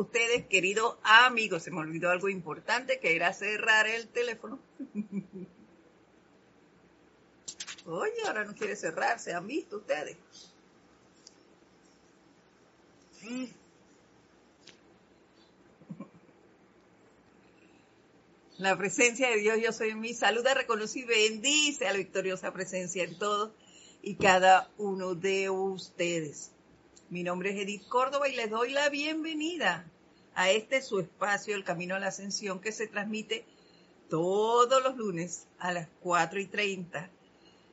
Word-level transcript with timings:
ustedes, 0.00 0.46
queridos 0.46 0.96
amigos. 1.02 1.62
Se 1.62 1.70
me 1.70 1.78
olvidó 1.78 2.10
algo 2.10 2.28
importante 2.28 2.98
que 3.00 3.14
era 3.16 3.32
cerrar 3.32 3.86
el 3.86 4.08
teléfono. 4.08 4.58
Oye, 7.86 8.22
ahora 8.26 8.44
no 8.44 8.54
quiere 8.54 8.76
cerrar, 8.76 9.18
se 9.18 9.32
han 9.32 9.46
visto 9.46 9.78
ustedes. 9.78 10.16
La 18.58 18.76
presencia 18.76 19.30
de 19.30 19.36
Dios, 19.36 19.58
yo 19.62 19.72
soy 19.72 19.90
en 19.90 20.00
mí. 20.00 20.14
Saluda, 20.14 20.54
reconoce 20.54 21.00
y 21.00 21.04
bendice 21.04 21.86
a 21.86 21.92
la 21.92 21.98
victoriosa 21.98 22.52
presencia 22.52 23.04
en 23.04 23.18
todos 23.18 23.52
y 24.02 24.16
cada 24.16 24.70
uno 24.76 25.14
de 25.14 25.50
ustedes. 25.50 26.52
Mi 27.10 27.24
nombre 27.24 27.50
es 27.50 27.56
Edith 27.56 27.88
Córdoba 27.88 28.28
y 28.28 28.36
les 28.36 28.48
doy 28.48 28.70
la 28.70 28.88
bienvenida 28.88 29.84
a 30.36 30.50
este 30.50 30.80
su 30.80 31.00
espacio, 31.00 31.56
El 31.56 31.64
Camino 31.64 31.96
a 31.96 31.98
la 31.98 32.06
Ascensión, 32.06 32.60
que 32.60 32.70
se 32.70 32.86
transmite 32.86 33.44
todos 34.08 34.80
los 34.80 34.96
lunes 34.96 35.48
a 35.58 35.72
las 35.72 35.88
4 36.02 36.38
y 36.38 36.46
30 36.46 37.10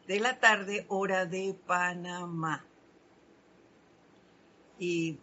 de 0.08 0.20
la 0.20 0.40
tarde, 0.40 0.88
hora 0.88 1.28
de 1.28 1.56
Panamá. 1.68 2.66
Y 4.80 5.20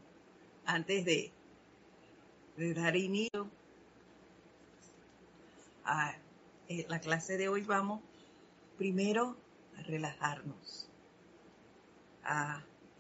antes 0.65 1.05
de, 1.05 1.33
dar 2.57 2.95
inicio 2.95 3.51
a 5.85 6.15
eh, 6.69 6.87
la 6.89 7.01
clase 7.01 7.37
de 7.37 7.49
hoy 7.49 7.63
vamos 7.63 8.01
primero 8.79 9.37
a 9.77 9.83
relajarnos, 9.83 10.89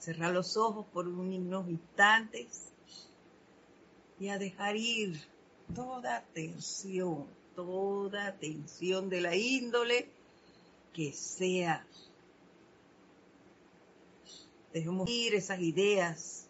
cerrar 0.05 0.35
los 0.35 0.59
ojos 0.59 0.85
por 0.93 1.09
unos 1.09 1.69
instantes 1.69 2.69
y 4.21 4.29
a 4.29 4.39
dejar 4.39 4.77
ir 4.77 5.19
toda 5.75 6.23
tensión, 6.35 7.27
toda 7.57 8.37
tensión 8.37 9.09
de 9.09 9.23
la 9.23 9.34
índole 9.34 10.11
que 10.93 11.11
sea. 11.15 11.87
Dejemos 14.75 15.09
ir 15.09 15.34
esas 15.34 15.61
ideas, 15.61 16.48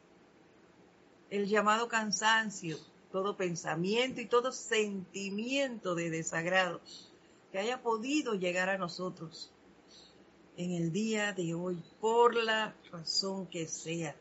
el 1.30 1.46
llamado 1.46 1.86
cansancio, 1.86 2.76
todo 3.12 3.36
pensamiento 3.36 4.20
y 4.20 4.26
todo 4.26 4.50
sentimiento 4.50 5.94
de 5.94 6.10
desagrado 6.10 6.80
que 7.52 7.58
haya 7.58 7.80
podido 7.80 8.34
llegar 8.34 8.68
a 8.68 8.78
nosotros 8.78 9.53
en 10.56 10.72
el 10.72 10.92
día 10.92 11.32
de 11.32 11.54
hoy, 11.54 11.82
por 12.00 12.34
la 12.34 12.74
razón 12.92 13.46
que 13.46 13.66
sea. 13.66 14.14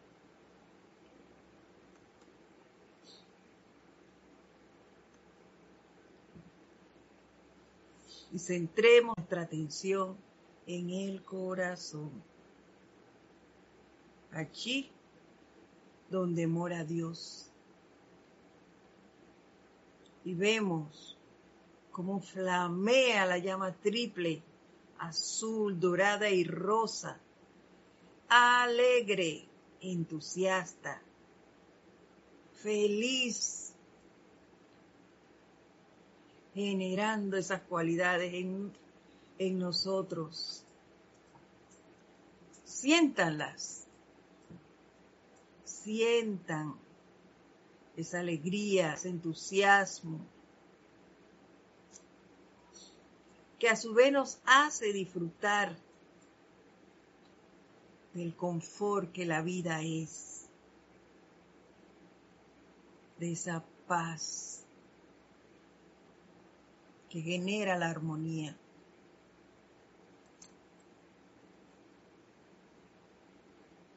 Y 8.32 8.40
centremos 8.40 9.16
nuestra 9.16 9.44
atención 9.44 10.18
en 10.66 10.90
el 10.90 11.24
corazón. 11.24 12.12
Allí 14.32 14.90
donde 16.10 16.48
mora 16.48 16.84
Dios 16.84 17.52
y 20.26 20.34
vemos 20.34 21.18
cómo 21.92 22.20
flamea 22.20 23.26
la 23.26 23.38
llama 23.38 23.74
triple, 23.74 24.42
azul, 24.98 25.80
dorada 25.80 26.30
y 26.30 26.44
rosa, 26.44 27.18
alegre, 28.30 29.46
entusiasta, 29.82 31.02
feliz, 32.62 33.74
generando 36.54 37.38
esas 37.38 37.62
cualidades 37.62 38.34
en, 38.34 38.72
en 39.38 39.60
nosotros. 39.60 40.64
Siéntanlas, 42.64 43.86
sientan 45.64 46.76
esa 47.96 48.20
alegría, 48.20 48.94
ese 48.94 49.10
entusiasmo, 49.10 50.20
que 53.64 53.70
a 53.70 53.78
su 53.78 53.94
vez 53.94 54.12
nos 54.12 54.42
hace 54.44 54.92
disfrutar 54.92 55.74
del 58.14 58.36
confort 58.36 59.14
que 59.14 59.26
la 59.26 59.42
vida 59.42 59.82
es, 59.82 60.50
de 63.20 63.32
esa 63.32 63.64
paz 63.88 64.66
que 67.10 67.22
genera 67.22 67.78
la 67.78 67.90
armonía. 67.90 68.58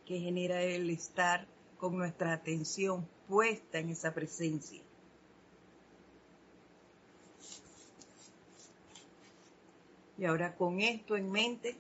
que 0.05 0.21
genera 0.21 0.63
el 0.63 0.91
estar 0.91 1.49
con 1.77 1.99
nuestra 1.99 2.35
atención 2.35 3.09
puesta 3.27 3.81
en 3.81 3.91
esa 3.91 4.15
presencia. 4.15 4.86
Y 10.19 10.25
ahora 10.25 10.55
con 10.55 10.81
esto 10.81 11.17
en 11.17 11.31
mente, 11.31 11.77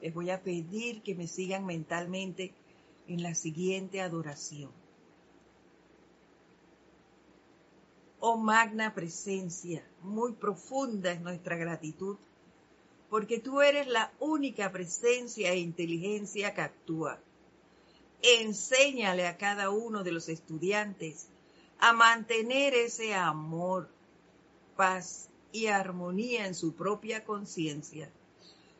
les 0.00 0.12
voy 0.14 0.30
a 0.30 0.42
pedir 0.42 1.02
que 1.02 1.14
me 1.14 1.26
sigan 1.26 1.66
mentalmente 1.66 2.52
en 3.08 3.22
la 3.22 3.34
siguiente 3.34 4.00
adoración. 4.00 4.70
Oh 8.20 8.36
magna 8.36 8.94
presencia, 8.94 9.86
muy 10.02 10.32
profunda 10.32 11.12
es 11.12 11.20
nuestra 11.20 11.56
gratitud, 11.56 12.16
porque 13.10 13.38
tú 13.38 13.60
eres 13.60 13.86
la 13.86 14.12
única 14.18 14.72
presencia 14.72 15.52
e 15.52 15.58
inteligencia 15.58 16.54
que 16.54 16.62
actúa 16.62 17.20
enséñale 18.22 19.26
a 19.26 19.36
cada 19.36 19.70
uno 19.70 20.02
de 20.02 20.12
los 20.12 20.28
estudiantes 20.28 21.28
a 21.78 21.92
mantener 21.92 22.74
ese 22.74 23.14
amor, 23.14 23.88
paz 24.76 25.28
y 25.56 25.66
armonía 25.68 26.46
en 26.46 26.54
su 26.54 26.74
propia 26.74 27.24
conciencia, 27.24 28.10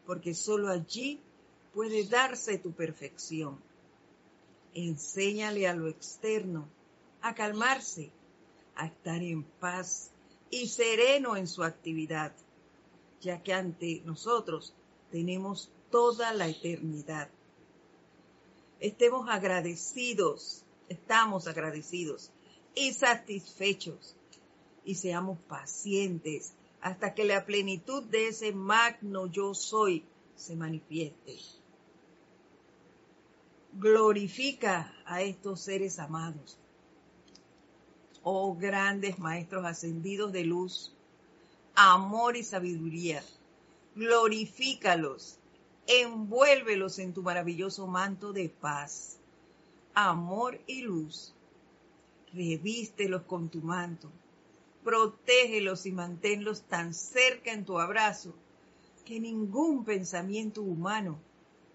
porque 0.05 0.35
sólo 0.35 0.69
allí 0.69 1.21
puede 1.73 2.05
darse 2.05 2.59
tu 2.59 2.73
perfección. 2.73 3.59
Enséñale 4.75 5.67
a 5.69 5.75
lo 5.75 5.89
externo 5.89 6.69
a 7.23 7.35
calmarse, 7.35 8.11
a 8.75 8.87
estar 8.87 9.23
en 9.23 9.43
paz 9.43 10.11
y 10.51 10.69
sereno 10.69 11.37
en 11.37 11.47
su 11.47 11.63
actividad, 11.65 12.33
ya 13.21 13.43
que 13.43 13.53
ante 13.53 14.03
nosotros 14.05 14.75
tenemos 15.11 15.71
toda 15.91 16.33
la 16.33 16.49
eternidad 16.49 17.29
estemos 18.81 19.29
agradecidos, 19.29 20.63
estamos 20.89 21.47
agradecidos 21.47 22.31
y 22.75 22.93
satisfechos 22.93 24.15
y 24.85 24.97
seamos 24.97 25.39
pacientes 25.49 26.53
hasta 26.87 27.15
que 27.15 27.25
la 27.25 27.45
plenitud 27.45 28.05
de 28.05 28.29
ese 28.29 28.53
magno 28.53 29.27
yo 29.27 29.55
soy 29.55 30.05
se 30.37 30.55
manifieste. 30.55 31.37
Glorifica 33.73 34.95
a 35.05 35.21
estos 35.21 35.63
seres 35.63 35.99
amados. 35.99 36.57
Oh 38.23 38.55
grandes 38.55 39.19
maestros 39.19 39.65
ascendidos 39.65 40.31
de 40.31 40.45
luz, 40.45 40.95
amor 41.75 42.37
y 42.37 42.45
sabiduría, 42.45 43.21
glorifícalos 43.97 45.41
envuélvelos 45.89 47.01
en 47.01 47.13
tu 47.13 47.25
maravilloso 47.25 47.89
manto 47.89 48.33
de 48.33 48.49
paz, 48.49 49.19
amor 49.93 50.61
y 50.69 50.83
luz. 50.83 51.35
Revístelos 52.33 53.23
con 53.23 53.49
tu 53.49 53.61
manto, 53.61 54.09
protégelos 54.87 55.85
y 55.85 55.91
manténlos 55.91 56.63
tan 56.63 56.95
cerca 56.95 57.53
en 57.53 57.65
tu 57.65 57.81
abrazo 57.81 58.37
que 59.05 59.19
ningún 59.19 59.85
pensamiento 59.85 60.63
humano 60.63 61.19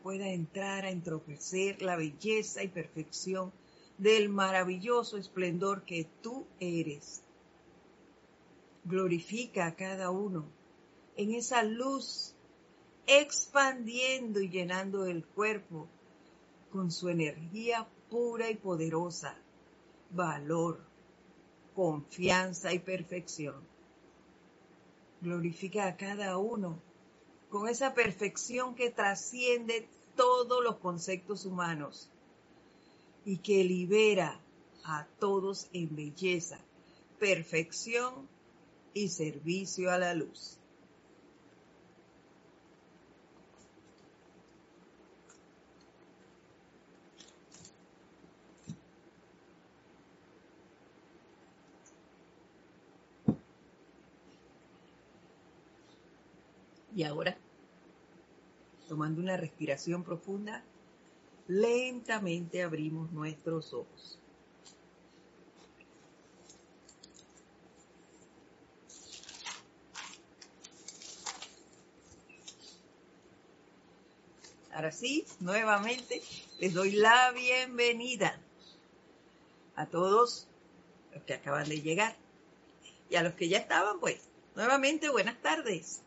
pueda 0.02 0.30
entrar 0.30 0.86
a 0.86 0.92
entropecer 0.92 1.82
la 1.82 1.98
belleza 1.98 2.64
y 2.64 2.70
perfección 2.70 3.52
del 3.98 4.30
maravilloso 4.30 5.18
esplendor 5.18 5.84
que 5.84 6.08
tú 6.22 6.48
eres. 6.62 7.22
Glorifica 8.86 9.66
a 9.66 9.76
cada 9.76 10.10
uno 10.10 10.46
en 11.18 11.34
esa 11.34 11.64
luz 11.64 12.34
expandiendo 13.08 14.40
y 14.40 14.48
llenando 14.48 15.06
el 15.06 15.26
cuerpo 15.26 15.90
con 16.72 16.92
su 16.92 17.10
energía 17.10 17.90
pura 18.10 18.50
y 18.50 18.56
poderosa, 18.56 19.36
valor, 20.12 20.91
confianza 21.76 22.74
y 22.74 22.80
perfección. 22.80 23.56
Glorifica 25.22 25.88
a 25.88 25.98
cada 25.98 26.38
uno 26.38 26.80
con 27.50 27.68
esa 27.68 27.94
perfección 27.94 28.76
que 28.76 28.90
trasciende 28.90 29.88
todos 30.16 30.64
los 30.64 30.78
conceptos 30.78 31.46
humanos 31.46 32.10
y 33.26 33.38
que 33.38 33.64
libera 33.64 34.40
a 34.84 35.06
todos 35.20 35.68
en 35.74 35.96
belleza, 35.96 36.60
perfección 37.20 38.28
y 38.94 39.10
servicio 39.10 39.92
a 39.92 39.98
la 39.98 40.14
luz. 40.14 40.61
Y 56.94 57.04
ahora, 57.04 57.38
tomando 58.90 59.22
una 59.22 59.38
respiración 59.38 60.04
profunda, 60.04 60.64
lentamente 61.48 62.64
abrimos 62.64 63.12
nuestros 63.12 63.74
ojos. 63.74 64.20
Ahora 74.74 74.92
sí, 74.92 75.26
nuevamente 75.40 76.22
les 76.60 76.74
doy 76.74 76.92
la 76.92 77.32
bienvenida 77.32 78.40
a 79.76 79.86
todos 79.86 80.48
los 81.14 81.24
que 81.24 81.34
acaban 81.34 81.70
de 81.70 81.82
llegar 81.82 82.16
y 83.10 83.16
a 83.16 83.24
los 83.24 83.34
que 83.34 83.48
ya 83.48 83.60
estaban, 83.60 84.00
pues, 84.00 84.22
nuevamente 84.56 85.10
buenas 85.10 85.42
tardes. 85.42 86.02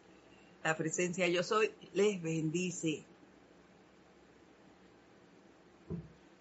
La 0.65 0.75
presencia 0.75 1.29
yo 1.29 1.43
soy 1.43 1.71
les 1.93 2.23
bendice. 2.23 3.05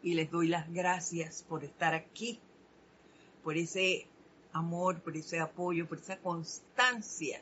Y 0.01 0.13
les 0.13 0.31
doy 0.31 0.47
las 0.47 0.71
gracias 0.71 1.43
por 1.47 1.65
estar 1.65 1.93
aquí, 1.93 2.39
por 3.43 3.57
ese 3.57 4.07
amor, 4.53 5.01
por 5.01 5.17
ese 5.17 5.41
apoyo, 5.41 5.89
por 5.89 5.97
esa 5.97 6.17
constancia 6.17 7.41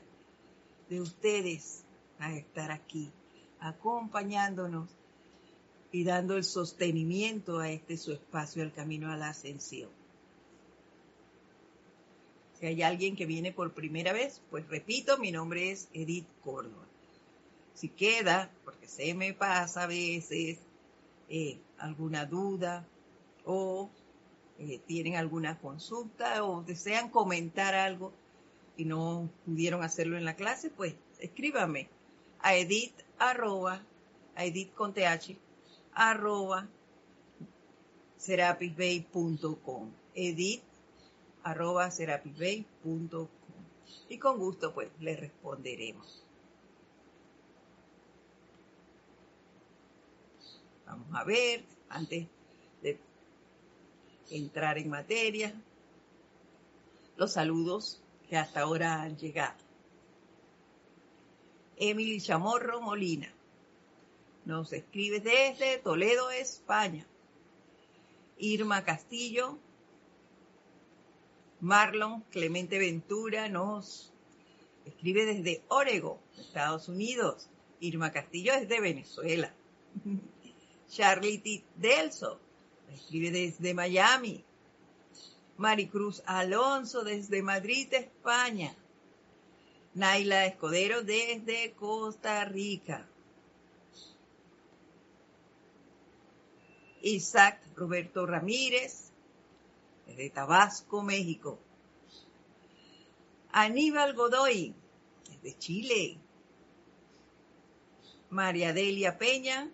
de 0.89 1.01
ustedes 1.01 1.83
a 2.17 2.33
estar 2.33 2.71
aquí, 2.71 3.11
acompañándonos 3.59 4.89
y 5.91 6.03
dando 6.03 6.35
el 6.35 6.43
sostenimiento 6.43 7.59
a 7.59 7.69
este 7.69 7.95
su 7.95 8.11
espacio, 8.11 8.63
al 8.63 8.73
camino 8.73 9.11
a 9.11 9.17
la 9.17 9.29
ascensión. 9.29 10.00
Si 12.61 12.67
hay 12.67 12.83
alguien 12.83 13.15
que 13.15 13.25
viene 13.25 13.51
por 13.51 13.73
primera 13.73 14.13
vez, 14.13 14.39
pues 14.51 14.67
repito, 14.67 15.17
mi 15.17 15.31
nombre 15.31 15.71
es 15.71 15.89
Edith 15.93 16.27
Córdoba. 16.43 16.85
Si 17.73 17.89
queda, 17.89 18.51
porque 18.63 18.87
se 18.87 19.15
me 19.15 19.33
pasa 19.33 19.83
a 19.83 19.87
veces 19.87 20.59
eh, 21.27 21.57
alguna 21.79 22.27
duda 22.27 22.85
o 23.45 23.89
eh, 24.59 24.79
tienen 24.85 25.15
alguna 25.15 25.57
consulta 25.57 26.43
o 26.43 26.61
desean 26.61 27.09
comentar 27.09 27.73
algo 27.73 28.13
y 28.77 28.85
no 28.85 29.27
pudieron 29.43 29.81
hacerlo 29.81 30.15
en 30.15 30.25
la 30.25 30.35
clase, 30.35 30.69
pues 30.69 30.93
escríbame 31.17 31.89
a 32.41 32.53
edith 32.53 32.93
arroba, 33.17 33.81
a 34.35 36.09
arroba 36.11 36.67
serapisbay.com. 38.17 39.89
Edith 40.13 40.70
arroba 41.43 41.89
serapisbay.com. 41.91 43.27
Y 44.09 44.17
con 44.17 44.38
gusto 44.38 44.73
pues 44.73 44.89
les 44.99 45.19
responderemos. 45.19 46.25
Vamos 50.85 51.07
a 51.13 51.23
ver, 51.23 51.63
antes 51.89 52.27
de 52.81 52.99
entrar 54.29 54.77
en 54.77 54.89
materia, 54.89 55.53
los 57.15 57.33
saludos 57.33 58.01
que 58.27 58.38
hasta 58.38 58.61
ahora 58.61 59.01
han 59.01 59.17
llegado. 59.17 59.57
Emily 61.77 62.19
Chamorro 62.21 62.81
Molina 62.81 63.33
nos 64.45 64.73
escribe 64.73 65.19
desde 65.19 65.77
Toledo, 65.77 66.29
España. 66.31 67.05
Irma 68.38 68.83
Castillo 68.83 69.57
Marlon 71.61 72.21
Clemente 72.31 72.79
Ventura 72.79 73.47
nos 73.47 74.11
escribe 74.85 75.25
desde 75.25 75.61
Oregon, 75.67 76.17
Estados 76.39 76.89
Unidos. 76.89 77.47
Irma 77.79 78.11
Castillo 78.11 78.53
es 78.53 78.67
de 78.67 78.81
Venezuela. 78.81 79.53
Charlie 80.89 81.63
Delso 81.75 82.39
escribe 82.91 83.29
desde 83.29 83.75
Miami. 83.75 84.43
Maricruz 85.57 86.23
Alonso 86.25 87.03
desde 87.03 87.43
Madrid, 87.43 87.93
España. 87.93 88.75
Naila 89.93 90.47
Escudero 90.47 91.03
desde 91.03 91.73
Costa 91.73 92.43
Rica. 92.45 93.07
Isaac 97.03 97.59
Roberto 97.75 98.25
Ramírez 98.25 99.11
de 100.07 100.30
Tabasco, 100.30 101.01
México. 101.01 101.59
Aníbal 103.51 104.13
Godoy, 104.13 104.74
de 105.42 105.57
Chile. 105.57 106.18
María 108.30 108.71
Delia 108.71 109.18
Peña, 109.18 109.69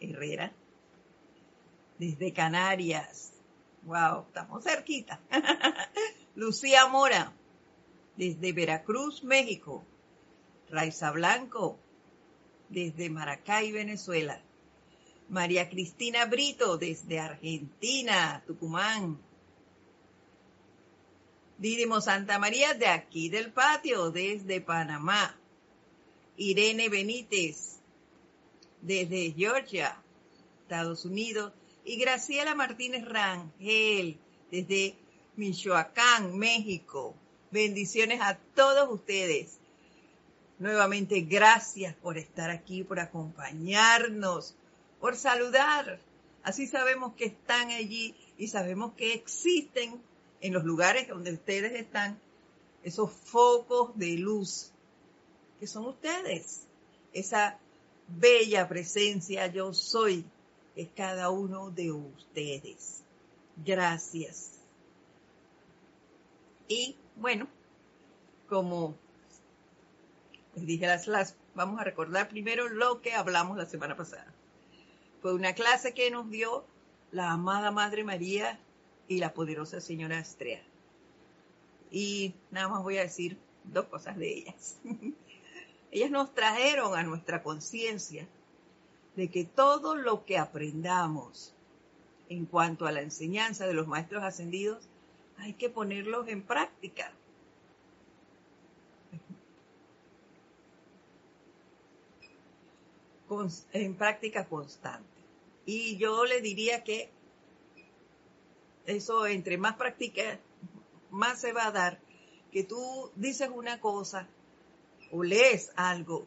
Herrera, 0.00 0.52
desde 1.98 2.32
Canarias. 2.32 3.32
Wow, 3.84 4.26
estamos 4.26 4.64
cerquita. 4.64 5.18
Lucía 6.34 6.86
Mora, 6.88 7.32
desde 8.16 8.52
Veracruz, 8.52 9.24
México. 9.24 9.84
Raiza 10.68 11.10
Blanco, 11.10 11.78
desde 12.68 13.08
Maracay, 13.08 13.72
Venezuela. 13.72 14.40
María 15.30 15.70
Cristina 15.70 16.26
Brito, 16.26 16.76
desde 16.76 17.18
Argentina, 17.18 18.42
Tucumán. 18.46 19.18
Didimo 21.60 22.00
Santa 22.00 22.38
María 22.38 22.72
de 22.72 22.86
aquí 22.86 23.28
del 23.28 23.52
patio, 23.52 24.10
desde 24.10 24.62
Panamá. 24.62 25.36
Irene 26.38 26.88
Benítez, 26.88 27.80
desde 28.80 29.32
Georgia, 29.32 30.00
Estados 30.62 31.04
Unidos. 31.04 31.52
Y 31.84 31.98
Graciela 31.98 32.54
Martínez 32.54 33.04
Rangel, 33.04 34.18
desde 34.50 34.94
Michoacán, 35.36 36.38
México. 36.38 37.14
Bendiciones 37.50 38.22
a 38.22 38.38
todos 38.54 38.88
ustedes. 38.90 39.58
Nuevamente, 40.58 41.20
gracias 41.20 41.94
por 41.94 42.16
estar 42.16 42.48
aquí, 42.48 42.84
por 42.84 43.00
acompañarnos, 43.00 44.54
por 44.98 45.14
saludar. 45.14 46.00
Así 46.42 46.66
sabemos 46.66 47.12
que 47.16 47.26
están 47.26 47.68
allí 47.68 48.14
y 48.38 48.48
sabemos 48.48 48.94
que 48.94 49.12
existen 49.12 50.00
en 50.40 50.52
los 50.52 50.64
lugares 50.64 51.08
donde 51.08 51.32
ustedes 51.32 51.72
están, 51.72 52.18
esos 52.82 53.10
focos 53.12 53.96
de 53.96 54.16
luz 54.16 54.72
que 55.58 55.66
son 55.66 55.86
ustedes, 55.86 56.66
esa 57.12 57.58
bella 58.08 58.68
presencia 58.68 59.46
yo 59.48 59.74
soy, 59.74 60.24
es 60.74 60.88
cada 60.96 61.30
uno 61.30 61.70
de 61.70 61.92
ustedes. 61.92 63.02
Gracias. 63.56 64.52
Y 66.68 66.96
bueno, 67.16 67.46
como 68.48 68.94
les 70.54 70.66
dije 70.66 70.86
las, 70.86 71.34
vamos 71.54 71.80
a 71.80 71.84
recordar 71.84 72.28
primero 72.28 72.68
lo 72.68 73.02
que 73.02 73.12
hablamos 73.12 73.58
la 73.58 73.66
semana 73.66 73.96
pasada. 73.96 74.32
Fue 75.20 75.34
una 75.34 75.54
clase 75.54 75.92
que 75.92 76.10
nos 76.10 76.30
dio 76.30 76.64
la 77.12 77.32
amada 77.32 77.70
Madre 77.70 78.04
María 78.04 78.58
y 79.10 79.18
la 79.18 79.34
poderosa 79.34 79.80
señora 79.80 80.20
Astrea. 80.20 80.62
Y 81.90 82.32
nada 82.52 82.68
más 82.68 82.84
voy 82.84 82.96
a 82.96 83.02
decir 83.02 83.36
dos 83.64 83.86
cosas 83.86 84.16
de 84.16 84.32
ellas. 84.32 84.78
ellas 85.90 86.12
nos 86.12 86.32
trajeron 86.32 86.96
a 86.96 87.02
nuestra 87.02 87.42
conciencia 87.42 88.28
de 89.16 89.28
que 89.28 89.44
todo 89.44 89.96
lo 89.96 90.24
que 90.24 90.38
aprendamos 90.38 91.52
en 92.28 92.46
cuanto 92.46 92.86
a 92.86 92.92
la 92.92 93.02
enseñanza 93.02 93.66
de 93.66 93.74
los 93.74 93.88
maestros 93.88 94.22
ascendidos, 94.22 94.88
hay 95.38 95.54
que 95.54 95.68
ponerlos 95.68 96.28
en 96.28 96.42
práctica. 96.42 97.12
en 103.72 103.94
práctica 103.94 104.44
constante. 104.46 105.08
Y 105.64 105.96
yo 105.98 106.24
le 106.24 106.40
diría 106.40 106.82
que 106.82 107.10
eso 108.86 109.26
entre 109.26 109.58
más 109.58 109.76
practicas, 109.76 110.38
más 111.10 111.40
se 111.40 111.52
va 111.52 111.66
a 111.66 111.72
dar 111.72 112.00
que 112.50 112.64
tú 112.64 113.10
dices 113.14 113.48
una 113.52 113.80
cosa 113.80 114.28
o 115.10 115.22
lees 115.22 115.72
algo, 115.76 116.26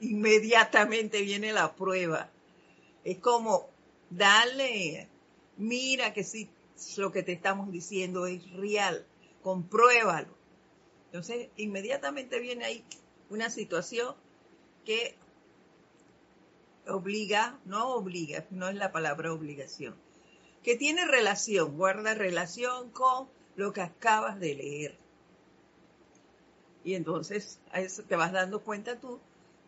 inmediatamente 0.00 1.22
viene 1.22 1.52
la 1.52 1.74
prueba. 1.74 2.30
Es 3.04 3.18
como, 3.18 3.68
dale, 4.10 5.08
mira 5.56 6.12
que 6.12 6.24
sí, 6.24 6.48
lo 6.96 7.12
que 7.12 7.22
te 7.22 7.32
estamos 7.32 7.70
diciendo 7.70 8.26
es 8.26 8.50
real, 8.52 9.04
compruébalo. 9.42 10.34
Entonces, 11.06 11.48
inmediatamente 11.56 12.40
viene 12.40 12.64
ahí 12.64 12.84
una 13.28 13.50
situación 13.50 14.14
que 14.84 15.14
obliga, 16.86 17.58
no 17.64 17.94
obliga, 17.94 18.46
no 18.50 18.68
es 18.68 18.74
la 18.74 18.92
palabra 18.92 19.32
obligación, 19.32 19.94
que 20.62 20.76
tiene 20.76 21.06
relación, 21.06 21.76
guarda 21.76 22.14
relación 22.14 22.90
con 22.90 23.28
lo 23.56 23.72
que 23.72 23.82
acabas 23.82 24.38
de 24.38 24.54
leer. 24.54 24.98
Y 26.84 26.94
entonces 26.94 27.60
te 28.08 28.16
vas 28.16 28.32
dando 28.32 28.60
cuenta 28.62 28.98
tú 28.98 29.20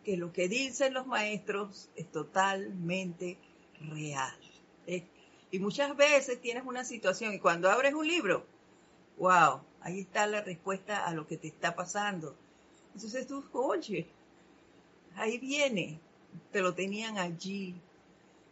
que 0.03 0.17
lo 0.17 0.31
que 0.31 0.47
dicen 0.47 0.93
los 0.93 1.07
maestros 1.07 1.89
es 1.95 2.11
totalmente 2.11 3.37
real. 3.79 4.37
Y 5.51 5.59
muchas 5.59 5.95
veces 5.95 6.41
tienes 6.41 6.65
una 6.65 6.83
situación 6.83 7.33
y 7.33 7.39
cuando 7.39 7.69
abres 7.69 7.93
un 7.93 8.07
libro, 8.07 8.45
wow, 9.17 9.61
ahí 9.81 10.01
está 10.01 10.27
la 10.27 10.41
respuesta 10.41 11.05
a 11.05 11.13
lo 11.13 11.27
que 11.27 11.37
te 11.37 11.47
está 11.47 11.75
pasando. 11.75 12.35
Entonces 12.93 13.25
tú, 13.25 13.43
oye, 13.53 14.07
ahí 15.15 15.37
viene, 15.37 15.99
te 16.51 16.61
lo 16.61 16.73
tenían 16.73 17.17
allí. 17.17 17.75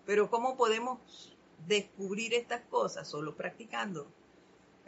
Pero 0.06 0.30
¿cómo 0.30 0.56
podemos 0.56 1.33
descubrir 1.68 2.34
estas 2.34 2.62
cosas? 2.70 3.08
Solo 3.08 3.36
practicando. 3.36 4.08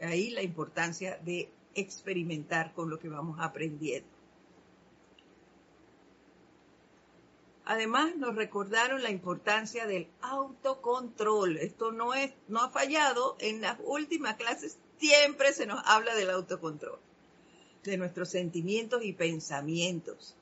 Ahí 0.02 0.30
la 0.32 0.42
importancia 0.42 1.18
de 1.24 1.50
experimentar 1.74 2.74
con 2.74 2.90
lo 2.90 3.00
que 3.00 3.10
vamos 3.10 3.38
aprendiendo. 3.40 4.16
Además, 7.66 8.16
nos 8.16 8.36
recordaron 8.36 9.02
la 9.02 9.10
importancia 9.10 9.88
del 9.88 10.08
autocontrol. 10.22 11.58
Esto 11.58 11.92
no, 11.92 12.14
es, 12.14 12.32
no 12.48 12.62
ha 12.62 12.70
fallado. 12.70 13.36
En 13.40 13.62
las 13.62 13.80
últimas 13.84 14.36
clases 14.36 14.78
siempre 15.00 15.52
se 15.52 15.66
nos 15.66 15.82
habla 15.86 16.14
del 16.14 16.30
autocontrol, 16.30 17.00
de 17.84 17.98
nuestros 17.98 18.30
sentimientos 18.30 19.04
y 19.04 19.14
pensamientos. 19.14 20.36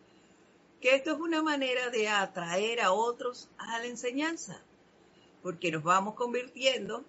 Que 0.82 0.96
esto 0.96 1.14
es 1.14 1.20
una 1.20 1.42
manera 1.42 1.90
de 1.90 2.10
atraer 2.10 2.82
a 2.82 2.92
otros 2.92 3.48
a 3.58 3.80
la 3.80 3.86
enseñanza, 3.86 4.62
porque 5.44 5.72
nos 5.72 5.84
vamos 5.84 6.16
convirtiendo 6.16 7.06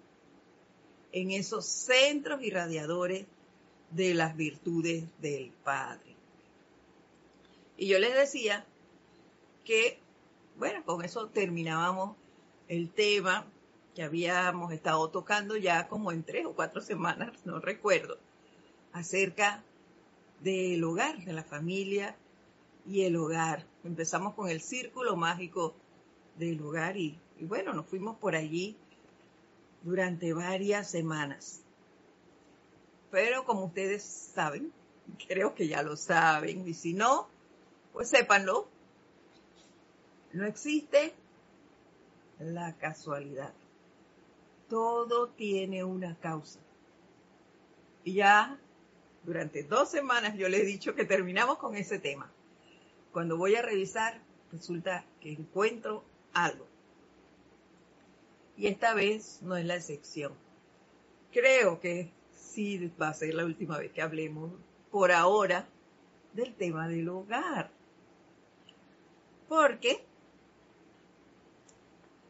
en 1.11 1.31
esos 1.31 1.65
centros 1.65 2.43
irradiadores 2.43 3.25
de 3.89 4.13
las 4.13 4.35
virtudes 4.35 5.05
del 5.21 5.51
Padre. 5.63 6.15
Y 7.77 7.87
yo 7.87 7.97
les 7.97 8.13
decía 8.13 8.65
que 9.63 9.99
bueno, 10.57 10.83
con 10.85 11.03
eso 11.03 11.27
terminábamos 11.27 12.15
el 12.67 12.89
tema 12.89 13.45
que 13.93 14.03
habíamos 14.03 14.71
estado 14.71 15.09
tocando 15.09 15.57
ya 15.57 15.87
como 15.87 16.11
en 16.11 16.23
tres 16.23 16.45
o 16.45 16.53
cuatro 16.53 16.81
semanas, 16.81 17.33
no 17.45 17.59
recuerdo, 17.59 18.17
acerca 18.93 19.63
del 20.41 20.83
hogar, 20.83 21.23
de 21.25 21.33
la 21.33 21.43
familia 21.43 22.15
y 22.85 23.03
el 23.03 23.15
hogar. 23.15 23.65
Empezamos 23.83 24.33
con 24.33 24.49
el 24.49 24.61
círculo 24.61 25.15
mágico 25.15 25.75
del 26.37 26.61
hogar 26.61 26.97
y, 26.97 27.17
y 27.39 27.45
bueno, 27.45 27.73
nos 27.73 27.85
fuimos 27.85 28.17
por 28.17 28.35
allí 28.35 28.77
durante 29.83 30.33
varias 30.33 30.89
semanas. 30.89 31.61
Pero 33.11 33.45
como 33.45 33.65
ustedes 33.65 34.03
saben, 34.03 34.71
creo 35.27 35.55
que 35.55 35.67
ya 35.67 35.83
lo 35.83 35.95
saben, 35.95 36.67
y 36.67 36.73
si 36.73 36.93
no, 36.93 37.27
pues 37.93 38.09
sépanlo, 38.09 38.67
no 40.33 40.45
existe 40.45 41.13
la 42.39 42.73
casualidad. 42.73 43.53
Todo 44.69 45.29
tiene 45.29 45.83
una 45.83 46.15
causa. 46.15 46.59
Y 48.03 48.15
ya 48.15 48.57
durante 49.23 49.63
dos 49.63 49.89
semanas 49.89 50.35
yo 50.37 50.49
le 50.49 50.61
he 50.61 50.65
dicho 50.65 50.95
que 50.95 51.05
terminamos 51.05 51.57
con 51.57 51.75
ese 51.75 51.99
tema. 51.99 52.29
Cuando 53.11 53.37
voy 53.37 53.55
a 53.55 53.61
revisar, 53.61 54.19
resulta 54.51 55.05
que 55.21 55.31
encuentro 55.31 56.03
algo. 56.33 56.67
Y 58.57 58.67
esta 58.67 58.93
vez 58.93 59.39
no 59.41 59.57
es 59.57 59.65
la 59.65 59.75
excepción. 59.75 60.33
Creo 61.31 61.79
que 61.79 62.11
sí 62.33 62.91
va 63.01 63.09
a 63.09 63.13
ser 63.13 63.33
la 63.33 63.45
última 63.45 63.77
vez 63.77 63.91
que 63.91 64.01
hablemos 64.01 64.51
por 64.91 65.11
ahora 65.11 65.67
del 66.33 66.53
tema 66.55 66.87
del 66.87 67.09
hogar. 67.09 67.69
Porque 69.47 70.03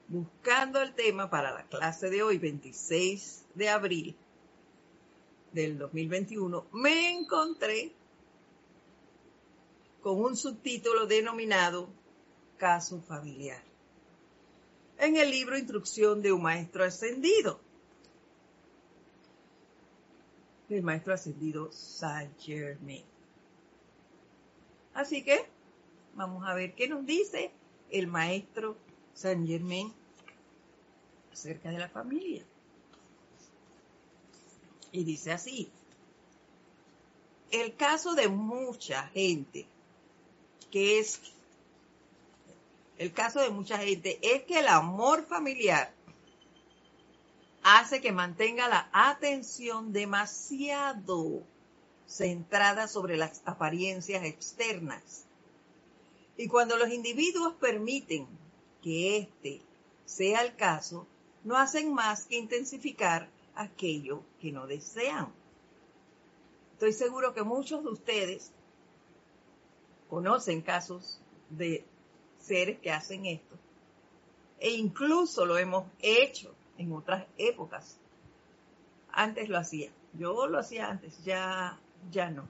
buscando 0.08 0.82
el 0.82 0.94
tema 0.94 1.30
para 1.30 1.52
la 1.52 1.64
clase 1.68 2.10
de 2.10 2.24
hoy, 2.24 2.38
26 2.38 3.46
de 3.54 3.70
abril 3.70 4.16
del 5.52 5.78
2021, 5.78 6.66
me 6.74 7.14
encontré 7.14 7.92
con 10.02 10.20
un 10.20 10.36
subtítulo 10.36 11.08
denominado 11.08 11.90
Caso 12.58 13.02
familiar. 13.02 13.62
En 14.98 15.18
el 15.18 15.30
libro 15.30 15.58
Instrucción 15.58 16.22
de 16.22 16.32
un 16.32 16.42
maestro 16.42 16.84
ascendido. 16.84 17.60
El 20.70 20.82
maestro 20.82 21.14
ascendido 21.14 21.72
Saint 21.72 22.32
Germain. 22.40 23.04
Así 24.94 25.24
que 25.24 25.46
vamos 26.16 26.48
a 26.48 26.54
ver 26.54 26.74
qué 26.74 26.88
nos 26.88 27.06
dice 27.06 27.52
el 27.92 28.08
maestro 28.08 28.78
Saint 29.14 29.46
Germain 29.48 29.94
acerca 31.32 31.70
de 31.70 31.78
la 31.78 31.90
familia. 31.90 32.44
Y 34.92 35.04
dice 35.04 35.34
así, 35.34 35.70
el 37.52 37.76
caso 37.76 38.16
de 38.16 38.28
mucha 38.30 39.08
gente, 39.10 39.68
que 40.72 41.00
es, 41.00 41.22
el 42.98 43.12
caso 43.12 43.40
de 43.42 43.50
mucha 43.50 43.78
gente 43.78 44.20
es 44.22 44.44
que 44.44 44.60
el 44.60 44.68
amor 44.68 45.26
familiar 45.26 45.94
hace 47.64 48.00
que 48.00 48.12
mantenga 48.12 48.70
la 48.70 48.90
atención 48.94 49.92
demasiado 49.92 51.44
centrada 52.08 52.88
sobre 52.88 53.18
las 53.18 53.42
apariencias 53.46 54.24
externas. 54.24 55.26
Y 56.38 56.48
cuando 56.48 56.78
los 56.78 56.90
individuos 56.90 57.56
permiten 57.56 58.28
que 58.82 59.18
este 59.18 59.62
sea 60.06 60.44
el 60.44 60.56
caso, 60.56 61.08
no 61.44 61.58
hacen 61.58 61.94
más 61.94 62.26
que 62.26 62.38
intensificar 62.38 63.30
aquello 63.56 64.22
que 64.40 64.52
no 64.52 64.68
desean. 64.68 65.34
Estoy 66.74 66.94
seguro 66.94 67.34
que 67.34 67.44
muchos 67.44 67.84
de 67.84 67.90
ustedes 67.90 68.52
conocen 70.10 70.62
casos 70.62 71.20
de 71.50 71.86
seres 72.46 72.80
que 72.80 72.92
hacen 72.92 73.26
esto. 73.26 73.56
E 74.60 74.72
incluso 74.72 75.46
lo 75.46 75.58
hemos 75.58 75.86
hecho 76.00 76.54
en 76.78 76.94
otras 76.94 77.26
épocas. 77.38 77.98
Antes 79.12 79.50
lo 79.50 79.58
hacía. 79.58 79.92
Yo 80.14 80.48
lo 80.48 80.60
hacía 80.60 80.90
antes, 80.90 81.24
ya, 81.24 81.80
ya 82.12 82.30
no. 82.30 82.48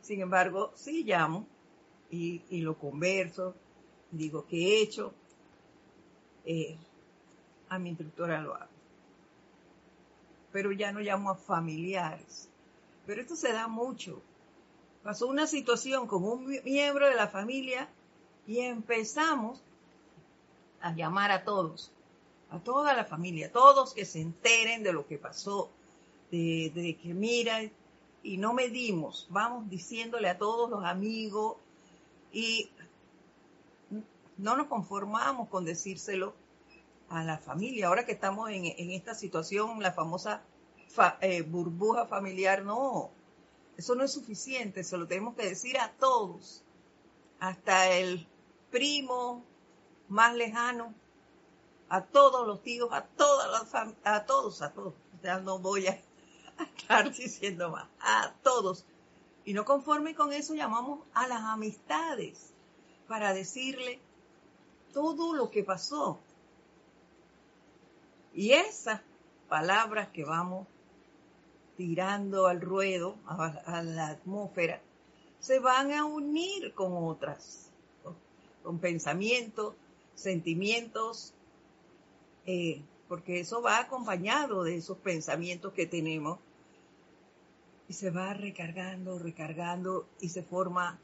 Sin 0.00 0.20
embargo, 0.20 0.72
sí 0.74 1.04
llamo 1.04 1.46
y, 2.10 2.42
y 2.50 2.60
lo 2.62 2.76
converso 2.76 3.54
digo 4.12 4.46
que 4.46 4.56
he 4.56 4.82
hecho, 4.82 5.12
eh, 6.44 6.76
a 7.68 7.78
mi 7.78 7.90
instructora 7.90 8.40
lo 8.40 8.54
hago. 8.54 8.70
Pero 10.52 10.70
ya 10.70 10.92
no 10.92 11.00
llamo 11.00 11.30
a 11.30 11.34
familiares. 11.34 12.48
Pero 13.06 13.22
esto 13.22 13.34
se 13.34 13.52
da 13.52 13.66
mucho. 13.66 14.22
Pasó 15.02 15.26
una 15.26 15.46
situación 15.46 16.06
con 16.06 16.22
un 16.24 16.46
miembro 16.64 17.08
de 17.08 17.14
la 17.14 17.26
familia 17.26 17.88
y 18.46 18.60
empezamos 18.60 19.62
a 20.80 20.92
llamar 20.94 21.30
a 21.30 21.44
todos, 21.44 21.92
a 22.50 22.58
toda 22.58 22.94
la 22.94 23.04
familia, 23.04 23.52
todos 23.52 23.94
que 23.94 24.04
se 24.04 24.20
enteren 24.20 24.82
de 24.82 24.92
lo 24.92 25.06
que 25.06 25.18
pasó, 25.18 25.70
de, 26.30 26.98
que 27.00 27.14
mira, 27.14 27.60
y 28.22 28.36
no 28.38 28.52
medimos, 28.52 29.26
vamos 29.30 29.68
diciéndole 29.68 30.28
a 30.28 30.38
todos 30.38 30.70
los 30.70 30.84
amigos 30.84 31.56
y 32.32 32.70
no 34.38 34.56
nos 34.56 34.66
conformamos 34.66 35.48
con 35.48 35.64
decírselo 35.64 36.34
a 37.10 37.22
la 37.22 37.38
familia. 37.38 37.88
Ahora 37.88 38.06
que 38.06 38.12
estamos 38.12 38.50
en, 38.50 38.64
esta 38.90 39.14
situación, 39.14 39.80
la 39.82 39.92
famosa 39.92 40.42
eh, 41.20 41.42
burbuja 41.42 42.06
familiar, 42.06 42.64
no, 42.64 43.10
eso 43.76 43.94
no 43.94 44.04
es 44.04 44.12
suficiente, 44.12 44.82
se 44.82 44.96
lo 44.96 45.06
tenemos 45.06 45.34
que 45.34 45.48
decir 45.48 45.78
a 45.78 45.92
todos, 45.92 46.64
hasta 47.38 47.90
el 47.90 48.26
primo 48.72 49.44
más 50.08 50.34
lejano, 50.34 50.92
a 51.88 52.02
todos 52.02 52.46
los 52.46 52.62
tíos, 52.62 52.88
a 52.92 53.04
todas 53.04 53.50
las 53.50 53.96
a 54.02 54.24
todos, 54.24 54.62
a 54.62 54.72
todos. 54.72 54.94
Ya 55.22 55.38
no 55.38 55.60
voy 55.60 55.86
a, 55.86 56.00
estar 56.76 57.12
diciendo 57.12 57.70
más, 57.70 57.86
a 58.00 58.34
todos. 58.42 58.84
Y 59.44 59.52
no 59.52 59.64
conforme 59.64 60.14
con 60.14 60.32
eso 60.32 60.54
llamamos 60.54 61.00
a 61.14 61.28
las 61.28 61.42
amistades 61.42 62.52
para 63.06 63.34
decirle 63.34 64.00
todo 64.92 65.34
lo 65.34 65.50
que 65.50 65.64
pasó. 65.64 66.18
Y 68.34 68.52
esas 68.52 69.00
palabras 69.48 70.08
que 70.08 70.24
vamos 70.24 70.66
tirando 71.76 72.46
al 72.46 72.60
ruedo, 72.60 73.16
a, 73.26 73.82
la 73.82 74.08
atmósfera, 74.08 74.80
se 75.40 75.58
van 75.58 75.92
a 75.92 76.04
unir 76.04 76.74
con 76.74 76.92
otras, 76.96 77.71
con 78.62 78.78
pensamientos, 78.78 79.74
sentimientos, 80.14 81.34
eh, 82.46 82.82
porque 83.08 83.40
eso 83.40 83.62
va 83.62 83.78
acompañado 83.78 84.64
de 84.64 84.76
esos 84.76 84.98
pensamientos 84.98 85.72
que 85.72 85.86
tenemos 85.86 86.38
y 87.88 87.92
se 87.92 88.10
va 88.10 88.32
recargando, 88.34 89.18
recargando 89.18 90.06
y 90.20 90.30
se 90.30 90.42
forma 90.42 90.98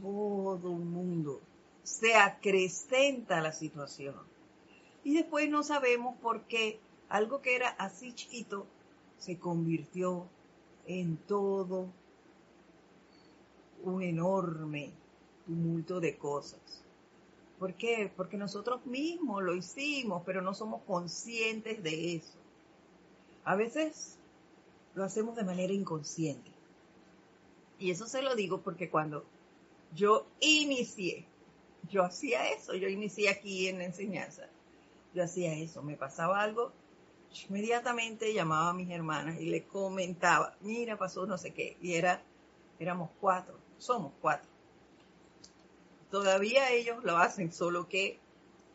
todo 0.00 0.70
un 0.70 0.90
mundo. 0.90 1.40
Se 1.84 2.14
acrecenta 2.14 3.40
la 3.40 3.52
situación. 3.52 4.16
Y 5.04 5.14
después 5.14 5.48
no 5.48 5.62
sabemos 5.62 6.16
por 6.18 6.42
qué 6.42 6.80
algo 7.08 7.40
que 7.40 7.56
era 7.56 7.68
así 7.68 8.12
chiquito 8.12 8.66
se 9.18 9.38
convirtió 9.38 10.26
en 10.86 11.16
todo 11.16 11.86
un 13.84 14.02
enorme 14.02 14.92
tumulto 15.48 15.98
de 15.98 16.18
cosas. 16.18 16.60
¿Por 17.58 17.74
qué? 17.74 18.12
Porque 18.14 18.36
nosotros 18.36 18.84
mismos 18.86 19.42
lo 19.42 19.56
hicimos, 19.56 20.22
pero 20.24 20.42
no 20.42 20.54
somos 20.54 20.82
conscientes 20.82 21.82
de 21.82 22.16
eso. 22.16 22.38
A 23.44 23.56
veces 23.56 24.18
lo 24.94 25.04
hacemos 25.04 25.34
de 25.36 25.44
manera 25.44 25.72
inconsciente. 25.72 26.52
Y 27.78 27.90
eso 27.90 28.06
se 28.06 28.22
lo 28.22 28.34
digo 28.34 28.60
porque 28.60 28.90
cuando 28.90 29.24
yo 29.94 30.26
inicié, 30.40 31.24
yo 31.88 32.04
hacía 32.04 32.50
eso, 32.50 32.74
yo 32.74 32.88
inicié 32.88 33.30
aquí 33.30 33.68
en 33.68 33.78
la 33.78 33.84
enseñanza, 33.84 34.48
yo 35.14 35.24
hacía 35.24 35.54
eso, 35.54 35.82
me 35.82 35.96
pasaba 35.96 36.42
algo, 36.42 36.72
inmediatamente 37.48 38.34
llamaba 38.34 38.70
a 38.70 38.74
mis 38.74 38.90
hermanas 38.90 39.40
y 39.40 39.46
le 39.46 39.64
comentaba, 39.64 40.56
mira, 40.60 40.98
pasó 40.98 41.24
no 41.24 41.38
sé 41.38 41.54
qué, 41.54 41.76
y 41.80 41.94
era, 41.94 42.22
éramos 42.78 43.10
cuatro, 43.20 43.56
somos 43.78 44.12
cuatro. 44.20 44.57
Todavía 46.10 46.72
ellos 46.72 47.04
lo 47.04 47.18
hacen, 47.18 47.52
solo 47.52 47.88
que, 47.88 48.18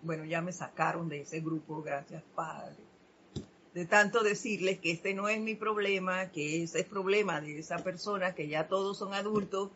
bueno, 0.01 0.25
ya 0.25 0.41
me 0.41 0.53
sacaron 0.53 1.09
de 1.09 1.21
ese 1.21 1.39
grupo, 1.39 1.81
gracias 1.81 2.23
Padre 2.35 2.93
de 3.73 3.85
tanto 3.85 4.21
decirles 4.21 4.79
que 4.79 4.91
este 4.91 5.13
no 5.13 5.27
es 5.29 5.39
mi 5.39 5.55
problema, 5.55 6.29
que 6.29 6.63
ese 6.63 6.81
es 6.81 6.85
problema 6.85 7.41
de 7.41 7.59
esa 7.59 7.77
persona, 7.79 8.35
que 8.35 8.47
ya 8.47 8.67
todos 8.67 8.97
son 8.97 9.13
adultos, 9.13 9.71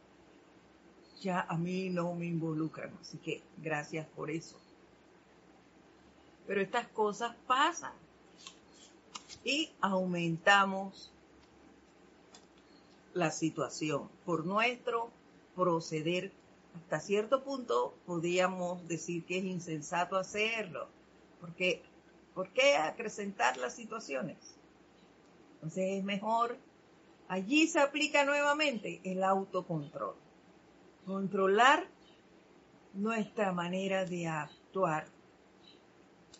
ya 1.22 1.42
a 1.42 1.58
mí 1.58 1.90
no 1.90 2.14
me 2.14 2.28
involucran. 2.28 2.92
Así 3.02 3.18
que 3.18 3.42
gracias 3.58 4.06
por 4.16 4.30
eso. 4.30 4.56
Pero 6.46 6.62
estas 6.62 6.88
cosas 6.90 7.36
pasan 7.48 7.94
y 9.44 9.72
aumentamos 9.82 11.12
la 13.14 13.32
situación 13.32 14.08
por 14.26 14.46
nuestro 14.46 15.10
proceder. 15.56 16.32
Hasta 16.84 17.00
cierto 17.00 17.44
punto 17.44 17.96
podríamos 18.06 18.88
decir 18.88 19.26
que 19.26 19.38
es 19.40 19.44
insensato 19.44 20.18
hacerlo, 20.18 20.88
porque 21.42 21.84
¿Por 22.38 22.50
qué 22.50 22.76
acrecentar 22.76 23.58
las 23.58 23.74
situaciones? 23.74 24.38
Entonces 25.56 25.98
es 25.98 26.04
mejor, 26.04 26.56
allí 27.28 27.66
se 27.66 27.80
aplica 27.80 28.26
nuevamente 28.26 29.02
el 29.04 29.24
autocontrol. 29.24 30.14
Controlar 31.08 31.88
nuestra 32.94 33.54
manera 33.54 34.06
de 34.06 34.28
actuar, 34.28 35.08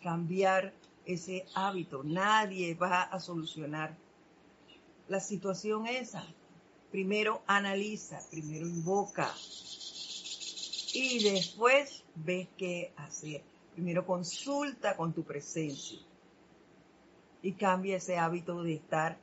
cambiar 0.00 0.72
ese 1.04 1.44
hábito. 1.56 2.04
Nadie 2.04 2.76
va 2.76 3.02
a 3.02 3.18
solucionar 3.18 3.96
la 5.08 5.18
situación 5.18 5.88
esa. 5.88 6.24
Primero 6.92 7.42
analiza, 7.48 8.20
primero 8.30 8.68
invoca 8.68 9.34
y 10.98 11.22
después 11.22 12.02
ves 12.16 12.48
qué 12.56 12.92
hacer. 12.96 13.42
Primero 13.74 14.04
consulta 14.04 14.96
con 14.96 15.12
tu 15.12 15.22
presencia 15.22 15.98
y 17.42 17.52
cambia 17.52 17.96
ese 17.96 18.18
hábito 18.18 18.62
de 18.64 18.74
estar 18.74 19.16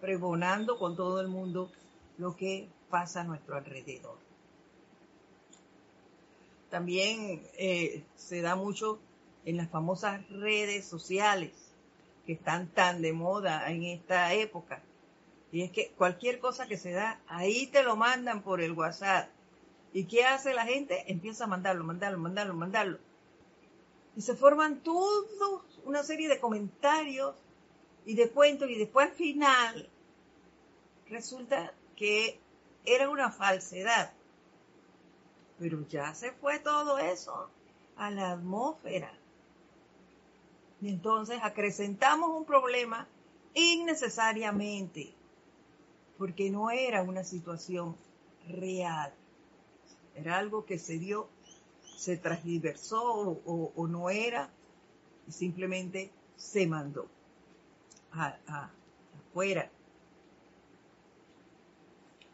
pregonando 0.00 0.78
con 0.78 0.96
todo 0.96 1.20
el 1.20 1.26
mundo 1.26 1.72
lo 2.18 2.36
que 2.36 2.68
pasa 2.88 3.22
a 3.22 3.24
nuestro 3.24 3.56
alrededor. 3.56 4.16
También 6.70 7.42
eh, 7.56 8.04
se 8.14 8.40
da 8.40 8.54
mucho 8.54 9.00
en 9.44 9.56
las 9.56 9.70
famosas 9.70 10.28
redes 10.28 10.86
sociales 10.86 11.52
que 12.26 12.34
están 12.34 12.68
tan 12.68 13.02
de 13.02 13.12
moda 13.12 13.68
en 13.72 13.82
esta 13.84 14.32
época. 14.34 14.82
Y 15.50 15.62
es 15.62 15.72
que 15.72 15.90
cualquier 15.96 16.38
cosa 16.38 16.68
que 16.68 16.76
se 16.76 16.92
da, 16.92 17.20
ahí 17.26 17.66
te 17.66 17.82
lo 17.82 17.96
mandan 17.96 18.42
por 18.42 18.60
el 18.60 18.72
WhatsApp. 18.72 19.30
¿Y 19.92 20.04
qué 20.04 20.24
hace 20.24 20.54
la 20.54 20.64
gente? 20.64 21.10
Empieza 21.10 21.44
a 21.44 21.46
mandarlo, 21.46 21.84
mandarlo, 21.84 22.18
mandarlo, 22.18 22.54
mandarlo 22.54 22.98
y 24.18 24.20
se 24.20 24.34
forman 24.34 24.80
todos 24.80 25.62
una 25.84 26.02
serie 26.02 26.28
de 26.28 26.40
comentarios 26.40 27.36
y 28.04 28.16
de 28.16 28.28
cuentos 28.28 28.68
y 28.68 28.76
después 28.76 29.10
al 29.10 29.14
final 29.14 29.88
resulta 31.08 31.72
que 31.94 32.40
era 32.84 33.10
una 33.10 33.30
falsedad. 33.30 34.12
Pero 35.60 35.86
ya 35.86 36.14
se 36.14 36.32
fue 36.32 36.58
todo 36.58 36.98
eso 36.98 37.48
a 37.96 38.10
la 38.10 38.32
atmósfera. 38.32 39.12
Y 40.80 40.88
entonces 40.88 41.38
acrecentamos 41.40 42.30
un 42.30 42.44
problema 42.44 43.06
innecesariamente, 43.54 45.14
porque 46.18 46.50
no 46.50 46.72
era 46.72 47.02
una 47.04 47.22
situación 47.22 47.96
real, 48.48 49.14
era 50.18 50.38
algo 50.38 50.64
que 50.64 50.78
se 50.78 50.98
dio 50.98 51.28
se 51.98 52.16
transversó 52.16 53.02
o, 53.44 53.86
no 53.88 54.08
era, 54.08 54.48
y 55.26 55.32
simplemente 55.32 56.12
se 56.36 56.64
mandó 56.64 57.08
afuera. 58.12 59.68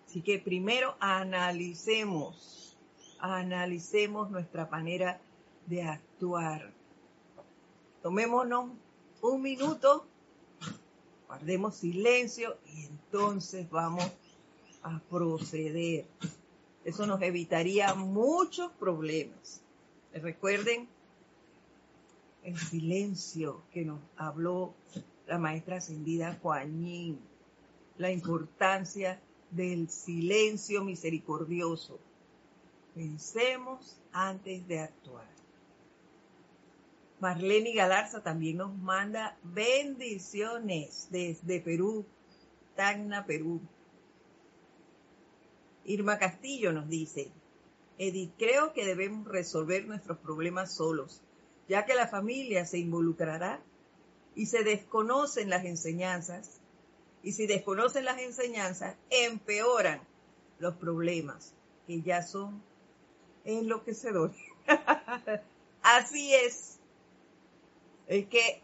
Así 0.06 0.20
que 0.20 0.38
primero 0.38 0.96
analicemos, 1.00 2.76
analicemos 3.18 4.30
nuestra 4.30 4.66
manera 4.66 5.18
de 5.64 5.82
actuar. 5.82 6.70
Tomémonos 8.02 8.70
un 9.22 9.40
minuto, 9.40 10.06
guardemos 11.26 11.76
silencio 11.76 12.58
y 12.66 12.84
entonces 12.84 13.68
vamos 13.70 14.12
a 14.82 15.00
proceder. 15.08 16.04
Eso 16.84 17.06
nos 17.06 17.22
evitaría 17.22 17.94
muchos 17.94 18.70
problemas. 18.72 19.62
Recuerden 20.12 20.88
el 22.42 22.58
silencio 22.58 23.62
que 23.72 23.84
nos 23.84 24.00
habló 24.16 24.74
la 25.26 25.38
maestra 25.38 25.76
ascendida 25.76 26.38
Kuan 26.40 27.18
la 27.96 28.10
importancia 28.10 29.20
del 29.50 29.88
silencio 29.88 30.84
misericordioso. 30.84 31.98
Pensemos 32.94 33.96
antes 34.12 34.66
de 34.68 34.80
actuar. 34.80 35.26
Marlene 37.20 37.72
Galarza 37.72 38.22
también 38.22 38.58
nos 38.58 38.74
manda 38.76 39.38
bendiciones 39.42 41.08
desde 41.10 41.60
Perú, 41.60 42.04
Tacna, 42.76 43.24
Perú. 43.24 43.60
Irma 45.84 46.18
Castillo 46.18 46.72
nos 46.72 46.88
dice, 46.88 47.30
Edith, 47.98 48.32
creo 48.38 48.72
que 48.72 48.84
debemos 48.84 49.28
resolver 49.28 49.86
nuestros 49.86 50.18
problemas 50.18 50.72
solos, 50.72 51.22
ya 51.68 51.84
que 51.84 51.94
la 51.94 52.08
familia 52.08 52.64
se 52.64 52.78
involucrará 52.78 53.60
y 54.34 54.46
se 54.46 54.64
desconocen 54.64 55.50
las 55.50 55.64
enseñanzas. 55.64 56.60
Y 57.22 57.32
si 57.32 57.46
desconocen 57.46 58.04
las 58.04 58.18
enseñanzas, 58.18 58.96
empeoran 59.10 60.00
los 60.58 60.74
problemas, 60.76 61.54
que 61.86 62.02
ya 62.02 62.22
son 62.22 62.62
enloquecedores. 63.44 64.36
Así 65.82 66.34
es. 66.34 66.78
Es 68.06 68.26
que, 68.26 68.60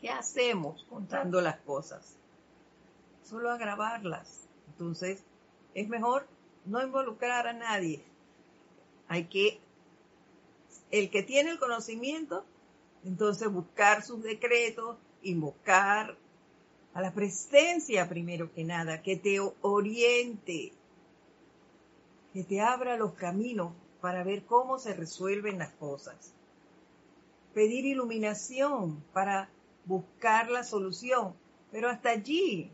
¿qué 0.00 0.10
hacemos 0.10 0.84
contando 0.88 1.40
las 1.40 1.58
cosas? 1.60 2.16
Solo 3.22 3.50
agravarlas. 3.50 4.48
Entonces, 4.68 5.22
es 5.74 5.88
mejor 5.88 6.26
no 6.64 6.82
involucrar 6.82 7.46
a 7.46 7.52
nadie. 7.52 8.02
Hay 9.08 9.24
que, 9.26 9.60
el 10.90 11.10
que 11.10 11.22
tiene 11.22 11.50
el 11.50 11.58
conocimiento, 11.58 12.44
entonces 13.04 13.50
buscar 13.50 14.02
sus 14.02 14.22
decretos, 14.22 14.96
invocar 15.22 16.16
a 16.94 17.00
la 17.00 17.12
presencia 17.12 18.08
primero 18.08 18.52
que 18.52 18.64
nada, 18.64 19.02
que 19.02 19.16
te 19.16 19.40
oriente, 19.60 20.72
que 22.32 22.44
te 22.44 22.60
abra 22.60 22.96
los 22.96 23.14
caminos 23.14 23.72
para 24.00 24.22
ver 24.22 24.44
cómo 24.44 24.78
se 24.78 24.94
resuelven 24.94 25.58
las 25.58 25.72
cosas. 25.72 26.32
Pedir 27.52 27.84
iluminación 27.84 29.02
para 29.12 29.48
buscar 29.84 30.50
la 30.50 30.64
solución, 30.64 31.34
pero 31.70 31.88
hasta 31.88 32.10
allí. 32.10 32.70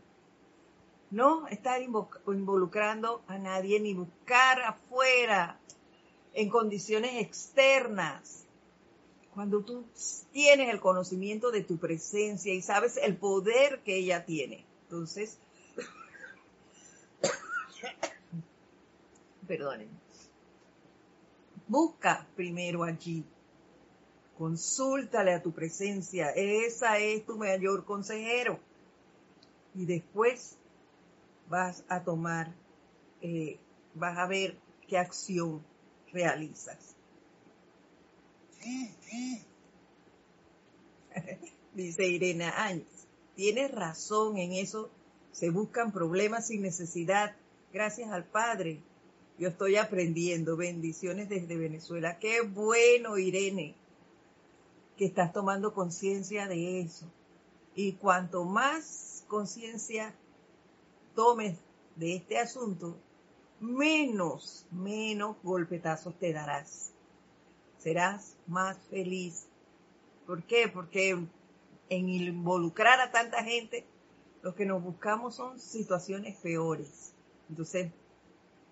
No 1.11 1.45
estar 1.47 1.81
involucrando 1.81 3.21
a 3.27 3.37
nadie 3.37 3.81
ni 3.81 3.93
buscar 3.93 4.61
afuera 4.61 5.59
en 6.33 6.49
condiciones 6.49 7.21
externas. 7.21 8.45
Cuando 9.33 9.61
tú 9.61 9.85
tienes 10.31 10.69
el 10.69 10.79
conocimiento 10.79 11.51
de 11.51 11.63
tu 11.63 11.77
presencia 11.77 12.53
y 12.53 12.61
sabes 12.61 12.95
el 12.95 13.17
poder 13.17 13.81
que 13.81 13.97
ella 13.97 14.25
tiene. 14.25 14.65
Entonces, 14.83 15.37
perdonen, 19.47 19.89
busca 21.67 22.25
primero 22.37 22.83
allí. 22.83 23.25
Consúltale 24.37 25.33
a 25.33 25.43
tu 25.43 25.51
presencia. 25.51 26.31
Esa 26.31 26.99
es 26.99 27.25
tu 27.25 27.37
mayor 27.37 27.83
consejero. 27.83 28.59
Y 29.75 29.85
después 29.85 30.57
vas 31.51 31.83
a 31.89 32.03
tomar, 32.03 32.55
eh, 33.21 33.59
vas 33.93 34.17
a 34.17 34.25
ver 34.25 34.57
qué 34.87 34.97
acción 34.97 35.61
realizas. 36.11 36.95
Dice 41.75 42.07
Irena 42.07 42.53
Áñez, 42.65 43.05
tienes 43.35 43.69
razón 43.71 44.37
en 44.37 44.53
eso, 44.53 44.89
se 45.33 45.49
buscan 45.49 45.91
problemas 45.91 46.47
sin 46.47 46.61
necesidad, 46.61 47.35
gracias 47.73 48.11
al 48.11 48.23
Padre. 48.23 48.81
Yo 49.37 49.49
estoy 49.49 49.75
aprendiendo, 49.75 50.55
bendiciones 50.55 51.27
desde 51.27 51.57
Venezuela. 51.57 52.17
Qué 52.19 52.41
bueno, 52.41 53.17
Irene, 53.17 53.75
que 54.95 55.05
estás 55.05 55.33
tomando 55.33 55.73
conciencia 55.73 56.47
de 56.47 56.79
eso. 56.79 57.11
Y 57.75 57.93
cuanto 57.93 58.45
más 58.45 59.25
conciencia 59.27 60.13
tomes 61.15 61.57
de 61.95 62.15
este 62.15 62.37
asunto, 62.39 62.97
menos, 63.59 64.65
menos 64.71 65.37
golpetazos 65.43 66.17
te 66.17 66.33
darás. 66.33 66.91
Serás 67.77 68.35
más 68.47 68.77
feliz. 68.89 69.47
¿Por 70.25 70.43
qué? 70.43 70.67
Porque 70.67 71.17
en 71.89 72.09
involucrar 72.09 72.99
a 72.99 73.11
tanta 73.11 73.43
gente, 73.43 73.85
lo 74.41 74.55
que 74.55 74.65
nos 74.65 74.81
buscamos 74.81 75.35
son 75.35 75.59
situaciones 75.59 76.37
peores. 76.37 77.13
Entonces, 77.49 77.91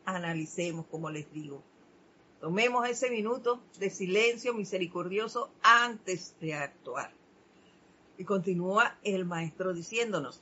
analicemos, 0.05 0.85
como 0.87 1.09
les 1.09 1.31
digo. 1.31 1.61
Tomemos 2.39 2.87
ese 2.87 3.09
minuto 3.09 3.61
de 3.77 3.89
silencio 3.89 4.53
misericordioso 4.53 5.51
antes 5.61 6.35
de 6.39 6.53
actuar. 6.53 7.11
Y 8.17 8.23
continúa 8.23 8.97
el 9.03 9.25
maestro 9.25 9.73
diciéndonos, 9.73 10.41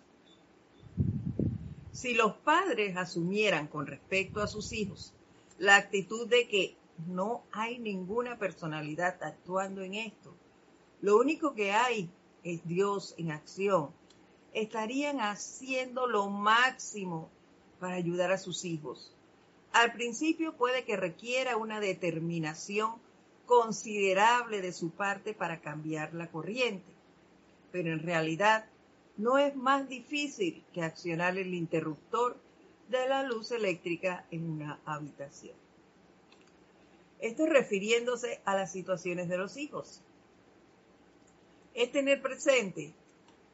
si 1.98 2.14
los 2.14 2.34
padres 2.34 2.96
asumieran 2.96 3.66
con 3.66 3.88
respecto 3.88 4.44
a 4.44 4.48
sus 4.48 4.72
hijos 4.72 5.16
la 5.58 5.78
actitud 5.78 6.28
de 6.28 6.48
que 6.48 6.76
no 7.08 7.42
hay 7.52 7.80
ninguna 7.80 8.38
personalidad 8.38 9.18
actuando 9.24 9.82
en 9.82 9.96
esto, 9.96 10.32
lo 11.02 11.18
único 11.18 11.56
que 11.56 11.72
hay 11.72 12.08
es 12.44 12.64
Dios 12.68 13.16
en 13.18 13.32
acción, 13.32 13.90
estarían 14.54 15.22
haciendo 15.22 16.06
lo 16.06 16.30
máximo 16.30 17.32
para 17.80 17.96
ayudar 17.96 18.32
a 18.32 18.38
sus 18.38 18.64
hijos. 18.64 19.12
Al 19.74 19.92
principio 19.94 20.54
puede 20.54 20.86
que 20.86 20.98
requiera 20.98 21.58
una 21.58 21.80
determinación 21.80 22.94
considerable 23.48 24.62
de 24.62 24.72
su 24.72 24.92
parte 24.92 25.34
para 25.34 25.62
cambiar 25.62 26.14
la 26.14 26.30
corriente, 26.30 26.94
pero 27.72 27.92
en 27.92 28.04
realidad 28.04 28.68
no 29.18 29.38
es 29.38 29.56
más 29.56 29.90
difícil 29.90 30.64
que 30.74 30.84
accionar 30.84 31.38
el 31.38 31.54
interruptor 31.54 32.38
de 32.90 33.08
la 33.10 33.24
luz 33.24 33.52
eléctrica 33.52 34.26
en 34.32 34.50
una 34.50 34.80
habitación. 34.86 35.56
Esto 37.20 37.48
refiriéndose 37.48 38.42
a 38.46 38.56
las 38.56 38.72
situaciones 38.72 39.28
de 39.28 39.38
los 39.38 39.58
hijos. 39.58 40.02
Es 41.74 41.92
tener 41.92 42.22
presente 42.22 42.94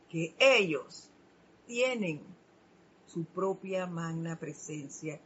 que 0.10 0.36
ellos 0.38 1.10
tienen 1.66 2.22
su 3.08 3.24
propia 3.26 3.88
magna 3.88 4.38
presencia, 4.38 5.20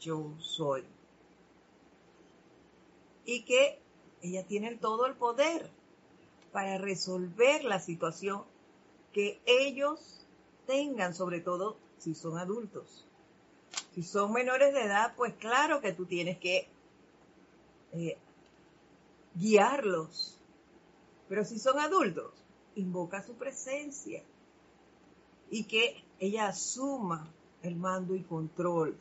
yo 0.00 0.32
soy. 0.38 0.84
Y 3.24 3.44
que 3.44 3.78
ella 4.22 4.46
tiene 4.46 4.76
todo 4.76 5.06
el 5.06 5.14
poder 5.14 5.70
para 6.52 6.78
resolver 6.78 7.64
la 7.64 7.80
situación 7.80 8.44
que 9.16 9.40
ellos 9.46 10.26
tengan, 10.66 11.14
sobre 11.14 11.40
todo 11.40 11.78
si 11.96 12.14
son 12.14 12.36
adultos. 12.36 13.06
Si 13.94 14.02
son 14.02 14.30
menores 14.30 14.74
de 14.74 14.82
edad, 14.82 15.14
pues 15.16 15.32
claro 15.36 15.80
que 15.80 15.94
tú 15.94 16.04
tienes 16.04 16.36
que 16.36 16.68
eh, 17.94 18.18
guiarlos. 19.34 20.38
Pero 21.30 21.46
si 21.46 21.58
son 21.58 21.78
adultos, 21.78 22.30
invoca 22.74 23.22
su 23.22 23.32
presencia 23.36 24.22
y 25.48 25.64
que 25.64 26.04
ella 26.20 26.48
asuma 26.48 27.32
el 27.62 27.74
mando 27.74 28.14
y 28.14 28.22
control 28.22 28.98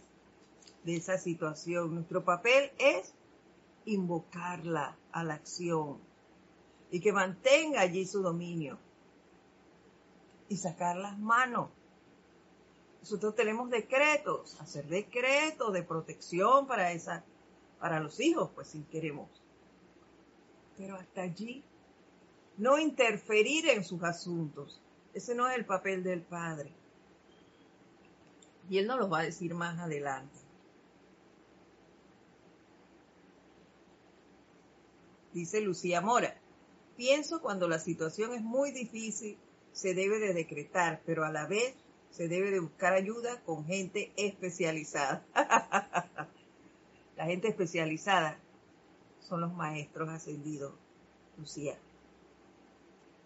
de 0.86 0.96
esa 0.96 1.18
situación. 1.18 1.94
Nuestro 1.94 2.24
papel 2.24 2.72
es 2.78 3.14
invocarla 3.84 4.96
a 5.12 5.26
la 5.26 5.34
acción 5.34 5.98
y 6.90 7.02
que 7.02 7.12
mantenga 7.12 7.82
allí 7.82 8.06
su 8.06 8.22
dominio 8.22 8.80
y 10.50 10.58
sacar 10.58 10.96
las 10.98 11.18
manos. 11.18 11.70
Nosotros 13.02 13.36
tenemos 13.36 13.70
decretos, 13.70 14.60
hacer 14.60 14.88
decretos 14.88 15.74
de 15.74 15.84
protección 15.84 16.68
para 16.68 16.92
esa, 16.92 17.24
para 17.80 18.00
los 18.00 18.20
hijos, 18.20 18.50
pues 18.56 18.70
si 18.70 18.82
queremos. 18.84 19.30
Pero 20.78 20.96
hasta 20.96 21.22
allí, 21.22 21.64
no 22.58 22.80
interferir 22.80 23.70
en 23.70 23.84
sus 23.84 24.04
asuntos. 24.04 24.82
Ese 25.14 25.36
no 25.36 25.48
es 25.48 25.56
el 25.56 25.66
papel 25.66 26.04
del 26.04 26.22
padre. 26.22 26.72
Y 28.70 28.80
él 28.80 28.88
nos 28.88 28.98
lo 28.98 29.10
va 29.10 29.20
a 29.20 29.24
decir 29.24 29.54
más 29.54 29.80
adelante. 29.80 30.40
Dice 35.34 35.62
Lucía 35.62 36.02
Mora, 36.02 36.34
pienso 36.96 37.42
cuando 37.42 37.68
la 37.68 37.78
situación 37.78 38.34
es 38.34 38.42
muy 38.42 38.72
difícil 38.72 39.38
se 39.76 39.94
debe 39.94 40.20
de 40.20 40.34
decretar, 40.34 41.02
pero 41.06 41.26
a 41.26 41.32
la 41.32 41.48
vez 41.48 41.76
se 42.10 42.30
debe 42.30 42.50
de 42.50 42.62
buscar 42.62 42.94
ayuda 42.94 43.42
con 43.42 43.66
gente 43.66 44.14
especializada. 44.16 45.26
la 47.18 47.26
gente 47.26 47.50
especializada 47.50 48.40
son 49.20 49.42
los 49.42 49.54
maestros 49.54 50.08
ascendidos, 50.08 50.74
Lucía. 51.38 51.78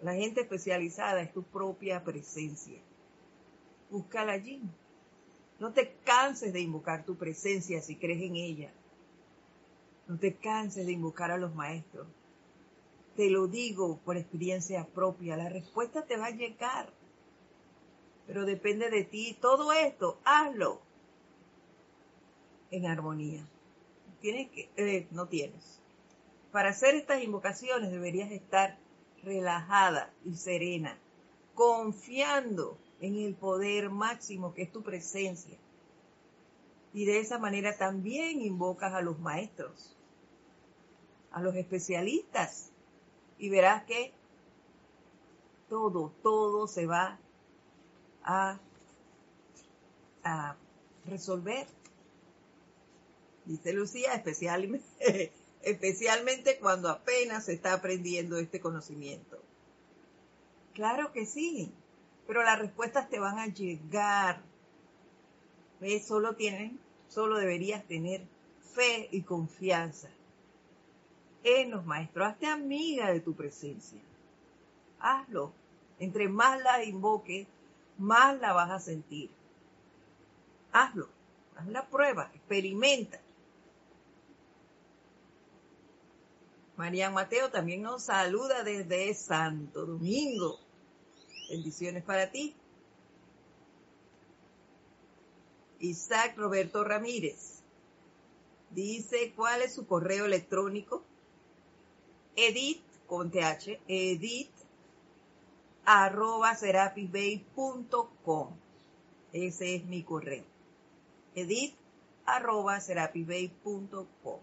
La 0.02 0.16
gente 0.16 0.42
especializada 0.42 1.22
es 1.22 1.32
tu 1.32 1.44
propia 1.44 2.04
presencia. 2.04 2.82
Búscala 3.92 4.34
allí. 4.34 4.64
No 5.60 5.72
te 5.72 5.98
canses 6.04 6.52
de 6.52 6.62
invocar 6.62 7.06
tu 7.06 7.16
presencia 7.16 7.80
si 7.84 7.96
crees 7.96 8.24
en 8.24 8.38
ella. 8.38 8.72
No 10.08 10.18
te 10.18 10.34
canses 10.36 10.88
de 10.88 10.94
invocar 10.94 11.30
a 11.30 11.38
los 11.38 11.54
maestros 11.54 12.08
te 13.20 13.30
lo 13.30 13.48
digo 13.48 14.00
por 14.06 14.16
experiencia 14.16 14.88
propia, 14.88 15.36
la 15.36 15.50
respuesta 15.50 16.06
te 16.06 16.16
va 16.16 16.28
a 16.28 16.32
llegar, 16.32 16.90
pero 18.26 18.46
depende 18.46 18.90
de 18.90 19.04
ti. 19.04 19.38
Todo 19.42 19.74
esto, 19.74 20.22
hazlo 20.24 20.80
en 22.72 22.86
armonía. 22.86 23.46
Tienes 24.22 24.50
que, 24.52 24.70
eh, 24.78 25.06
no 25.12 25.28
tienes. 25.28 25.82
Para 26.54 26.70
hacer 26.70 26.96
estas 26.96 27.22
invocaciones 27.22 27.92
deberías 27.92 28.32
estar 28.32 28.78
relajada 29.22 30.14
y 30.24 30.38
serena, 30.38 30.98
confiando 31.56 32.78
en 33.02 33.18
el 33.18 33.36
poder 33.36 33.90
máximo 33.90 34.54
que 34.54 34.62
es 34.62 34.72
tu 34.72 34.82
presencia. 34.82 35.58
Y 36.94 37.04
de 37.04 37.20
esa 37.20 37.38
manera 37.38 37.78
también 37.78 38.42
invocas 38.42 38.94
a 38.94 39.02
los 39.02 39.20
maestros, 39.20 39.98
a 41.34 41.42
los 41.42 41.54
especialistas 41.58 42.72
y 43.40 43.50
verás 43.50 43.86
que 43.86 44.12
todo, 45.70 46.14
todo 46.22 46.68
se 46.68 46.86
va 46.86 47.18
a, 48.24 48.60
resolver. 51.06 51.66
Dice 53.46 53.74
Lucía, 53.74 54.14
especialmente, 54.14 55.32
especialmente 55.64 56.60
cuando 56.60 56.90
apenas 56.90 57.46
se 57.46 57.54
está 57.54 57.74
aprendiendo 57.74 58.38
este 58.38 58.60
conocimiento. 58.60 59.40
Claro 60.76 61.12
que 61.14 61.26
sí, 61.26 61.72
pero 62.28 62.44
las 62.44 62.60
respuestas 62.60 63.10
te 63.10 63.20
van 63.20 63.40
a 63.40 63.48
llegar. 63.48 64.44
Solo 66.06 66.36
tienen, 66.36 66.80
solo 67.08 67.38
deberías 67.38 67.88
tener 67.88 68.28
fe 68.76 69.08
y 69.12 69.24
confianza 69.24 70.10
en 71.44 71.72
los 71.72 71.86
maestros. 71.86 72.28
Hazte 72.28 72.48
amiga 72.48 73.12
de 73.12 73.20
tu 73.20 73.34
presencia. 73.34 74.00
Hazlo. 75.00 75.54
Entre 76.00 76.30
más 76.30 76.62
la 76.62 76.84
invoques, 76.84 77.48
más 77.98 78.40
la 78.40 78.54
vas 78.54 78.72
a 78.72 78.80
sentir. 78.80 79.30
Hazlo, 80.72 81.10
haz 81.58 81.68
la 81.68 81.88
prueba, 81.88 82.32
experimenta. 82.34 83.20
María 86.78 87.10
Mateo 87.10 87.52
también 87.52 87.82
nos 87.82 88.04
saluda 88.04 88.64
desde 88.64 89.14
Santo 89.14 89.86
Domingo. 89.86 90.60
Bendiciones 91.50 92.04
para 92.04 92.32
ti. 92.32 92.56
Isaac 95.80 96.38
Roberto 96.38 96.84
Ramírez 96.84 97.62
dice 98.70 99.34
cuál 99.36 99.62
es 99.62 99.76
su 99.76 99.88
correo 99.88 100.26
electrónico. 100.26 101.04
Edit 102.48 102.82
con 103.06 103.32
th, 103.32 103.82
edit 103.88 104.50
arroba 105.84 106.56
serapisbay.com. 106.56 108.48
Ese 109.34 109.76
es 109.76 109.86
mi 109.86 110.04
correo. 110.04 110.46
Edit 111.36 111.76
arroba 112.26 112.80
serapisbay.com. 112.80 114.40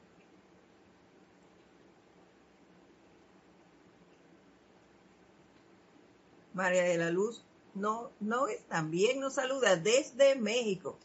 María 6.52 6.82
de 6.82 6.98
la 6.98 7.10
Luz 7.10 7.42
no, 7.74 8.10
no 8.20 8.48
es, 8.48 8.62
también 8.68 9.20
nos 9.20 9.34
saluda 9.34 9.76
desde 9.76 10.36
México. 10.36 10.98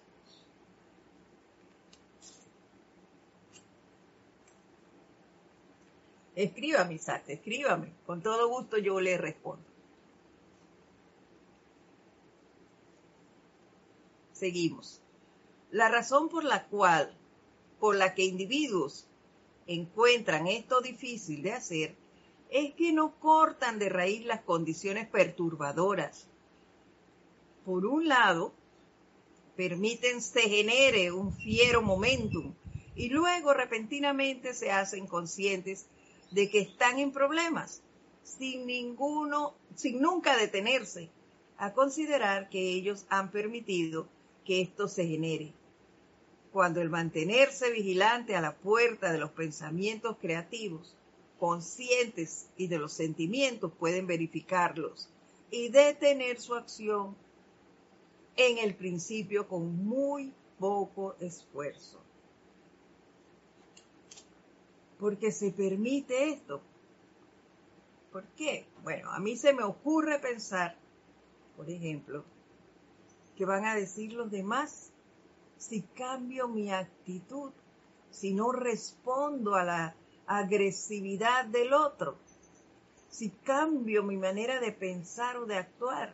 Escríbame, 6.35 6.95
Isaac, 6.95 7.23
escríbame. 7.27 7.93
Con 8.05 8.21
todo 8.21 8.47
gusto 8.47 8.77
yo 8.77 8.99
le 8.99 9.17
respondo. 9.17 9.65
Seguimos. 14.31 15.01
La 15.71 15.89
razón 15.89 16.29
por 16.29 16.43
la 16.43 16.65
cual, 16.67 17.15
por 17.79 17.95
la 17.95 18.15
que 18.15 18.23
individuos 18.23 19.07
encuentran 19.67 20.47
esto 20.47 20.81
difícil 20.81 21.43
de 21.43 21.53
hacer, 21.53 21.95
es 22.49 22.73
que 22.73 22.91
no 22.91 23.17
cortan 23.19 23.79
de 23.79 23.89
raíz 23.89 24.25
las 24.25 24.41
condiciones 24.41 25.07
perturbadoras. 25.07 26.27
Por 27.65 27.85
un 27.85 28.07
lado, 28.07 28.53
permiten 29.55 30.21
se 30.21 30.41
genere 30.41 31.11
un 31.11 31.33
fiero 31.33 31.81
momentum 31.81 32.53
y 32.95 33.09
luego 33.09 33.53
repentinamente 33.53 34.53
se 34.53 34.71
hacen 34.71 35.07
conscientes 35.07 35.87
de 36.31 36.49
que 36.49 36.59
están 36.59 36.99
en 36.99 37.11
problemas 37.11 37.81
sin 38.23 38.65
ninguno, 38.65 39.53
sin 39.75 40.01
nunca 40.01 40.37
detenerse 40.37 41.09
a 41.57 41.73
considerar 41.73 42.49
que 42.49 42.73
ellos 42.73 43.05
han 43.09 43.31
permitido 43.31 44.07
que 44.45 44.61
esto 44.61 44.87
se 44.87 45.05
genere. 45.05 45.53
Cuando 46.51 46.81
el 46.81 46.89
mantenerse 46.89 47.71
vigilante 47.71 48.35
a 48.35 48.41
la 48.41 48.55
puerta 48.55 49.11
de 49.11 49.19
los 49.19 49.31
pensamientos 49.31 50.17
creativos 50.19 50.95
conscientes 51.39 52.47
y 52.57 52.67
de 52.67 52.77
los 52.77 52.93
sentimientos 52.93 53.71
pueden 53.79 54.05
verificarlos 54.05 55.09
y 55.49 55.69
detener 55.69 56.39
su 56.39 56.55
acción 56.55 57.15
en 58.35 58.57
el 58.57 58.75
principio 58.75 59.47
con 59.47 59.85
muy 59.85 60.33
poco 60.59 61.15
esfuerzo. 61.19 61.99
Porque 65.01 65.33
se 65.33 65.51
permite 65.51 66.29
esto. 66.29 66.61
¿Por 68.11 68.23
qué? 68.37 68.67
Bueno, 68.83 69.11
a 69.11 69.19
mí 69.19 69.35
se 69.35 69.51
me 69.51 69.63
ocurre 69.63 70.19
pensar, 70.19 70.77
por 71.57 71.69
ejemplo, 71.69 72.23
que 73.35 73.45
van 73.45 73.65
a 73.65 73.73
decir 73.73 74.13
los 74.13 74.29
demás 74.29 74.91
si 75.57 75.81
cambio 75.81 76.47
mi 76.47 76.71
actitud, 76.71 77.51
si 78.11 78.33
no 78.33 78.51
respondo 78.51 79.55
a 79.55 79.63
la 79.63 79.95
agresividad 80.27 81.45
del 81.45 81.73
otro, 81.73 82.17
si 83.09 83.29
cambio 83.29 84.03
mi 84.03 84.17
manera 84.17 84.59
de 84.59 84.71
pensar 84.71 85.37
o 85.37 85.47
de 85.47 85.57
actuar, 85.57 86.13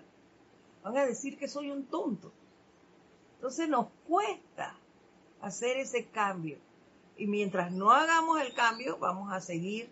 van 0.82 0.98
a 0.98 1.06
decir 1.06 1.38
que 1.38 1.50
soy 1.50 1.72
un 1.72 1.88
tonto. 1.88 2.32
Entonces 3.36 3.68
nos 3.68 3.88
cuesta 4.08 4.76
hacer 5.42 5.76
ese 5.78 6.06
cambio. 6.06 6.58
Y 7.18 7.28
mientras 7.28 7.72
no 7.72 7.92
hagamos 7.92 8.42
el 8.42 8.54
cambio, 8.54 8.98
vamos 9.00 9.32
a 9.34 9.42
seguir 9.42 9.92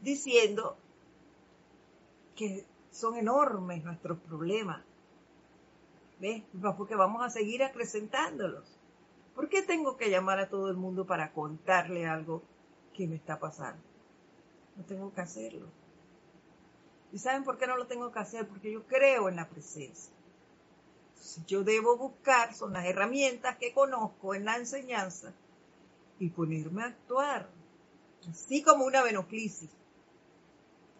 diciendo 0.00 0.76
que 2.36 2.64
son 2.90 3.16
enormes 3.16 3.84
nuestros 3.84 4.18
problemas. 4.20 4.82
¿Ves? 6.20 6.44
Porque 6.76 6.94
vamos 6.94 7.24
a 7.24 7.30
seguir 7.30 7.64
acrecentándolos. 7.64 8.78
¿Por 9.34 9.48
qué 9.48 9.62
tengo 9.62 9.96
que 9.96 10.10
llamar 10.10 10.38
a 10.38 10.48
todo 10.48 10.68
el 10.68 10.76
mundo 10.76 11.06
para 11.06 11.32
contarle 11.32 12.06
algo 12.06 12.42
¿qué 12.92 13.06
me 13.06 13.16
está 13.16 13.38
pasando? 13.38 13.82
No 14.76 14.84
tengo 14.84 15.12
que 15.12 15.20
hacerlo. 15.20 15.66
¿Y 17.12 17.18
saben 17.18 17.44
por 17.44 17.58
qué 17.58 17.66
no 17.66 17.76
lo 17.76 17.86
tengo 17.86 18.10
que 18.12 18.18
hacer? 18.18 18.46
Porque 18.48 18.72
yo 18.72 18.86
creo 18.86 19.28
en 19.28 19.36
la 19.36 19.48
presencia. 19.48 20.12
Entonces, 21.08 21.44
yo 21.46 21.62
debo 21.62 21.96
buscar, 21.96 22.54
son 22.54 22.72
las 22.72 22.86
herramientas 22.86 23.56
que 23.58 23.72
conozco 23.72 24.34
en 24.34 24.44
la 24.44 24.56
enseñanza 24.56 25.32
y 26.22 26.30
ponerme 26.30 26.84
a 26.84 26.86
actuar. 26.86 27.48
Así 28.30 28.62
como 28.62 28.84
una 28.84 29.02
venoclisis. 29.02 29.68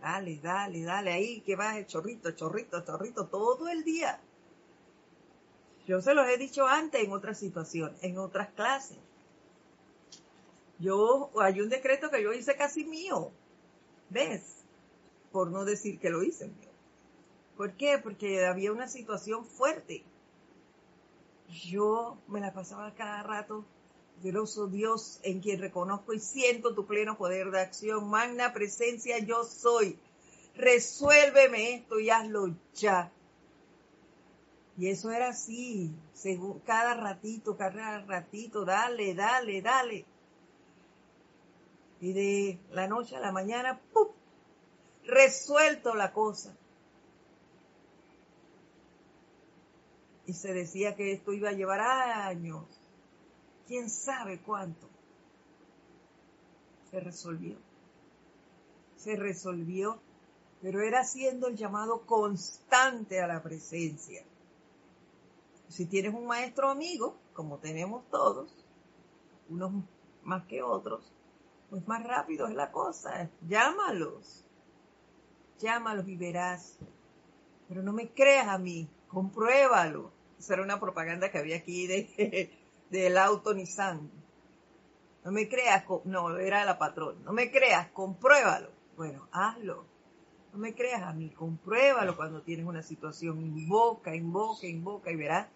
Dale, 0.01 0.41
dale, 0.43 0.83
dale, 0.83 1.13
ahí 1.13 1.41
que 1.43 1.55
vas 1.55 1.77
el 1.77 1.87
chorrito, 1.87 2.33
chorrito, 2.33 2.85
chorrito, 2.85 3.29
todo 3.29 3.69
el 3.69 3.85
día. 3.85 4.21
Yo 5.87 6.01
se 6.03 6.15
los 6.15 6.29
he 6.29 6.39
dicho 6.39 6.67
antes 6.67 7.05
en 7.05 7.13
otras 7.13 7.39
situaciones, 7.39 8.03
en 8.03 8.19
otras 8.19 8.51
clases. 8.51 8.99
Yo, 10.81 11.31
hay 11.41 11.61
un 11.61 11.69
decreto 11.69 12.11
que 12.11 12.21
yo 12.21 12.33
hice 12.33 12.57
casi 12.57 12.85
mío, 12.85 13.31
¿ves? 14.11 14.65
Por 15.31 15.53
no 15.53 15.65
decir 15.65 16.01
que 16.01 16.11
lo 16.11 16.25
hice 16.25 16.49
mío. 16.49 16.71
¿Por 17.57 17.75
qué? 17.75 18.01
Porque 18.03 18.45
había 18.45 18.73
una 18.73 18.89
situación 18.89 19.47
fuerte. 19.47 20.03
Yo 21.49 22.19
me 22.27 22.41
la 22.41 22.53
pasaba 22.53 22.93
cada 22.97 23.23
rato, 23.23 23.65
Dios, 24.21 25.21
en 25.23 25.41
quien 25.41 25.61
reconozco 25.61 26.13
y 26.13 26.21
siento 26.21 26.75
tu 26.75 26.87
pleno 26.87 27.17
poder 27.17 27.51
de 27.51 27.61
acción, 27.61 28.09
magna 28.09 28.53
presencia 28.53 29.19
yo 29.19 29.45
soy. 29.45 29.99
Resuélveme 30.55 31.75
esto 31.75 31.99
y 31.99 32.11
hazlo 32.11 32.55
ya. 32.75 33.11
Y 34.79 34.89
eso 34.89 35.11
era 35.11 35.29
así, 35.29 35.93
cada 36.65 36.95
ratito, 36.95 37.57
cada 37.57 38.01
ratito, 38.01 38.65
dale, 38.65 39.15
dale, 39.15 39.61
dale. 39.61 40.05
Y 42.01 42.13
de 42.13 42.59
la 42.71 42.89
noche 42.89 43.17
a 43.17 43.21
la 43.21 43.33
mañana, 43.33 43.81
¡pum! 43.93 44.09
Resuelto 45.05 45.95
la 45.95 46.13
cosa. 46.13 46.57
Y 50.27 50.33
se 50.33 50.53
decía 50.53 50.95
que 50.97 51.13
esto 51.13 51.33
iba 51.33 51.51
a 51.51 51.53
llevar 51.53 51.81
años. 51.81 52.82
¿Quién 53.73 53.89
sabe 53.89 54.39
cuánto? 54.43 54.87
Se 56.91 57.01
resolvió. 57.01 57.57
Se 58.97 59.17
resolvió, 59.17 59.99
pero 60.61 60.83
era 60.83 61.01
haciendo 61.01 61.47
el 61.47 61.57
llamado 61.57 62.05
constante 62.05 63.23
a 63.23 63.27
la 63.27 63.43
presencia. 63.43 64.27
Si 65.69 65.87
tienes 65.87 66.13
un 66.13 66.27
maestro 66.27 66.69
amigo, 66.69 67.17
como 67.33 67.57
tenemos 67.61 68.07
todos, 68.11 68.55
unos 69.49 69.73
más 70.23 70.45
que 70.45 70.63
otros, 70.63 71.11
pues 71.71 71.89
más 71.89 72.05
rápido 72.05 72.49
es 72.49 72.55
la 72.55 72.71
cosa. 72.73 73.31
Llámalos. 73.49 74.45
Llámalos 75.61 76.07
y 76.09 76.17
verás. 76.19 76.77
Pero 77.71 77.83
no 77.83 77.95
me 77.95 78.11
creas 78.11 78.49
a 78.49 78.59
mí, 78.59 78.87
compruébalo. 79.09 80.13
Esa 80.39 80.53
era 80.53 80.63
una 80.63 80.79
propaganda 80.79 81.31
que 81.31 81.39
había 81.39 81.57
aquí 81.57 81.87
de, 81.87 82.59
del 82.93 83.17
auto 83.17 83.55
Nissan. 83.55 84.11
No 85.25 85.33
me 85.33 85.49
creas, 85.49 85.85
no, 86.05 86.37
era 86.37 86.65
la 86.65 86.79
patrón. 86.79 87.25
No 87.25 87.33
me 87.33 87.51
creas, 87.51 87.89
compruébalo. 87.89 88.69
Bueno, 88.97 89.27
hazlo. 89.33 89.87
No 90.53 90.59
me 90.59 90.75
creas 90.75 91.03
a 91.03 91.15
mí, 91.15 91.31
compruébalo 91.31 92.15
cuando 92.15 92.43
tienes 92.43 92.67
una 92.67 92.83
situación. 92.83 93.41
Invoca, 93.41 94.15
invoca, 94.15 94.67
invoca 94.67 95.11
y 95.11 95.17
verás 95.17 95.49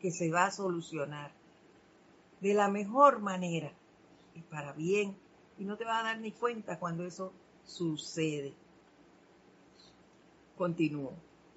que 0.00 0.10
se 0.10 0.30
va 0.30 0.46
a 0.46 0.50
solucionar 0.50 1.30
de 2.40 2.54
la 2.54 2.68
mejor 2.68 3.20
manera 3.20 3.72
y 4.34 4.40
para 4.40 4.72
bien 4.72 5.16
y 5.58 5.64
no 5.64 5.76
te 5.76 5.84
vas 5.84 6.00
a 6.00 6.04
dar 6.04 6.18
ni 6.18 6.32
cuenta 6.32 6.78
cuando 6.80 7.04
eso 7.04 7.32
sucede. 7.64 8.52
Continúo. 10.56 11.12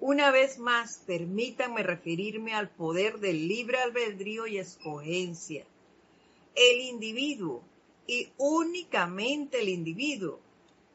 Una 0.05 0.31
vez 0.31 0.59
más, 0.59 1.01
permítanme 1.07 1.81
referirme 1.81 2.53
al 2.53 2.67
poder 2.69 3.21
del 3.21 3.47
libre 3.47 3.77
albedrío 3.77 4.45
y 4.47 4.57
escogencia. 4.57 5.65
El 6.55 6.81
individuo, 6.81 7.61
y 8.05 8.27
únicamente 8.37 9.61
el 9.61 9.69
individuo, 9.69 10.41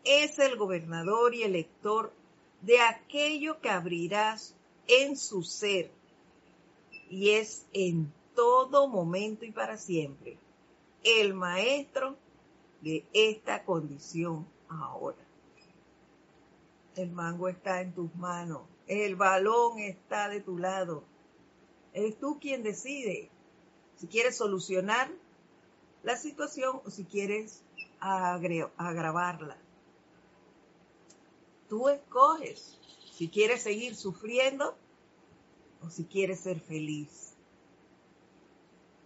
es 0.04 0.38
el 0.38 0.58
gobernador 0.58 1.34
y 1.34 1.42
elector 1.42 2.12
de 2.60 2.80
aquello 2.82 3.62
que 3.62 3.70
abrirás 3.70 4.54
en 4.86 5.16
su 5.16 5.42
ser 5.42 5.90
y 7.08 7.30
es 7.30 7.64
en 7.72 8.12
todo 8.34 8.88
momento 8.88 9.46
y 9.46 9.52
para 9.52 9.78
siempre 9.78 10.36
el 11.02 11.32
maestro 11.32 12.14
de 12.82 13.06
esta 13.14 13.64
condición 13.64 14.46
ahora. 14.68 15.16
El 16.94 17.10
mango 17.10 17.48
está 17.48 17.80
en 17.80 17.94
tus 17.94 18.14
manos, 18.14 18.60
el 18.88 19.16
balón 19.16 19.78
está 19.78 20.28
de 20.28 20.40
tu 20.40 20.58
lado. 20.58 21.04
Eres 21.92 22.18
tú 22.18 22.38
quien 22.40 22.62
decide 22.62 23.30
si 23.96 24.06
quieres 24.06 24.36
solucionar 24.36 25.10
la 26.02 26.16
situación 26.16 26.80
o 26.84 26.90
si 26.90 27.04
quieres 27.04 27.62
agravarla. 28.00 29.56
Tú 31.68 31.88
escoges 31.88 32.78
si 33.12 33.28
quieres 33.28 33.62
seguir 33.62 33.94
sufriendo 33.94 34.76
o 35.82 35.90
si 35.90 36.04
quieres 36.04 36.40
ser 36.40 36.60
feliz. 36.60 37.34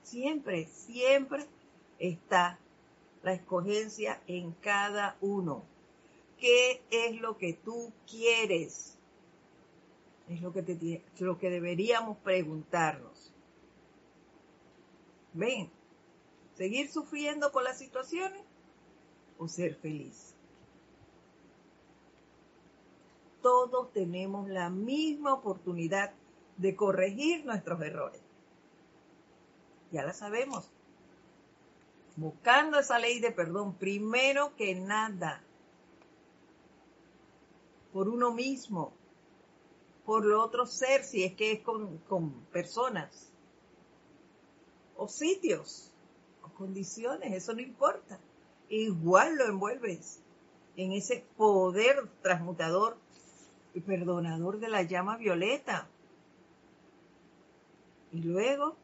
Siempre, 0.05 0.67
siempre 0.67 1.47
está 1.99 2.59
la 3.23 3.33
escogencia 3.33 4.23
en 4.27 4.53
cada 4.53 5.17
uno. 5.21 5.65
¿Qué 6.39 6.83
es 6.91 7.21
lo 7.21 7.39
que 7.39 7.55
tú 7.55 7.93
quieres? 8.07 8.99
Es 10.33 10.41
lo 10.41 10.51
que, 10.51 10.63
te, 10.63 11.05
lo 11.19 11.39
que 11.39 11.51
deberíamos 11.51 12.17
preguntarnos. 12.19 13.31
Ven, 15.35 15.71
seguir 16.55 16.91
sufriendo 16.91 17.53
con 17.53 17.65
las 17.65 17.79
situaciones 17.79 18.43
o 19.37 19.47
ser 19.47 19.75
feliz. 19.75 20.35
Todos 23.43 23.93
tenemos 23.93 24.49
la 24.49 24.71
misma 24.71 25.35
oportunidad 25.35 26.15
de 26.57 26.77
corregir 26.77 27.45
nuestros 27.45 27.83
errores. 27.83 28.23
Ya 29.91 30.03
la 30.03 30.15
sabemos. 30.15 30.71
Buscando 32.17 32.79
esa 32.79 32.99
ley 32.99 33.21
de 33.21 33.33
perdón, 33.33 33.75
primero 33.75 34.57
que 34.57 34.75
nada, 34.77 35.43
por 37.93 38.09
uno 38.09 38.33
mismo, 38.33 38.95
por 40.13 40.27
lo 40.27 40.45
otro 40.45 40.67
ser, 40.67 41.05
si 41.05 41.25
es 41.25 41.33
que 41.33 41.53
es 41.53 41.61
con, 41.61 41.97
con 42.07 42.33
personas, 42.53 43.33
o 44.95 45.09
sitios, 45.09 45.91
o 46.43 46.51
condiciones, 46.51 47.33
eso 47.33 47.55
no 47.55 47.63
importa. 47.63 48.19
Igual 48.69 49.37
lo 49.37 49.47
envuelves 49.47 50.21
en 50.77 50.93
ese 50.93 51.25
poder 51.39 52.11
transmutador 52.21 52.99
y 53.73 53.81
perdonador 53.81 54.61
de 54.61 54.69
la 54.69 54.83
llama 54.83 55.17
violeta. 55.17 55.89
Y 58.13 58.21
luego 58.21 58.77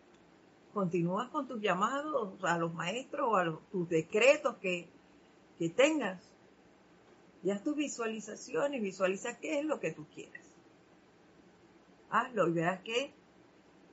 continúas 0.72 1.28
con 1.28 1.46
tus 1.46 1.60
llamados 1.60 2.42
a 2.42 2.56
los 2.56 2.72
maestros 2.72 3.28
o 3.30 3.36
a 3.36 3.60
tus 3.70 3.86
decretos 3.86 4.56
que, 4.62 4.88
que 5.58 5.68
tengas. 5.68 6.22
Ya 7.42 7.62
tus 7.62 7.76
visualizaciones, 7.76 8.80
visualiza 8.80 9.38
qué 9.38 9.58
es 9.58 9.66
lo 9.66 9.78
que 9.78 9.92
tú 9.92 10.06
quieres. 10.14 10.47
Hazlo 12.10 12.48
y 12.48 12.52
verás 12.52 12.80
que 12.82 13.12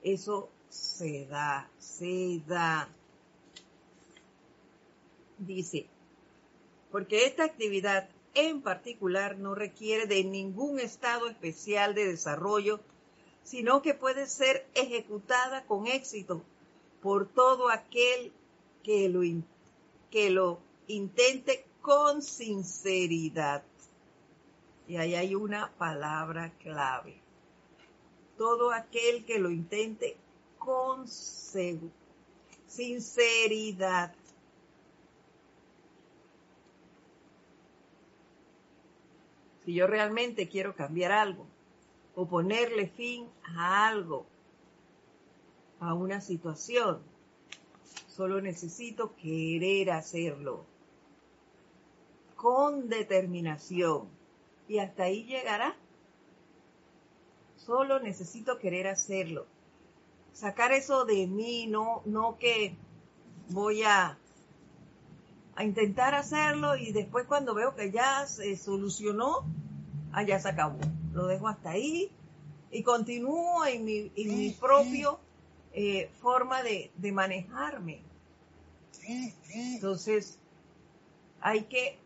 eso 0.02 0.50
se 0.68 1.26
da, 1.26 1.70
se 1.78 2.42
da. 2.46 2.88
Dice, 5.38 5.86
porque 6.90 7.26
esta 7.26 7.44
actividad 7.44 8.08
en 8.34 8.62
particular 8.62 9.38
no 9.38 9.54
requiere 9.54 10.06
de 10.06 10.24
ningún 10.24 10.80
estado 10.80 11.28
especial 11.28 11.94
de 11.94 12.06
desarrollo 12.06 12.80
sino 13.46 13.80
que 13.80 13.94
puede 13.94 14.26
ser 14.26 14.66
ejecutada 14.74 15.64
con 15.66 15.86
éxito 15.86 16.42
por 17.00 17.28
todo 17.28 17.70
aquel 17.70 18.32
que 18.82 19.08
lo, 19.08 19.20
que 20.10 20.30
lo 20.30 20.58
intente 20.88 21.64
con 21.80 22.22
sinceridad. 22.22 23.62
Y 24.88 24.96
ahí 24.96 25.14
hay 25.14 25.36
una 25.36 25.70
palabra 25.78 26.52
clave. 26.58 27.20
Todo 28.36 28.72
aquel 28.72 29.24
que 29.24 29.38
lo 29.38 29.50
intente 29.50 30.16
con 30.58 31.06
sinceridad. 32.66 34.14
Si 39.64 39.74
yo 39.74 39.86
realmente 39.86 40.48
quiero 40.48 40.76
cambiar 40.76 41.12
algo, 41.12 41.46
o 42.16 42.26
ponerle 42.26 42.88
fin 42.88 43.28
a 43.44 43.86
algo, 43.88 44.26
a 45.80 45.94
una 45.94 46.20
situación. 46.20 47.00
Solo 48.08 48.40
necesito 48.40 49.14
querer 49.16 49.90
hacerlo 49.90 50.64
con 52.34 52.88
determinación 52.88 54.08
y 54.66 54.78
hasta 54.78 55.04
ahí 55.04 55.24
llegará. 55.24 55.76
Solo 57.66 57.98
necesito 57.98 58.58
querer 58.58 58.86
hacerlo. 58.86 59.46
Sacar 60.32 60.72
eso 60.72 61.04
de 61.04 61.26
mí, 61.26 61.66
no, 61.66 62.02
no 62.04 62.38
que 62.38 62.76
voy 63.48 63.82
a, 63.82 64.16
a 65.56 65.64
intentar 65.64 66.14
hacerlo 66.14 66.76
y 66.76 66.92
después 66.92 67.26
cuando 67.26 67.54
veo 67.54 67.74
que 67.74 67.90
ya 67.90 68.26
se 68.26 68.56
solucionó, 68.56 69.44
allá 70.12 70.38
se 70.38 70.48
acabó 70.48 70.78
lo 71.16 71.26
dejo 71.26 71.48
hasta 71.48 71.70
ahí 71.70 72.12
y 72.70 72.82
continúo 72.82 73.64
en 73.64 73.84
mi, 73.84 74.12
en 74.14 74.36
mi 74.36 74.54
eh, 75.72 76.10
forma 76.20 76.62
de, 76.62 76.90
de 76.96 77.12
manejarme. 77.12 78.02
Entonces, 79.54 80.38
hay 81.40 81.62
que, 81.62 81.98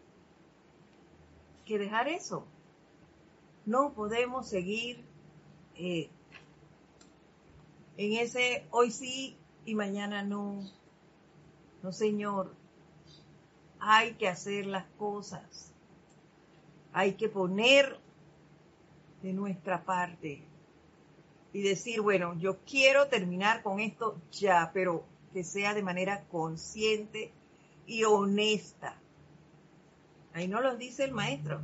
que 1.64 1.78
dejar 1.78 2.08
eso. 2.08 2.46
No 3.66 3.92
podemos 3.94 4.48
seguir 4.48 5.04
eh, 5.82 6.10
en 7.96 8.12
ese 8.12 8.66
hoy 8.70 8.90
sí 8.90 9.38
y 9.64 9.74
mañana 9.74 10.22
no. 10.22 10.62
No, 11.82 11.92
Señor. 11.92 12.54
Hay 13.78 14.12
que 14.14 14.28
hacer 14.28 14.66
las 14.66 14.84
cosas. 14.98 15.72
Hay 16.92 17.14
que 17.14 17.30
poner 17.30 17.98
de 19.22 19.32
nuestra 19.32 19.82
parte 19.82 20.42
y 21.54 21.62
decir, 21.62 22.02
bueno, 22.02 22.38
yo 22.38 22.58
quiero 22.58 23.08
terminar 23.08 23.62
con 23.62 23.80
esto 23.80 24.20
ya, 24.32 24.70
pero 24.74 25.04
que 25.32 25.44
sea 25.44 25.72
de 25.72 25.82
manera 25.82 26.24
consciente 26.24 27.32
y 27.86 28.04
honesta. 28.04 28.96
Ahí 30.34 30.46
no 30.46 30.60
lo 30.60 30.76
dice 30.76 31.04
el 31.04 31.12
maestro. 31.12 31.62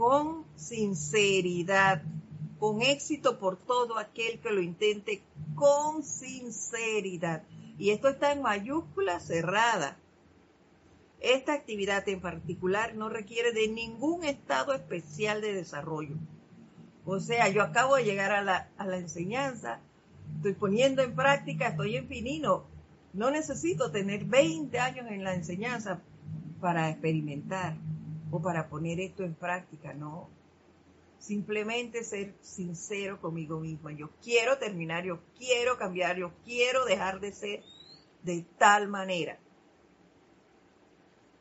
Con 0.00 0.46
sinceridad, 0.56 2.00
con 2.58 2.80
éxito 2.80 3.38
por 3.38 3.58
todo 3.58 3.98
aquel 3.98 4.40
que 4.40 4.50
lo 4.50 4.62
intente 4.62 5.22
con 5.54 6.02
sinceridad. 6.02 7.42
Y 7.78 7.90
esto 7.90 8.08
está 8.08 8.32
en 8.32 8.40
mayúscula 8.40 9.20
cerrada. 9.20 9.98
Esta 11.20 11.52
actividad 11.52 12.08
en 12.08 12.22
particular 12.22 12.94
no 12.94 13.10
requiere 13.10 13.52
de 13.52 13.68
ningún 13.68 14.24
estado 14.24 14.72
especial 14.72 15.42
de 15.42 15.52
desarrollo. 15.52 16.16
O 17.04 17.20
sea, 17.20 17.50
yo 17.50 17.62
acabo 17.62 17.96
de 17.96 18.04
llegar 18.04 18.32
a 18.32 18.40
la, 18.40 18.96
enseñanza, 18.96 19.80
estoy 20.36 20.54
poniendo 20.54 21.02
en 21.02 21.14
práctica, 21.14 21.68
estoy 21.68 21.96
en 21.96 22.08
finino. 22.08 22.64
No 23.12 23.30
necesito 23.30 23.90
tener 23.90 24.24
20 24.24 24.78
años 24.78 25.08
en 25.10 25.24
la 25.24 25.34
enseñanza 25.34 26.00
para 26.58 26.88
experimentar 26.88 27.76
o 28.30 28.40
para 28.40 28.68
poner 28.68 29.00
esto 29.00 29.24
en 29.24 29.34
práctica, 29.34 29.92
no. 29.92 30.28
Simplemente 31.18 32.02
ser 32.04 32.34
sincero 32.40 33.20
conmigo 33.20 33.60
misma. 33.60 33.92
Yo 33.92 34.10
quiero 34.22 34.58
terminar, 34.58 35.04
yo 35.04 35.20
quiero 35.36 35.76
cambiar, 35.76 36.16
yo 36.16 36.32
quiero 36.44 36.84
dejar 36.84 37.20
de 37.20 37.32
ser 37.32 37.62
de 38.22 38.44
tal 38.58 38.88
manera 38.88 39.38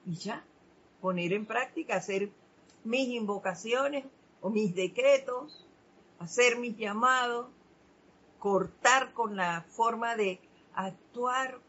y 0.09 0.15
ya, 0.15 0.43
poner 1.01 1.33
en 1.33 1.45
práctica, 1.45 1.97
hacer 1.97 2.31
mis 2.83 3.09
invocaciones 3.09 4.05
o 4.41 4.49
mis 4.49 4.73
decretos, 4.73 5.67
hacer 6.17 6.57
mis 6.57 6.75
llamados, 6.77 7.47
cortar 8.39 9.13
con 9.13 9.35
la 9.35 9.65
forma 9.69 10.15
de 10.15 10.39
actuar, 10.73 11.59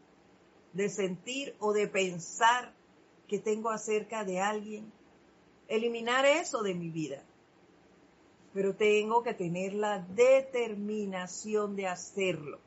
de 0.73 0.89
sentir 0.89 1.55
o 1.59 1.71
de 1.71 1.87
pensar 1.87 2.73
que 3.27 3.37
tengo 3.37 3.69
acerca 3.69 4.23
de 4.25 4.39
alguien, 4.39 4.91
eliminar 5.71 6.25
eso 6.25 6.61
de 6.61 6.75
mi 6.75 6.89
vida. 6.89 7.23
Pero 8.53 8.75
tengo 8.75 9.23
que 9.23 9.33
tener 9.33 9.73
la 9.73 9.99
determinación 9.99 11.77
de 11.77 11.87
hacerlo. 11.87 12.59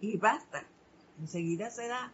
Y 0.00 0.16
basta, 0.16 0.64
enseguida 1.20 1.70
se 1.70 1.88
da. 1.88 2.12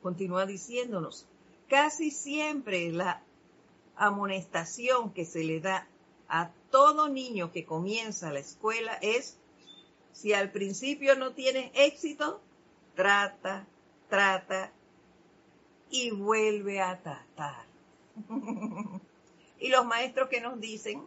Continúa 0.00 0.46
diciéndonos, 0.46 1.26
casi 1.68 2.10
siempre 2.10 2.92
la 2.92 3.22
amonestación 3.96 5.12
que 5.12 5.24
se 5.24 5.42
le 5.44 5.60
da 5.60 5.88
a 6.28 6.50
todo 6.70 7.08
niño 7.08 7.52
que 7.52 7.64
comienza 7.64 8.32
la 8.32 8.40
escuela 8.40 8.94
es 9.00 9.38
si 10.22 10.32
al 10.32 10.52
principio 10.52 11.16
no 11.16 11.32
tienes 11.32 11.72
éxito, 11.74 12.40
trata, 12.94 13.66
trata 14.08 14.70
y 15.90 16.12
vuelve 16.12 16.80
a 16.80 17.02
tratar. 17.02 17.66
y 19.58 19.68
los 19.68 19.84
maestros 19.84 20.28
que 20.28 20.40
nos 20.40 20.60
dicen, 20.60 21.04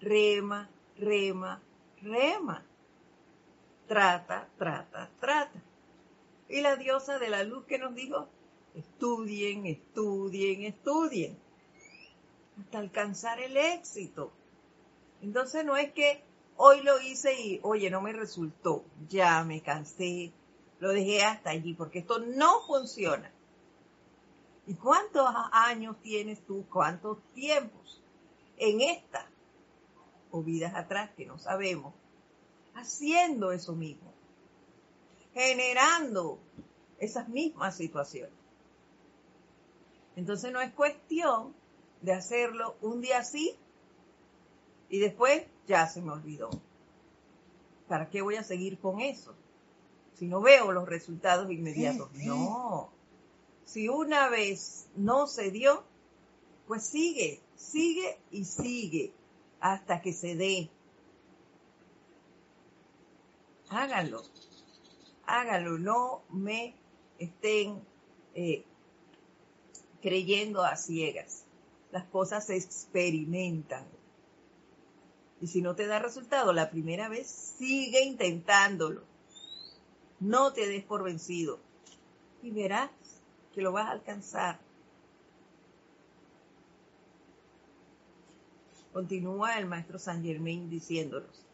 rema, 0.00 0.70
rema, 0.96 1.60
rema. 2.00 2.64
Trata, 3.88 4.48
trata, 4.56 5.10
trata. 5.18 5.60
Y 6.48 6.60
la 6.60 6.76
diosa 6.76 7.18
de 7.18 7.28
la 7.28 7.42
luz 7.42 7.64
que 7.64 7.78
nos 7.78 7.92
dijo, 7.96 8.28
estudien, 8.76 9.66
estudien, 9.66 10.62
estudien, 10.62 11.36
hasta 12.60 12.78
alcanzar 12.78 13.40
el 13.40 13.56
éxito. 13.56 14.30
Entonces 15.22 15.64
no 15.64 15.76
es 15.76 15.90
que 15.92 16.22
hoy 16.56 16.82
lo 16.82 17.00
hice 17.00 17.38
y, 17.40 17.60
oye, 17.62 17.90
no 17.90 18.00
me 18.00 18.12
resultó, 18.12 18.84
ya 19.08 19.44
me 19.44 19.62
cansé, 19.62 20.32
lo 20.78 20.90
dejé 20.90 21.24
hasta 21.24 21.50
allí, 21.50 21.74
porque 21.74 22.00
esto 22.00 22.18
no 22.18 22.60
funciona. 22.66 23.30
¿Y 24.66 24.74
cuántos 24.74 25.26
años 25.52 25.96
tienes 26.02 26.44
tú, 26.44 26.66
cuántos 26.70 27.18
tiempos 27.34 28.02
en 28.56 28.80
esta 28.80 29.26
o 30.30 30.42
vidas 30.42 30.74
atrás 30.74 31.10
que 31.16 31.24
no 31.24 31.38
sabemos, 31.38 31.94
haciendo 32.74 33.52
eso 33.52 33.74
mismo, 33.74 34.12
generando 35.32 36.38
esas 36.98 37.28
mismas 37.28 37.76
situaciones? 37.76 38.34
Entonces 40.16 40.50
no 40.52 40.60
es 40.60 40.72
cuestión 40.72 41.54
de 42.00 42.12
hacerlo 42.12 42.76
un 42.80 43.00
día 43.00 43.18
así 43.18 43.56
y 44.88 44.98
después 44.98 45.44
ya 45.66 45.86
se 45.88 46.00
me 46.00 46.12
olvidó. 46.12 46.50
¿Para 47.88 48.08
qué 48.10 48.22
voy 48.22 48.36
a 48.36 48.44
seguir 48.44 48.78
con 48.78 49.00
eso? 49.00 49.34
Si 50.14 50.26
no 50.26 50.40
veo 50.40 50.72
los 50.72 50.88
resultados 50.88 51.50
inmediatos. 51.50 52.10
No. 52.14 52.90
Si 53.64 53.88
una 53.88 54.28
vez 54.28 54.86
no 54.96 55.26
se 55.26 55.50
dio, 55.50 55.84
pues 56.66 56.84
sigue, 56.84 57.40
sigue 57.56 58.18
y 58.30 58.44
sigue 58.44 59.12
hasta 59.60 60.00
que 60.00 60.12
se 60.12 60.36
dé. 60.36 60.70
Háganlo. 63.68 64.22
Háganlo. 65.26 65.78
No 65.78 66.22
me 66.30 66.74
estén 67.18 67.80
eh, 68.34 68.64
creyendo 70.00 70.62
a 70.62 70.76
ciegas. 70.76 71.44
Las 71.90 72.04
cosas 72.04 72.46
se 72.46 72.56
experimentan. 72.56 73.84
Y 75.40 75.48
si 75.48 75.60
no 75.60 75.74
te 75.74 75.86
da 75.86 75.98
resultado 75.98 76.52
la 76.52 76.70
primera 76.70 77.08
vez, 77.08 77.26
sigue 77.28 78.02
intentándolo. 78.02 79.02
No 80.20 80.52
te 80.52 80.66
des 80.66 80.84
por 80.84 81.04
vencido. 81.04 81.58
Y 82.42 82.50
verás 82.50 82.90
que 83.54 83.60
lo 83.60 83.72
vas 83.72 83.86
a 83.86 83.92
alcanzar. 83.92 84.58
Continúa 88.92 89.58
el 89.58 89.66
maestro 89.66 89.98
San 89.98 90.22
Germain 90.22 90.70
diciéndonos. 90.70 91.44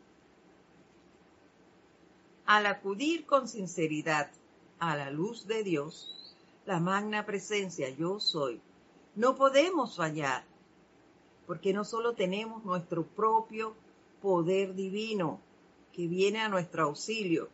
Al 2.47 2.67
acudir 2.67 3.27
con 3.27 3.49
sinceridad 3.49 4.31
a 4.79 4.97
la 4.97 5.11
luz 5.11 5.47
de 5.47 5.65
Dios, 5.65 6.37
la 6.67 6.79
magna 6.79 7.27
presencia 7.27 7.89
yo 7.91 8.21
soy, 8.21 8.61
no 9.17 9.35
podemos 9.35 9.97
fallar, 9.97 10.45
porque 11.53 11.75
no 11.75 11.85
solo 11.85 12.15
tenemos 12.15 12.65
nuestro 12.65 13.05
propio 13.05 13.75
poder 14.23 14.75
divino 14.75 15.39
que 15.93 16.07
viene 16.07 16.41
a 16.41 16.49
nuestro 16.49 16.85
auxilio, 16.85 17.51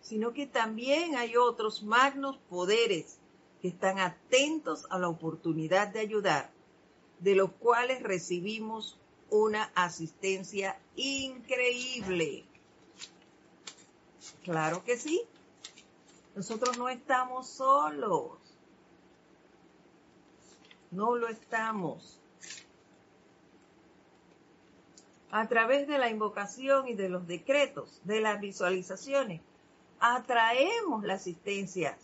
sino 0.00 0.32
que 0.32 0.46
también 0.46 1.16
hay 1.16 1.36
otros 1.36 1.82
magnos 1.82 2.38
poderes 2.48 3.18
que 3.60 3.68
están 3.68 3.98
atentos 3.98 4.86
a 4.88 4.98
la 4.98 5.10
oportunidad 5.10 5.88
de 5.88 6.00
ayudar, 6.00 6.52
de 7.18 7.34
los 7.34 7.50
cuales 7.52 8.02
recibimos 8.02 8.96
una 9.28 9.64
asistencia 9.74 10.80
increíble. 10.96 12.46
Claro 14.42 14.82
que 14.84 14.96
sí. 14.96 15.20
Nosotros 16.34 16.78
no 16.78 16.88
estamos 16.88 17.46
solos. 17.46 18.38
No 20.90 21.14
lo 21.16 21.28
estamos. 21.28 22.22
A 25.34 25.48
través 25.48 25.88
de 25.88 25.98
la 25.98 26.10
invocación 26.10 26.86
y 26.86 26.94
de 26.94 27.08
los 27.08 27.26
decretos, 27.26 28.00
de 28.04 28.20
las 28.20 28.40
visualizaciones, 28.40 29.40
atraemos 29.98 31.02
la 31.02 31.14
asistencia 31.14 31.98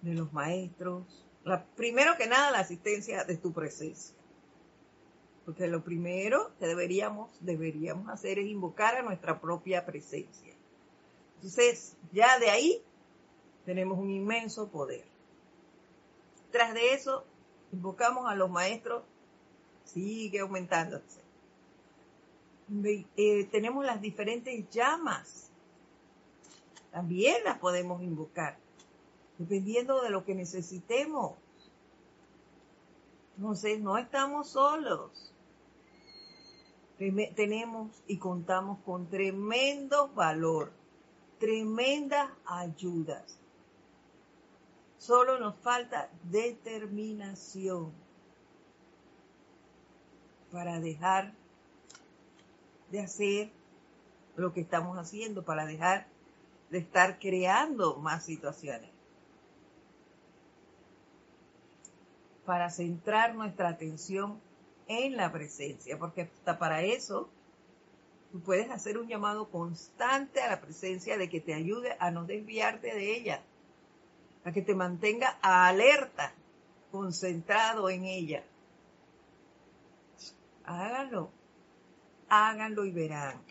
de 0.00 0.14
los 0.14 0.32
maestros. 0.32 1.26
La, 1.42 1.64
primero 1.74 2.16
que 2.16 2.28
nada, 2.28 2.52
la 2.52 2.60
asistencia 2.60 3.24
de 3.24 3.36
tu 3.36 3.52
presencia. 3.52 4.14
Porque 5.44 5.66
lo 5.66 5.82
primero 5.82 6.52
que 6.60 6.68
deberíamos, 6.68 7.36
deberíamos 7.40 8.08
hacer 8.08 8.38
es 8.38 8.46
invocar 8.46 8.94
a 8.94 9.02
nuestra 9.02 9.40
propia 9.40 9.84
presencia. 9.84 10.54
Entonces, 11.34 11.96
ya 12.12 12.38
de 12.38 12.48
ahí 12.48 12.80
tenemos 13.64 13.98
un 13.98 14.08
inmenso 14.08 14.68
poder. 14.68 15.04
Tras 16.52 16.74
de 16.74 16.94
eso, 16.94 17.24
invocamos 17.72 18.30
a 18.30 18.36
los 18.36 18.48
maestros, 18.48 19.02
sigue 19.82 20.38
aumentándose. 20.38 21.28
Eh, 22.72 23.48
tenemos 23.50 23.84
las 23.84 24.00
diferentes 24.00 24.70
llamas, 24.70 25.50
también 26.92 27.42
las 27.42 27.58
podemos 27.58 28.00
invocar, 28.00 28.58
dependiendo 29.38 30.00
de 30.02 30.10
lo 30.10 30.24
que 30.24 30.36
necesitemos. 30.36 31.32
Entonces, 33.36 33.80
no 33.80 33.98
estamos 33.98 34.50
solos. 34.50 35.32
Tenemos 36.98 37.90
y 38.06 38.18
contamos 38.18 38.78
con 38.84 39.08
tremendo 39.08 40.08
valor, 40.08 40.70
tremendas 41.38 42.30
ayudas. 42.44 43.38
Solo 44.98 45.40
nos 45.40 45.56
falta 45.56 46.10
determinación 46.24 47.90
para 50.52 50.78
dejar 50.78 51.39
de 52.90 53.00
hacer 53.00 53.50
lo 54.36 54.52
que 54.52 54.60
estamos 54.60 54.98
haciendo, 54.98 55.44
para 55.44 55.66
dejar 55.66 56.06
de 56.70 56.78
estar 56.78 57.18
creando 57.18 57.96
más 57.96 58.24
situaciones. 58.24 58.90
Para 62.46 62.70
centrar 62.70 63.34
nuestra 63.34 63.68
atención 63.68 64.40
en 64.86 65.16
la 65.16 65.30
presencia, 65.30 65.98
porque 65.98 66.22
hasta 66.22 66.58
para 66.58 66.82
eso 66.82 67.28
puedes 68.44 68.70
hacer 68.70 68.98
un 68.98 69.08
llamado 69.08 69.50
constante 69.50 70.40
a 70.40 70.48
la 70.48 70.60
presencia 70.60 71.18
de 71.18 71.28
que 71.28 71.40
te 71.40 71.54
ayude 71.54 71.96
a 71.98 72.10
no 72.10 72.24
desviarte 72.24 72.94
de 72.94 73.16
ella 73.16 73.42
a 74.44 74.52
que 74.52 74.62
te 74.62 74.74
mantenga 74.74 75.38
alerta, 75.42 76.32
concentrado 76.90 77.90
en 77.90 78.04
ella. 78.04 78.42
Háganlo, 80.64 81.30
háganlo 82.30 82.84
y 82.84 82.92
verán. 82.92 83.42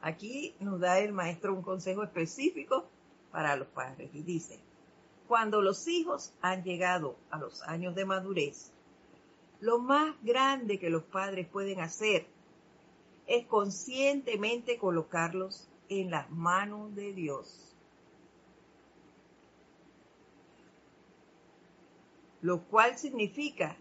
Aquí 0.00 0.56
nos 0.58 0.80
da 0.80 0.98
el 0.98 1.12
maestro 1.12 1.54
un 1.54 1.62
consejo 1.62 2.02
específico 2.02 2.86
para 3.30 3.54
los 3.54 3.68
padres 3.68 4.10
y 4.12 4.22
dice, 4.22 4.58
cuando 5.28 5.62
los 5.62 5.86
hijos 5.86 6.32
han 6.42 6.64
llegado 6.64 7.16
a 7.30 7.38
los 7.38 7.62
años 7.62 7.94
de 7.94 8.04
madurez, 8.04 8.72
lo 9.60 9.78
más 9.78 10.16
grande 10.22 10.80
que 10.80 10.90
los 10.90 11.04
padres 11.04 11.46
pueden 11.46 11.78
hacer 11.80 12.26
es 13.28 13.46
conscientemente 13.46 14.76
colocarlos 14.76 15.68
en 15.88 16.10
las 16.10 16.28
manos 16.30 16.94
de 16.96 17.12
Dios. 17.12 17.71
Lo 22.42 22.64
cual 22.64 22.98
significa 22.98 23.76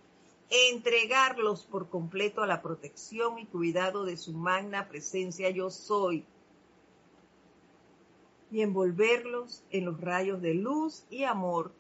entregarlos 0.49 1.63
por 1.63 1.89
completo 1.89 2.41
a 2.41 2.47
la 2.47 2.61
protección 2.61 3.39
y 3.39 3.45
cuidado 3.45 4.05
de 4.05 4.17
su 4.17 4.33
magna 4.33 4.87
presencia 4.87 5.49
yo 5.49 5.69
soy 5.69 6.25
y 8.51 8.61
envolverlos 8.61 9.63
en 9.71 9.85
los 9.85 9.99
rayos 10.01 10.41
de 10.41 10.53
luz 10.53 11.05
y 11.09 11.23
amor 11.23 11.71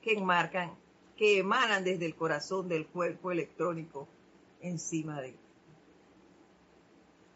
que 0.00 0.14
enmarcan, 0.14 0.74
que 1.16 1.38
emanan 1.38 1.84
desde 1.84 2.06
el 2.06 2.14
corazón 2.14 2.68
del 2.68 2.86
cuerpo 2.86 3.30
electrónico 3.30 4.08
encima 4.60 5.20
de 5.20 5.28
él. 5.28 5.36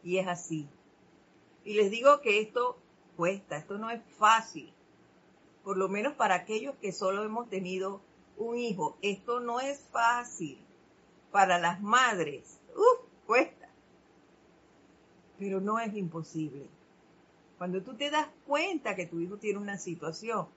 Y 0.03 0.19
es 0.19 0.27
así. 0.27 0.67
Y 1.65 1.75
les 1.75 1.91
digo 1.91 2.23
que 2.23 2.41
esto 2.41 2.79
cuesta, 3.15 3.59
esto 3.59 3.77
no 3.77 3.91
es 3.91 4.01
fácil. 4.17 4.73
Por 5.63 5.77
lo 5.77 5.91
menos 5.91 6.15
para 6.15 6.37
aquellos 6.37 6.75
que 6.77 6.93
solo 6.93 7.25
hemos 7.25 7.51
tenido 7.51 8.01
un 8.39 8.57
hijo, 8.57 8.97
esto 9.03 9.41
no 9.41 9.61
es 9.61 9.81
fácil. 9.93 10.59
Para 11.31 11.59
las 11.59 11.83
madres, 11.83 12.59
¡uf! 12.75 13.07
cuesta. 13.27 13.69
Pero 15.39 15.61
no 15.61 15.79
es 15.79 15.95
imposible. 15.95 16.69
Cuando 17.59 17.83
tú 17.83 17.95
te 17.95 18.11
das 18.11 18.29
cuenta 18.47 18.95
que 18.95 19.07
tu 19.07 19.21
hijo 19.21 19.37
tiene 19.37 19.59
una 19.59 19.79
situación, 19.79 20.49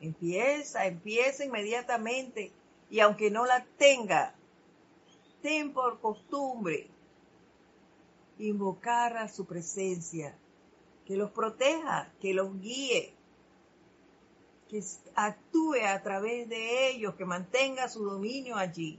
empieza, 0.00 0.86
empieza 0.86 1.44
inmediatamente 1.44 2.52
y 2.90 3.00
aunque 3.00 3.30
no 3.30 3.46
la 3.46 3.64
tenga, 3.78 4.34
ten 5.42 5.72
por 5.72 6.00
costumbre 6.00 6.88
invocar 8.38 9.16
a 9.16 9.28
su 9.28 9.46
presencia, 9.46 10.36
que 11.06 11.16
los 11.16 11.30
proteja, 11.30 12.12
que 12.20 12.34
los 12.34 12.60
guíe, 12.60 13.13
que 14.74 14.82
actúe 15.14 15.86
a 15.86 16.02
través 16.02 16.48
de 16.48 16.88
ellos, 16.88 17.14
que 17.14 17.24
mantenga 17.24 17.88
su 17.88 18.04
dominio 18.04 18.56
allí. 18.56 18.98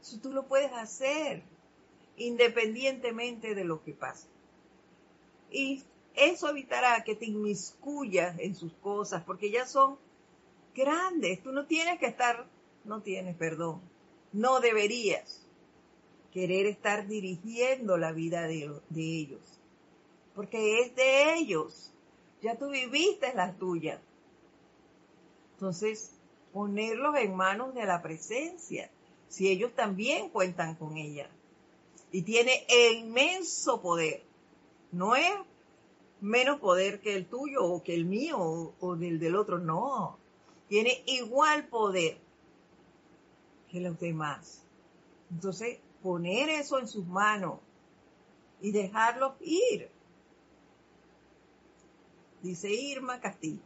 Eso 0.00 0.20
tú 0.20 0.30
lo 0.30 0.46
puedes 0.46 0.70
hacer 0.72 1.42
independientemente 2.16 3.56
de 3.56 3.64
lo 3.64 3.82
que 3.82 3.92
pase. 3.92 4.28
Y 5.50 5.82
eso 6.14 6.48
evitará 6.48 7.02
que 7.02 7.16
te 7.16 7.26
inmiscuyas 7.26 8.38
en 8.38 8.54
sus 8.54 8.72
cosas, 8.74 9.24
porque 9.24 9.50
ya 9.50 9.66
son 9.66 9.98
grandes. 10.76 11.42
Tú 11.42 11.50
no 11.50 11.66
tienes 11.66 11.98
que 11.98 12.06
estar, 12.06 12.46
no 12.84 13.02
tienes, 13.02 13.36
perdón, 13.36 13.80
no 14.32 14.60
deberías 14.60 15.44
querer 16.32 16.66
estar 16.66 17.08
dirigiendo 17.08 17.96
la 17.98 18.12
vida 18.12 18.42
de, 18.42 18.70
de 18.90 19.02
ellos, 19.02 19.58
porque 20.36 20.82
es 20.82 20.94
de 20.94 21.34
ellos. 21.34 21.92
Ya 22.40 22.56
tú 22.56 22.70
viviste 22.70 23.34
la 23.34 23.54
tuya. 23.54 24.00
Entonces, 25.62 26.10
ponerlos 26.52 27.14
en 27.18 27.36
manos 27.36 27.72
de 27.72 27.86
la 27.86 28.02
presencia, 28.02 28.90
si 29.28 29.48
ellos 29.48 29.72
también 29.76 30.28
cuentan 30.30 30.74
con 30.74 30.96
ella. 30.96 31.30
Y 32.10 32.22
tiene 32.22 32.66
inmenso 32.98 33.80
poder. 33.80 34.24
No 34.90 35.14
es 35.14 35.32
menos 36.20 36.58
poder 36.58 37.00
que 37.00 37.14
el 37.14 37.26
tuyo 37.26 37.64
o 37.64 37.80
que 37.80 37.94
el 37.94 38.06
mío 38.06 38.40
o, 38.40 38.74
o 38.80 38.96
del 38.96 39.20
del 39.20 39.36
otro, 39.36 39.60
no. 39.60 40.18
Tiene 40.66 41.04
igual 41.06 41.68
poder 41.68 42.18
que 43.70 43.78
los 43.78 44.00
demás. 44.00 44.64
Entonces, 45.30 45.78
poner 46.02 46.48
eso 46.48 46.80
en 46.80 46.88
sus 46.88 47.06
manos 47.06 47.60
y 48.60 48.72
dejarlos 48.72 49.34
ir. 49.40 49.88
Dice 52.42 52.68
Irma 52.68 53.20
Castillo. 53.20 53.62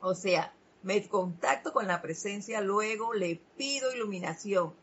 O 0.00 0.14
sea, 0.14 0.53
me 0.84 1.08
contacto 1.08 1.72
con 1.72 1.86
la 1.86 2.02
presencia, 2.02 2.60
luego 2.60 3.14
le 3.14 3.40
pido 3.56 3.92
iluminación, 3.92 4.74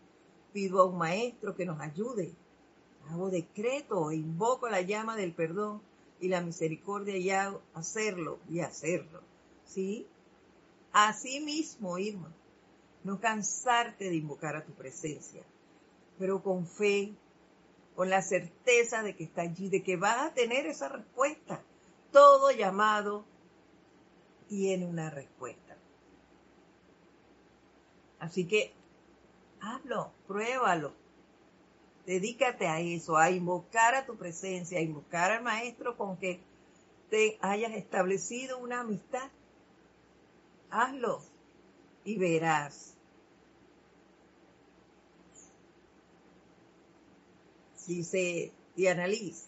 pido 0.51 0.81
a 0.81 0.85
un 0.85 0.97
maestro 0.97 1.55
que 1.55 1.65
nos 1.65 1.79
ayude, 1.79 2.33
hago 3.09 3.29
decreto, 3.29 4.11
invoco 4.11 4.67
la 4.67 4.81
llama 4.81 5.15
del 5.15 5.33
perdón 5.33 5.79
y 6.19 6.27
la 6.27 6.41
misericordia 6.41 7.15
y 7.17 7.29
hago 7.29 7.61
hacerlo 7.75 8.39
y 8.49 8.61
hacerlo. 8.61 9.21
¿Sí? 9.63 10.07
Así 10.91 11.39
mismo, 11.39 11.99
Irma, 11.99 12.33
no 13.03 13.19
cansarte 13.19 14.05
de 14.05 14.15
invocar 14.15 14.55
a 14.55 14.65
tu 14.65 14.73
presencia, 14.73 15.43
pero 16.17 16.41
con 16.41 16.65
fe, 16.65 17.13
con 17.95 18.09
la 18.09 18.23
certeza 18.23 19.03
de 19.03 19.15
que 19.15 19.25
está 19.25 19.43
allí, 19.43 19.69
de 19.69 19.83
que 19.83 19.97
vas 19.97 20.31
a 20.31 20.33
tener 20.33 20.65
esa 20.65 20.89
respuesta. 20.89 21.61
Todo 22.11 22.49
llamado 22.49 23.23
tiene 24.49 24.85
una 24.87 25.11
respuesta. 25.11 25.70
Así 28.21 28.45
que 28.45 28.71
hazlo, 29.59 30.11
pruébalo. 30.27 30.93
Dedícate 32.05 32.67
a 32.67 32.79
eso, 32.79 33.17
a 33.17 33.31
invocar 33.31 33.95
a 33.95 34.05
tu 34.05 34.15
presencia, 34.15 34.77
a 34.77 34.81
invocar 34.81 35.31
al 35.31 35.43
maestro 35.43 35.97
con 35.97 36.17
que 36.17 36.39
te 37.09 37.39
hayas 37.41 37.73
establecido 37.73 38.59
una 38.59 38.81
amistad. 38.81 39.27
Hazlo 40.69 41.21
y 42.05 42.17
verás. 42.17 42.93
Dice 47.87 48.53
Diana 48.75 49.07
Liz, 49.07 49.47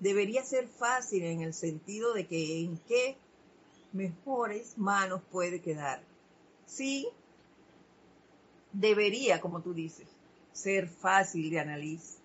debería 0.00 0.44
ser 0.44 0.66
fácil 0.66 1.22
en 1.22 1.42
el 1.42 1.54
sentido 1.54 2.12
de 2.12 2.26
que 2.26 2.60
en 2.60 2.76
qué 2.88 3.16
mejores 3.92 4.76
manos 4.76 5.22
puede 5.30 5.62
quedar. 5.62 6.02
Sí, 6.66 7.08
debería, 8.72 9.40
como 9.40 9.62
tú 9.62 9.74
dices, 9.74 10.08
ser 10.52 10.88
fácil 10.88 11.50
de 11.50 11.60
analizar. 11.60 12.20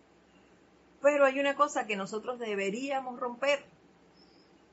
Pero 1.01 1.25
hay 1.25 1.39
una 1.39 1.55
cosa 1.55 1.85
que 1.85 1.95
nosotros 1.95 2.39
deberíamos 2.39 3.19
romper, 3.19 3.63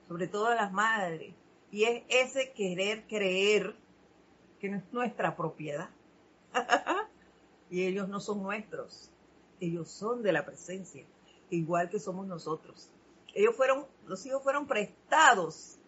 sobre 0.08 0.28
todo 0.28 0.54
las 0.54 0.72
madres, 0.72 1.34
y 1.70 1.84
es 1.84 2.04
ese 2.08 2.52
querer 2.52 3.06
creer 3.06 3.74
que 4.60 4.68
no 4.68 4.78
es 4.78 4.92
nuestra 4.92 5.36
propiedad. 5.36 5.90
y 7.70 7.84
ellos 7.84 8.08
no 8.08 8.20
son 8.20 8.42
nuestros, 8.42 9.10
ellos 9.60 9.90
son 9.90 10.22
de 10.22 10.32
la 10.32 10.44
presencia, 10.44 11.04
igual 11.50 11.90
que 11.90 11.98
somos 11.98 12.26
nosotros. 12.26 12.90
Ellos 13.34 13.56
fueron, 13.56 13.86
los 14.06 14.24
hijos 14.26 14.42
fueron 14.42 14.66
prestados 14.66 15.78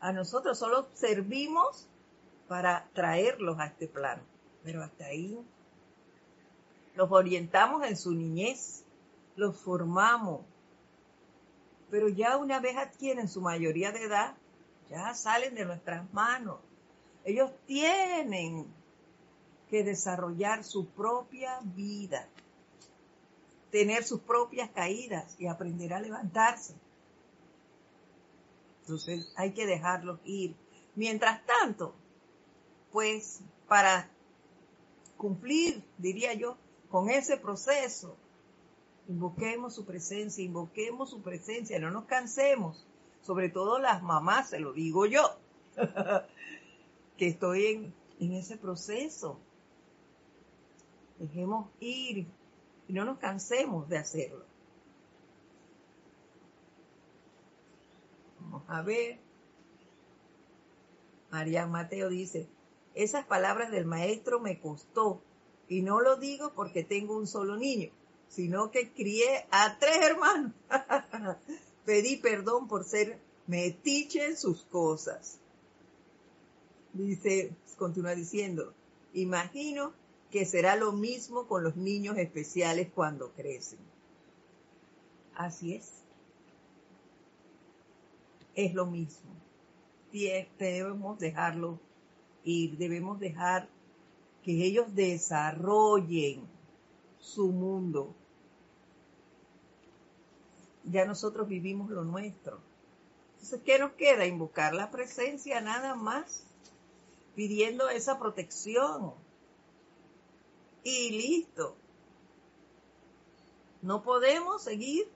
a 0.00 0.12
nosotros, 0.12 0.58
solo 0.58 0.88
servimos 0.94 1.88
para 2.48 2.88
traerlos 2.94 3.58
a 3.58 3.66
este 3.66 3.88
plano 3.88 4.22
pero 4.66 4.82
hasta 4.82 5.06
ahí 5.06 5.38
los 6.96 7.12
orientamos 7.12 7.86
en 7.86 7.96
su 7.96 8.12
niñez, 8.12 8.82
los 9.36 9.56
formamos, 9.56 10.40
pero 11.88 12.08
ya 12.08 12.36
una 12.36 12.58
vez 12.58 12.76
adquieren 12.76 13.28
su 13.28 13.40
mayoría 13.40 13.92
de 13.92 14.02
edad, 14.02 14.34
ya 14.90 15.14
salen 15.14 15.54
de 15.54 15.66
nuestras 15.66 16.12
manos. 16.12 16.58
Ellos 17.24 17.52
tienen 17.66 18.66
que 19.70 19.84
desarrollar 19.84 20.64
su 20.64 20.86
propia 20.88 21.60
vida, 21.62 22.26
tener 23.70 24.02
sus 24.02 24.20
propias 24.20 24.68
caídas 24.70 25.36
y 25.38 25.46
aprender 25.46 25.94
a 25.94 26.00
levantarse. 26.00 26.74
Entonces 28.80 29.32
hay 29.36 29.52
que 29.52 29.64
dejarlos 29.64 30.18
ir. 30.24 30.56
Mientras 30.96 31.46
tanto, 31.46 31.94
pues 32.90 33.42
para 33.68 34.10
cumplir, 35.16 35.82
diría 35.98 36.34
yo, 36.34 36.56
con 36.90 37.10
ese 37.10 37.36
proceso. 37.36 38.16
Invoquemos 39.08 39.74
su 39.74 39.84
presencia, 39.84 40.44
invoquemos 40.44 41.10
su 41.10 41.22
presencia, 41.22 41.78
no 41.78 41.90
nos 41.90 42.06
cansemos, 42.06 42.86
sobre 43.22 43.48
todo 43.48 43.78
las 43.78 44.02
mamás, 44.02 44.50
se 44.50 44.58
lo 44.58 44.72
digo 44.72 45.06
yo, 45.06 45.22
que 47.16 47.28
estoy 47.28 47.66
en, 47.66 47.94
en 48.20 48.32
ese 48.32 48.56
proceso. 48.56 49.38
Dejemos 51.18 51.68
ir 51.80 52.26
y 52.88 52.92
no 52.92 53.04
nos 53.04 53.18
cansemos 53.18 53.88
de 53.88 53.98
hacerlo. 53.98 54.44
Vamos 58.40 58.62
a 58.68 58.82
ver. 58.82 59.18
María 61.30 61.66
Mateo 61.66 62.08
dice, 62.08 62.48
esas 62.96 63.26
palabras 63.26 63.70
del 63.70 63.84
maestro 63.84 64.40
me 64.40 64.58
costó, 64.58 65.20
y 65.68 65.82
no 65.82 66.00
lo 66.00 66.16
digo 66.16 66.52
porque 66.54 66.82
tengo 66.82 67.16
un 67.16 67.26
solo 67.26 67.56
niño, 67.56 67.90
sino 68.28 68.70
que 68.70 68.90
crié 68.90 69.46
a 69.50 69.78
tres 69.78 69.98
hermanos. 70.00 70.52
Pedí 71.84 72.16
perdón 72.16 72.68
por 72.68 72.84
ser 72.84 73.18
metiche 73.46 74.24
en 74.24 74.36
sus 74.36 74.62
cosas. 74.64 75.38
Dice, 76.94 77.52
continúa 77.76 78.14
diciendo, 78.14 78.72
imagino 79.12 79.92
que 80.30 80.46
será 80.46 80.74
lo 80.74 80.92
mismo 80.92 81.46
con 81.46 81.62
los 81.62 81.76
niños 81.76 82.16
especiales 82.16 82.88
cuando 82.94 83.30
crecen. 83.32 83.78
Así 85.34 85.74
es. 85.74 85.92
Es 88.54 88.72
lo 88.72 88.86
mismo. 88.86 89.30
Debemos 90.58 91.18
dejarlo 91.18 91.78
y 92.46 92.68
debemos 92.76 93.18
dejar 93.18 93.68
que 94.44 94.64
ellos 94.64 94.94
desarrollen 94.94 96.46
su 97.18 97.48
mundo. 97.48 98.14
Ya 100.84 101.04
nosotros 101.04 101.48
vivimos 101.48 101.90
lo 101.90 102.04
nuestro. 102.04 102.60
Entonces, 103.32 103.60
¿qué 103.64 103.80
nos 103.80 103.92
queda? 103.94 104.26
Invocar 104.26 104.74
la 104.74 104.92
presencia 104.92 105.60
nada 105.60 105.96
más, 105.96 106.44
pidiendo 107.34 107.88
esa 107.88 108.16
protección. 108.16 109.14
Y 110.84 111.10
listo. 111.10 111.76
No 113.82 114.04
podemos 114.04 114.62
seguir 114.62 115.08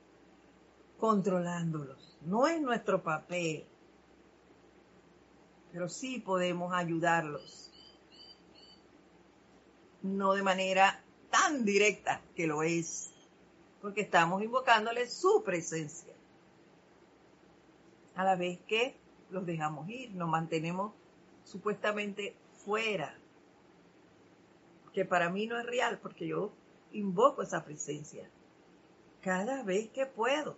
controlándolos. 0.99 2.19
No 2.23 2.49
es 2.49 2.61
nuestro 2.61 3.05
papel, 3.05 3.70
pero 5.73 5.89
sí 5.89 6.21
podemos 6.21 6.73
ayudarlos. 6.73 7.71
No 10.03 10.33
de 10.33 10.43
manera 10.43 11.03
tan 11.31 11.65
directa 11.65 12.23
que 12.35 12.47
lo 12.47 12.63
es, 12.63 13.13
porque 13.81 14.03
estamos 14.03 14.43
invocándole 14.43 15.09
su 15.09 15.43
presencia. 15.45 16.15
A 18.15 18.25
la 18.25 18.37
vez 18.37 18.59
que 18.67 18.97
los 19.31 19.47
dejamos 19.47 19.89
ir, 19.89 20.11
nos 20.13 20.29
mantenemos 20.29 20.93
supuestamente 21.45 22.37
fuera, 22.65 23.17
que 24.93 25.05
para 25.05 25.31
mí 25.31 25.47
no 25.47 25.59
es 25.59 25.67
real, 25.67 25.99
porque 26.01 26.27
yo 26.27 26.53
invoco 26.93 27.43
esa 27.43 27.65
presencia 27.65 28.29
cada 29.23 29.63
vez 29.63 29.89
que 29.91 30.07
puedo. 30.07 30.57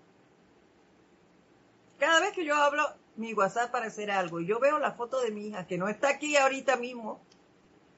Cada 2.03 2.19
vez 2.19 2.33
que 2.33 2.45
yo 2.45 2.57
hablo 2.57 2.83
mi 3.15 3.33
WhatsApp 3.33 3.71
para 3.71 3.87
hacer 3.87 4.11
algo 4.11 4.41
y 4.41 4.47
yo 4.47 4.59
veo 4.59 4.81
la 4.81 4.91
foto 4.91 5.21
de 5.21 5.31
mi 5.31 5.47
hija, 5.47 5.69
que 5.69 5.79
no 5.79 5.89
está 5.89 6.09
aquí 6.09 6.37
ahorita 6.37 6.77
mismo, 6.77 7.21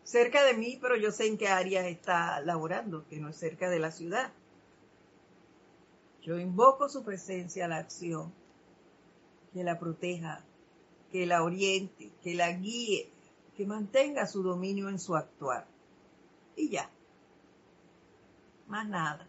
cerca 0.02 0.44
de 0.44 0.52
mí, 0.52 0.78
pero 0.78 0.94
yo 0.94 1.10
sé 1.10 1.26
en 1.26 1.38
qué 1.38 1.48
área 1.48 1.88
está 1.88 2.42
laborando, 2.42 3.06
que 3.08 3.18
no 3.18 3.30
es 3.30 3.36
cerca 3.36 3.70
de 3.70 3.78
la 3.78 3.90
ciudad. 3.90 4.30
Yo 6.20 6.38
invoco 6.38 6.90
su 6.90 7.02
presencia 7.02 7.64
a 7.64 7.68
la 7.68 7.78
acción, 7.78 8.30
que 9.54 9.64
la 9.64 9.78
proteja, 9.78 10.44
que 11.10 11.24
la 11.24 11.42
oriente, 11.42 12.12
que 12.22 12.34
la 12.34 12.52
guíe, 12.52 13.10
que 13.56 13.64
mantenga 13.64 14.26
su 14.26 14.42
dominio 14.42 14.90
en 14.90 14.98
su 14.98 15.16
actuar. 15.16 15.66
Y 16.56 16.68
ya. 16.68 16.90
Más 18.66 18.86
nada. 18.86 19.26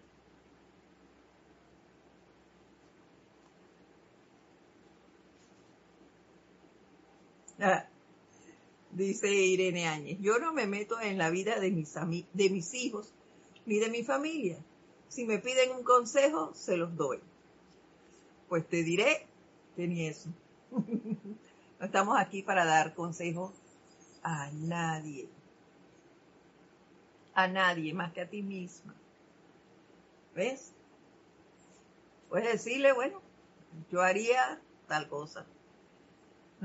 Dice 8.92 9.34
Irene 9.34 9.88
Áñez, 9.88 10.18
yo 10.22 10.40
no 10.40 10.54
me 10.54 10.68
meto 10.68 11.00
en 11.00 11.18
la 11.18 11.30
vida 11.30 11.60
de 11.60 11.72
mis, 11.72 11.94
de 12.34 12.50
mis 12.50 12.74
hijos 12.74 13.14
ni 13.66 13.80
de 13.80 13.90
mi 13.90 14.04
familia. 14.04 14.58
Si 15.08 15.26
me 15.26 15.40
piden 15.40 15.72
un 15.72 15.84
consejo, 15.84 16.54
se 16.54 16.78
los 16.78 16.96
doy. 16.96 17.20
Pues 18.50 18.68
te 18.68 18.84
diré 18.84 19.28
ni 19.78 20.08
eso. 20.08 20.30
no 20.72 21.86
estamos 21.86 22.18
aquí 22.20 22.42
para 22.42 22.66
dar 22.66 22.94
consejos 22.94 23.52
a 24.24 24.50
nadie. 24.52 25.28
A 27.34 27.48
nadie 27.48 27.94
más 27.94 28.14
que 28.14 28.22
a 28.22 28.30
ti 28.30 28.42
misma. 28.42 28.96
¿Ves? 30.34 30.72
Puedes 32.30 32.52
decirle, 32.52 32.94
bueno, 32.94 33.22
yo 33.92 34.02
haría 34.02 34.60
tal 34.88 35.08
cosa. 35.08 35.46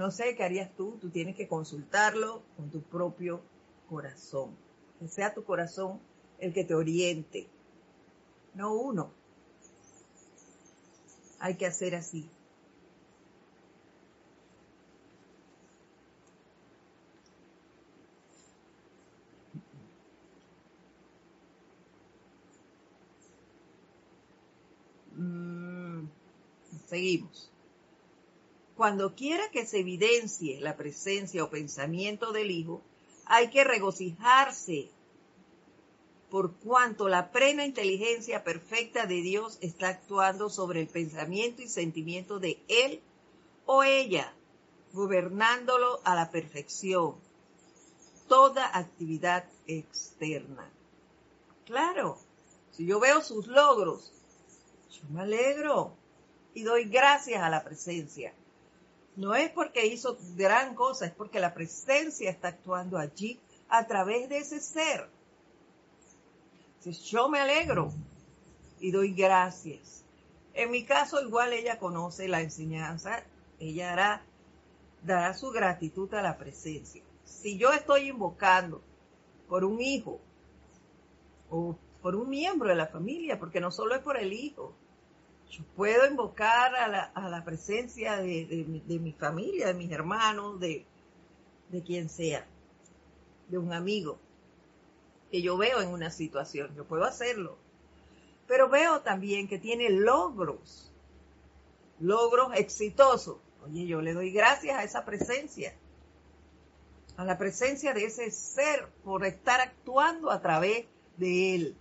No 0.01 0.11
sé 0.11 0.35
qué 0.35 0.45
harías 0.45 0.75
tú, 0.79 0.97
tú 0.99 1.11
tienes 1.11 1.37
que 1.37 1.47
consultarlo 1.47 2.41
con 2.57 2.71
tu 2.71 2.81
propio 2.81 3.43
corazón. 3.87 4.57
Que 4.99 5.07
sea 5.09 5.35
tu 5.35 5.45
corazón 5.45 6.01
el 6.39 6.55
que 6.55 6.65
te 6.65 6.75
oriente, 6.75 7.47
no 8.55 8.73
uno. 8.73 9.11
Hay 11.39 11.57
que 11.57 11.67
hacer 11.67 11.95
así. 11.95 12.27
Mm, 25.15 26.07
seguimos. 26.87 27.51
Cuando 28.81 29.15
quiera 29.15 29.51
que 29.51 29.67
se 29.67 29.81
evidencie 29.81 30.59
la 30.59 30.75
presencia 30.75 31.45
o 31.45 31.51
pensamiento 31.51 32.33
del 32.33 32.51
Hijo, 32.51 32.81
hay 33.27 33.51
que 33.51 33.63
regocijarse 33.63 34.89
por 36.31 36.55
cuanto 36.55 37.07
la 37.11 37.31
plena 37.31 37.67
inteligencia 37.67 38.43
perfecta 38.43 39.05
de 39.05 39.17
Dios 39.17 39.59
está 39.61 39.89
actuando 39.89 40.49
sobre 40.49 40.81
el 40.81 40.89
pensamiento 40.89 41.61
y 41.61 41.69
sentimiento 41.69 42.39
de 42.39 42.59
Él 42.69 43.03
o 43.67 43.83
ella, 43.83 44.33
gobernándolo 44.95 46.01
a 46.05 46.15
la 46.15 46.31
perfección. 46.31 47.17
Toda 48.29 48.79
actividad 48.79 49.45
externa. 49.67 50.71
Claro, 51.67 52.19
si 52.71 52.87
yo 52.87 52.99
veo 52.99 53.21
sus 53.21 53.47
logros, 53.47 54.11
yo 54.91 55.03
me 55.11 55.21
alegro 55.21 55.93
y 56.55 56.63
doy 56.63 56.85
gracias 56.85 57.43
a 57.43 57.51
la 57.51 57.63
presencia. 57.63 58.33
No 59.21 59.35
es 59.35 59.51
porque 59.51 59.87
hizo 59.87 60.17
gran 60.35 60.75
cosa, 60.75 61.05
es 61.05 61.13
porque 61.13 61.41
la 61.41 61.53
presencia 61.53 62.31
está 62.31 62.49
actuando 62.49 62.97
allí 62.97 63.39
a 63.69 63.87
través 63.87 64.31
de 64.31 64.39
ese 64.39 64.61
ser. 64.61 65.11
Entonces 66.79 67.05
yo 67.05 67.29
me 67.29 67.39
alegro 67.39 67.93
y 68.79 68.91
doy 68.91 69.13
gracias. 69.13 70.07
En 70.55 70.71
mi 70.71 70.87
caso, 70.87 71.21
igual 71.21 71.53
ella 71.53 71.79
conoce 71.79 72.29
la 72.29 72.41
enseñanza, 72.41 73.23
ella 73.59 73.93
hará, 73.93 74.23
dará 75.03 75.35
su 75.35 75.51
gratitud 75.51 76.15
a 76.15 76.23
la 76.23 76.39
presencia. 76.39 77.03
Si 77.23 77.59
yo 77.59 77.75
estoy 77.75 78.09
invocando 78.09 78.81
por 79.51 79.67
un 79.67 79.83
hijo 79.83 80.19
o 81.51 81.77
por 82.01 82.17
un 82.17 82.31
miembro 82.31 82.71
de 82.71 82.75
la 82.75 82.87
familia, 82.87 83.39
porque 83.39 83.61
no 83.61 83.71
solo 83.71 83.95
es 83.95 84.01
por 84.01 84.17
el 84.17 84.33
hijo, 84.33 84.75
yo 85.51 85.65
puedo 85.77 86.07
invocar 86.07 86.75
a 86.77 87.29
la, 87.29 87.45
presencia 87.45 88.17
de, 88.17 88.65
mi 89.01 89.13
familia, 89.13 89.67
de 89.67 89.75
mis 89.75 89.91
hermanos, 89.91 90.61
de, 90.61 90.87
de 91.71 91.83
quien 91.83 92.09
sea, 92.09 92.47
de 93.49 93.59
un 93.59 93.73
amigo 93.73 94.19
que 95.31 95.43
yo 95.43 95.57
veo 95.57 95.81
en 95.81 95.89
una 95.89 96.11
situación. 96.11 96.75
Yo 96.77 96.85
puedo 96.85 97.05
hacerlo. 97.05 97.59
Pero 98.47 98.69
veo 98.69 99.01
también 99.01 99.49
que 99.49 99.59
tiene 99.59 99.91
logros, 99.91 100.93
logros 101.99 102.55
exitosos. 102.55 103.39
Oye, 103.65 103.87
yo 103.87 104.01
le 104.01 104.15
doy 104.15 104.31
gracias 104.31 104.79
a 104.79 104.85
esa 104.85 105.05
presencia, 105.05 105.75
a 107.17 107.25
la 107.25 107.39
presencia 107.39 107.93
de 107.93 108.05
ese 108.05 108.31
ser 108.31 108.89
por 109.05 109.25
estar 109.27 109.61
actuando 109.61 110.31
a 110.31 110.41
través 110.41 110.87
de 111.17 111.55
él. 111.57 111.77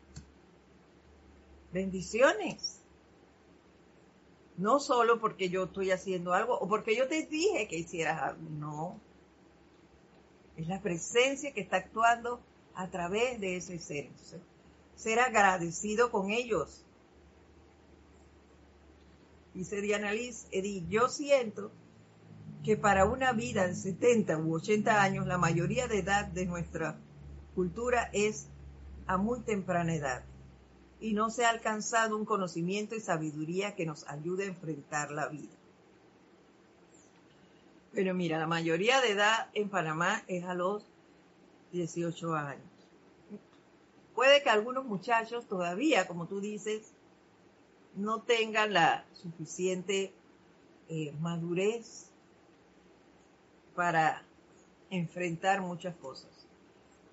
Bendiciones 1.72 2.79
no 4.60 4.82
solo 4.82 5.22
porque 5.22 5.50
yo 5.50 5.64
estoy 5.64 5.92
haciendo 5.92 6.34
algo 6.34 6.54
o 6.60 6.68
porque 6.68 6.96
yo 6.96 7.08
te 7.08 7.26
dije 7.26 7.68
que 7.70 7.78
hicieras 7.78 8.22
algo, 8.22 8.42
no. 8.50 9.00
Es 10.58 10.68
la 10.68 10.82
presencia 10.82 11.54
que 11.54 11.62
está 11.62 11.78
actuando 11.78 12.42
a 12.76 12.90
través 12.90 13.40
de 13.40 13.56
ese 13.56 13.80
ser. 13.80 14.10
ser 14.96 15.20
agradecido 15.20 16.12
con 16.12 16.32
ellos. 16.32 16.86
Dice 19.54 19.80
Diana 19.80 20.12
Liz, 20.12 20.46
Edith, 20.52 20.90
yo 20.90 21.08
siento 21.08 21.72
que 22.66 22.76
para 22.76 23.06
una 23.06 23.32
vida 23.32 23.66
de 23.66 23.76
70 23.76 24.40
u 24.40 24.56
80 24.56 25.02
años, 25.02 25.26
la 25.26 25.38
mayoría 25.38 25.88
de 25.88 26.00
edad 26.00 26.28
de 26.28 26.46
nuestra 26.46 27.00
cultura 27.56 28.10
es 28.12 28.50
a 29.08 29.16
muy 29.16 29.40
temprana 29.40 29.96
edad 29.96 30.24
y 31.00 31.14
no 31.14 31.30
se 31.30 31.46
ha 31.46 31.50
alcanzado 31.50 32.18
un 32.18 32.26
conocimiento 32.26 32.96
y 32.96 33.00
sabiduría 33.00 33.76
que 33.76 33.86
nos 33.86 34.08
ayude 34.08 34.44
a 34.44 34.48
enfrentar 34.48 35.12
la 35.12 35.28
vida. 35.28 35.54
Pero 37.94 38.14
mira, 38.14 38.38
la 38.38 38.48
mayoría 38.48 39.02
de 39.02 39.12
edad 39.12 39.50
en 39.54 39.70
Panamá 39.70 40.24
es 40.28 40.44
a 40.44 40.54
los 40.54 40.86
18 41.72 42.36
años. 42.36 42.64
Puede 44.14 44.44
que 44.44 44.50
algunos 44.50 44.86
muchachos 44.86 45.48
todavía, 45.48 46.08
como 46.08 46.28
tú 46.28 46.42
dices, 46.42 46.92
no 47.96 48.22
tengan 48.22 48.74
la 48.74 49.06
suficiente 49.14 50.14
eh, 50.90 51.14
madurez 51.20 52.12
para 53.76 54.24
enfrentar 54.90 55.62
muchas 55.62 55.96
cosas. 55.96 56.30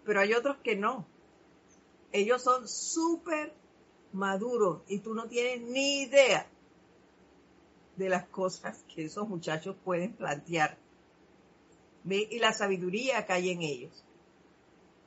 Pero 0.05 0.21
hay 0.21 0.35
otros 0.35 0.57
que 0.59 0.77
no. 0.77 1.07
Ellos 2.13 2.43
son 2.43 2.69
súper 2.69 3.53
maduro 4.17 4.83
y 4.89 5.01
tú 5.01 5.15
no 5.15 5.29
tienes 5.29 5.61
ni 5.69 6.03
idea 6.03 6.47
de 7.97 8.09
las 8.09 8.27
cosas 8.29 8.85
que 8.93 9.05
esos 9.05 9.29
muchachos 9.29 9.77
pueden 9.85 10.15
plantear. 10.15 10.77
¿Ve? 12.05 12.29
Y 12.31 12.39
la 12.39 12.53
sabiduría 12.53 13.27
que 13.27 13.33
hay 13.33 13.51
en 13.51 13.63
ellos. 13.63 14.05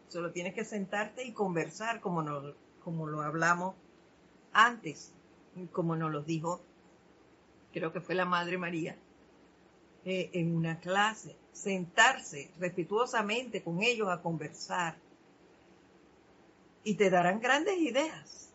Solo 0.07 0.31
tienes 0.31 0.53
que 0.53 0.65
sentarte 0.65 1.23
y 1.23 1.33
conversar 1.33 2.01
como, 2.01 2.23
no, 2.23 2.53
como 2.83 3.07
lo 3.07 3.21
hablamos 3.21 3.75
antes, 4.53 5.13
como 5.71 5.95
nos 5.95 6.11
lo 6.11 6.23
dijo, 6.23 6.61
creo 7.71 7.93
que 7.93 8.01
fue 8.01 8.15
la 8.15 8.25
Madre 8.25 8.57
María, 8.57 8.97
eh, 10.05 10.29
en 10.33 10.55
una 10.55 10.79
clase. 10.79 11.35
Sentarse 11.51 12.51
respetuosamente 12.57 13.63
con 13.63 13.83
ellos 13.83 14.09
a 14.09 14.21
conversar. 14.21 14.97
Y 16.83 16.95
te 16.95 17.09
darán 17.09 17.39
grandes 17.39 17.77
ideas 17.77 18.48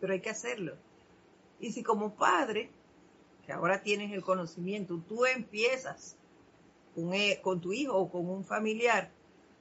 pero 0.00 0.12
hay 0.12 0.20
que 0.20 0.30
hacerlo. 0.30 0.76
Y 1.60 1.72
si 1.72 1.82
como 1.82 2.14
padre 2.14 2.70
que 3.44 3.52
ahora 3.52 3.82
tienes 3.82 4.12
el 4.12 4.22
conocimiento, 4.22 5.00
tú 5.08 5.24
empiezas 5.24 6.16
con, 6.94 7.14
e, 7.14 7.40
con 7.40 7.60
tu 7.60 7.72
hijo 7.72 7.96
o 7.96 8.10
con 8.10 8.28
un 8.28 8.44
familiar 8.44 9.10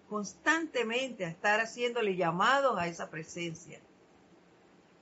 constantemente 0.09 1.25
a 1.25 1.29
estar 1.29 1.59
haciéndole 1.59 2.15
llamados 2.15 2.77
a 2.77 2.87
esa 2.87 3.09
presencia, 3.09 3.79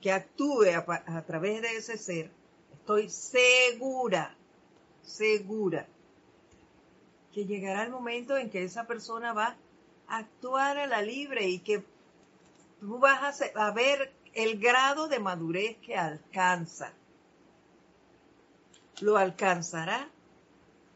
que 0.00 0.12
actúe 0.12 0.64
a, 0.74 1.18
a 1.18 1.22
través 1.22 1.62
de 1.62 1.76
ese 1.76 1.96
ser, 1.96 2.30
estoy 2.72 3.08
segura, 3.08 4.36
segura, 5.02 5.86
que 7.32 7.44
llegará 7.44 7.84
el 7.84 7.90
momento 7.90 8.36
en 8.36 8.50
que 8.50 8.64
esa 8.64 8.86
persona 8.86 9.32
va 9.32 9.56
a 10.08 10.18
actuar 10.18 10.78
a 10.78 10.86
la 10.86 11.02
libre 11.02 11.46
y 11.48 11.58
que 11.58 11.84
tú 12.80 12.98
vas 12.98 13.42
a, 13.54 13.70
ver 13.72 14.12
el 14.36 14.58
grado 14.58 15.08
de 15.08 15.18
madurez 15.18 15.78
que 15.78 15.96
alcanza. 15.96 16.92
Lo 19.00 19.16
alcanzará, 19.16 20.10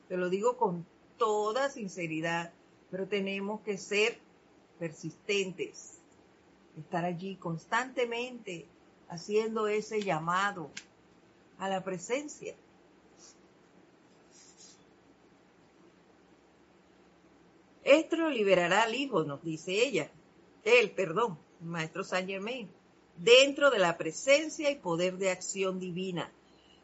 te 0.09 0.19
lo 0.19 0.29
digo 0.29 0.59
con 0.59 0.85
toda 1.17 1.71
sinceridad, 1.71 2.53
pero 2.91 3.09
tenemos 3.09 3.63
que 3.63 3.79
ser 3.79 4.19
persistentes, 4.79 5.99
estar 6.79 7.07
allí 7.07 7.37
constantemente 7.37 8.67
haciendo 9.09 9.69
ese 9.69 10.03
llamado 10.03 10.71
a 11.59 11.71
la 11.71 11.83
presencia. 11.83 12.55
Esto 17.85 18.29
liberará 18.29 18.83
al 18.83 18.95
Hijo, 18.95 19.25
nos 19.25 19.43
dice 19.43 19.73
ella, 19.73 20.11
él, 20.63 20.91
perdón, 20.91 21.39
Maestro 21.63 22.05
Saint 22.05 22.29
Germain, 22.29 22.69
dentro 23.23 23.71
de 23.71 23.79
la 23.79 23.97
presencia 23.99 24.71
y 24.71 24.77
poder 24.77 25.19
de 25.19 25.31
acción 25.31 25.79
divina, 25.79 26.31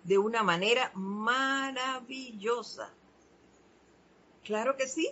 de 0.05 0.19
una 0.19 0.43
manera 0.43 0.91
maravillosa. 0.95 2.93
Claro 4.45 4.77
que 4.77 4.87
sí, 4.87 5.11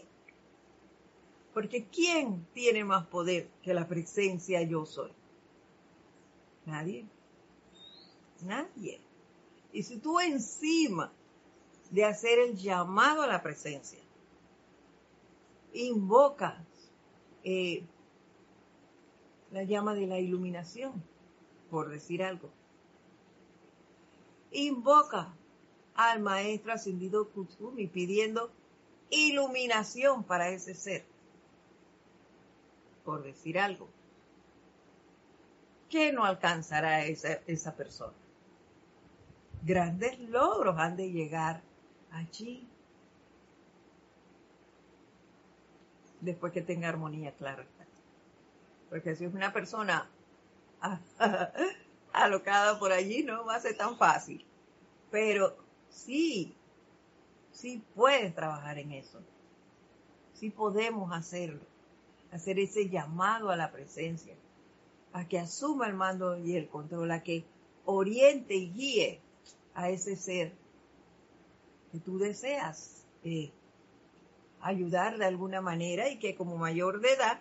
porque 1.52 1.86
¿quién 1.86 2.46
tiene 2.52 2.84
más 2.84 3.06
poder 3.06 3.48
que 3.62 3.74
la 3.74 3.88
presencia 3.88 4.62
yo 4.62 4.84
soy? 4.84 5.12
Nadie. 6.66 7.06
Nadie. 8.42 9.00
Y 9.72 9.82
si 9.82 9.96
tú 9.98 10.20
encima 10.20 11.10
de 11.90 12.04
hacer 12.04 12.38
el 12.38 12.56
llamado 12.56 13.22
a 13.22 13.26
la 13.26 13.42
presencia, 13.42 14.00
invocas 15.72 16.62
eh, 17.42 17.82
la 19.50 19.64
llama 19.64 19.94
de 19.94 20.06
la 20.06 20.18
iluminación, 20.18 21.02
por 21.70 21.88
decir 21.90 22.22
algo. 22.22 22.50
Invoca 24.52 25.34
al 25.94 26.20
maestro 26.20 26.72
ascendido 26.72 27.28
Kutsumi 27.30 27.86
pidiendo 27.86 28.50
iluminación 29.10 30.24
para 30.24 30.48
ese 30.48 30.74
ser, 30.74 31.04
por 33.04 33.22
decir 33.22 33.58
algo. 33.58 33.88
¿Qué 35.88 36.12
no 36.12 36.24
alcanzará 36.24 37.04
esa, 37.04 37.40
esa 37.46 37.74
persona? 37.76 38.14
Grandes 39.62 40.18
logros 40.20 40.76
han 40.78 40.96
de 40.96 41.10
llegar 41.10 41.62
allí. 42.10 42.68
Después 46.20 46.52
que 46.52 46.62
tenga 46.62 46.88
armonía, 46.88 47.32
claro 47.32 47.64
porque 48.94 49.16
si 49.16 49.24
es 49.24 49.34
una 49.34 49.52
persona 49.52 50.08
alocada 52.12 52.78
por 52.78 52.92
allí, 52.92 53.22
no 53.22 53.44
va 53.44 53.56
a 53.56 53.60
ser 53.60 53.76
tan 53.76 53.96
fácil. 53.96 54.44
Pero 55.10 55.56
sí, 55.88 56.54
sí 57.52 57.82
puedes 57.94 58.34
trabajar 58.34 58.78
en 58.78 58.92
eso. 58.92 59.20
Sí 60.34 60.50
podemos 60.50 61.12
hacerlo. 61.12 61.60
Hacer 62.32 62.58
ese 62.58 62.88
llamado 62.88 63.50
a 63.50 63.56
la 63.56 63.70
presencia. 63.70 64.34
A 65.12 65.26
que 65.28 65.38
asuma 65.38 65.86
el 65.86 65.94
mando 65.94 66.38
y 66.38 66.56
el 66.56 66.68
control. 66.68 67.10
A 67.12 67.22
que 67.22 67.44
oriente 67.84 68.54
y 68.54 68.72
guíe 68.72 69.20
a 69.74 69.90
ese 69.90 70.16
ser 70.16 70.52
que 71.92 71.98
tú 72.00 72.18
deseas 72.18 73.04
eh, 73.22 73.52
ayudar 74.60 75.18
de 75.18 75.26
alguna 75.26 75.60
manera 75.60 76.08
y 76.08 76.18
que 76.18 76.34
como 76.34 76.56
mayor 76.56 77.00
de 77.00 77.12
edad 77.12 77.40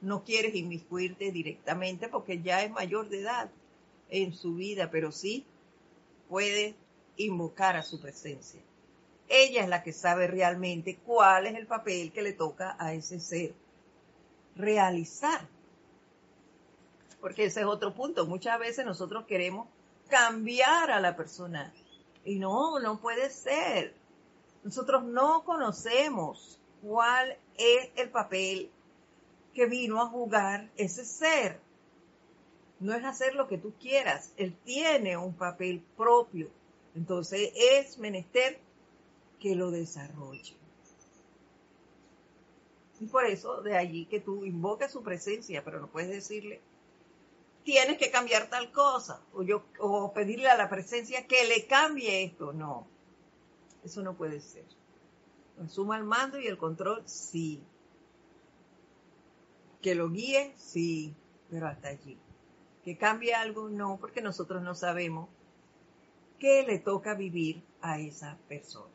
no 0.00 0.24
quieres 0.24 0.54
inmiscuirte 0.54 1.30
directamente 1.30 2.08
porque 2.08 2.40
ya 2.40 2.62
es 2.62 2.70
mayor 2.70 3.08
de 3.08 3.20
edad 3.20 3.50
en 4.08 4.34
su 4.34 4.54
vida, 4.54 4.90
pero 4.90 5.12
sí 5.12 5.44
puede 6.28 6.74
invocar 7.16 7.76
a 7.76 7.82
su 7.82 8.00
presencia. 8.00 8.60
Ella 9.28 9.62
es 9.62 9.68
la 9.68 9.82
que 9.82 9.92
sabe 9.92 10.26
realmente 10.26 10.98
cuál 11.06 11.46
es 11.46 11.54
el 11.54 11.66
papel 11.66 12.12
que 12.12 12.22
le 12.22 12.32
toca 12.32 12.76
a 12.78 12.94
ese 12.94 13.20
ser 13.20 13.54
realizar. 14.56 15.46
Porque 17.20 17.44
ese 17.44 17.60
es 17.60 17.66
otro 17.66 17.94
punto. 17.94 18.26
Muchas 18.26 18.58
veces 18.58 18.84
nosotros 18.84 19.26
queremos 19.26 19.68
cambiar 20.08 20.90
a 20.90 21.00
la 21.00 21.16
persona. 21.16 21.72
Y 22.24 22.38
no, 22.38 22.80
no 22.80 23.00
puede 23.00 23.30
ser. 23.30 23.94
Nosotros 24.64 25.04
no 25.04 25.44
conocemos 25.44 26.58
cuál 26.82 27.36
es 27.56 27.90
el 27.96 28.10
papel 28.10 28.70
que 29.54 29.66
vino 29.66 30.00
a 30.00 30.06
jugar 30.06 30.70
ese 30.76 31.04
ser. 31.04 31.60
No 32.78 32.94
es 32.94 33.04
hacer 33.04 33.34
lo 33.34 33.46
que 33.46 33.58
tú 33.58 33.74
quieras, 33.78 34.32
él 34.36 34.56
tiene 34.64 35.16
un 35.16 35.34
papel 35.34 35.82
propio. 35.96 36.48
Entonces 36.94 37.52
es 37.54 37.98
menester 37.98 38.58
que 39.38 39.54
lo 39.54 39.70
desarrolle. 39.70 40.56
Y 43.00 43.06
por 43.06 43.24
eso 43.24 43.62
de 43.62 43.76
allí 43.76 44.06
que 44.06 44.20
tú 44.20 44.44
invocas 44.44 44.92
su 44.92 45.02
presencia, 45.02 45.64
pero 45.64 45.80
no 45.80 45.88
puedes 45.88 46.10
decirle, 46.10 46.60
tienes 47.64 47.98
que 47.98 48.10
cambiar 48.10 48.50
tal 48.50 48.70
cosa, 48.72 49.20
o, 49.32 49.42
yo, 49.42 49.64
o 49.78 50.12
pedirle 50.12 50.48
a 50.48 50.56
la 50.56 50.68
presencia 50.68 51.26
que 51.26 51.44
le 51.44 51.66
cambie 51.66 52.24
esto. 52.24 52.52
No, 52.52 52.86
eso 53.84 54.02
no 54.02 54.14
puede 54.14 54.40
ser. 54.40 54.64
Asuma 55.64 55.96
el 55.96 56.04
mando 56.04 56.38
y 56.38 56.46
el 56.46 56.58
control, 56.58 57.02
sí. 57.06 57.62
Que 59.82 59.94
lo 59.94 60.10
guíe, 60.10 60.54
sí, 60.56 61.14
pero 61.50 61.66
hasta 61.66 61.88
allí. 61.88 62.18
Que 62.84 62.96
cambie 62.96 63.34
algo, 63.34 63.68
no, 63.68 63.98
porque 63.98 64.22
nosotros 64.22 64.62
no 64.62 64.74
sabemos 64.74 65.28
qué 66.38 66.64
le 66.66 66.78
toca 66.78 67.14
vivir 67.14 67.62
a 67.80 67.98
esa 67.98 68.36
persona. 68.48 68.90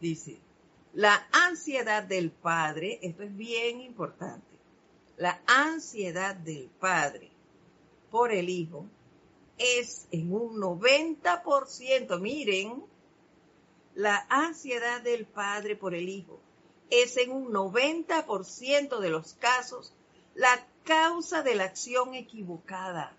Dice, 0.00 0.38
la 0.92 1.26
ansiedad 1.32 2.04
del 2.04 2.30
padre, 2.30 2.98
esto 3.02 3.22
es 3.22 3.36
bien 3.36 3.80
importante, 3.80 4.54
la 5.16 5.40
ansiedad 5.46 6.34
del 6.36 6.68
padre 6.68 7.30
por 8.10 8.32
el 8.32 8.48
hijo 8.48 8.86
es 9.58 10.06
en 10.10 10.32
un 10.32 10.60
90%, 10.60 12.20
miren, 12.20 12.84
la 13.94 14.26
ansiedad 14.28 15.00
del 15.02 15.26
padre 15.26 15.76
por 15.76 15.94
el 15.94 16.08
hijo 16.08 16.40
es 16.90 17.16
en 17.16 17.32
un 17.32 17.52
90% 17.52 18.98
de 18.98 19.10
los 19.10 19.34
casos 19.34 19.94
la 20.34 20.66
causa 20.84 21.42
de 21.42 21.54
la 21.54 21.64
acción 21.64 22.14
equivocada 22.14 23.16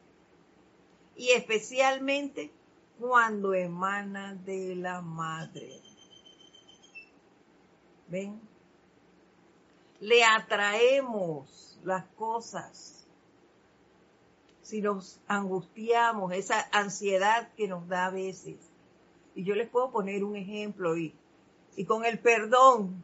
y 1.16 1.32
especialmente 1.32 2.52
cuando 3.00 3.54
emana 3.54 4.36
de 4.36 4.76
la 4.76 5.02
madre. 5.02 5.82
¿Ven? 8.08 8.40
Le 10.00 10.24
atraemos 10.24 11.80
las 11.84 12.06
cosas. 12.18 13.06
Si 14.62 14.82
nos 14.82 15.20
angustiamos, 15.28 16.34
esa 16.34 16.68
ansiedad 16.72 17.50
que 17.56 17.68
nos 17.68 17.88
da 17.88 18.08
a 18.08 18.12
veces. 18.12 18.58
Y 19.36 19.44
yo 19.44 19.56
les 19.56 19.70
puedo 19.70 19.92
poner 19.92 20.24
un 20.24 20.36
ejemplo 20.36 20.98
y, 20.98 21.14
y 21.76 21.86
con 21.86 22.06
el 22.06 22.20
perdón 22.20 23.04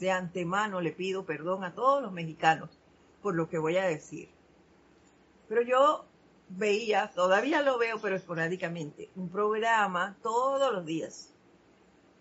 de 0.00 0.10
antemano 0.10 0.80
le 0.80 0.92
pido 0.92 1.24
perdón 1.24 1.62
a 1.62 1.74
todos 1.74 2.02
los 2.02 2.10
mexicanos 2.10 2.70
por 3.22 3.34
lo 3.34 3.48
que 3.48 3.58
voy 3.58 3.76
a 3.76 3.84
decir. 3.84 4.30
Pero 5.48 5.62
yo 5.62 6.06
veía, 6.48 7.10
todavía 7.14 7.62
lo 7.62 7.78
veo, 7.78 8.00
pero 8.00 8.16
esporádicamente, 8.16 9.10
un 9.14 9.28
programa 9.28 10.16
todos 10.22 10.72
los 10.72 10.84
días, 10.84 11.32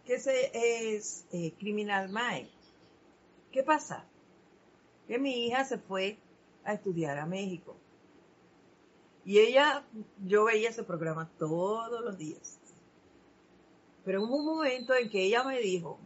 que 0.06 0.16
es 0.16 1.26
eh, 1.32 1.54
Criminal 1.58 2.10
Mind. 2.10 2.50
¿Qué 3.52 3.64
pasa? 3.64 4.06
Que 5.08 5.18
mi 5.18 5.48
hija 5.48 5.66
se 5.66 5.78
fue 5.78 6.18
a 6.64 6.74
estudiar 6.74 7.18
a 7.18 7.26
México. 7.26 7.76
Y 9.26 9.40
ella, 9.40 9.84
yo 10.26 10.46
veía 10.46 10.70
ese 10.70 10.84
programa 10.84 11.30
todos 11.38 12.04
los 12.04 12.18
días. 12.18 12.60
Pero 14.04 14.24
hubo 14.24 14.38
un 14.38 14.46
momento 14.46 14.96
en 14.96 15.10
que 15.10 15.24
ella 15.24 15.44
me 15.44 15.60
dijo 15.60 16.00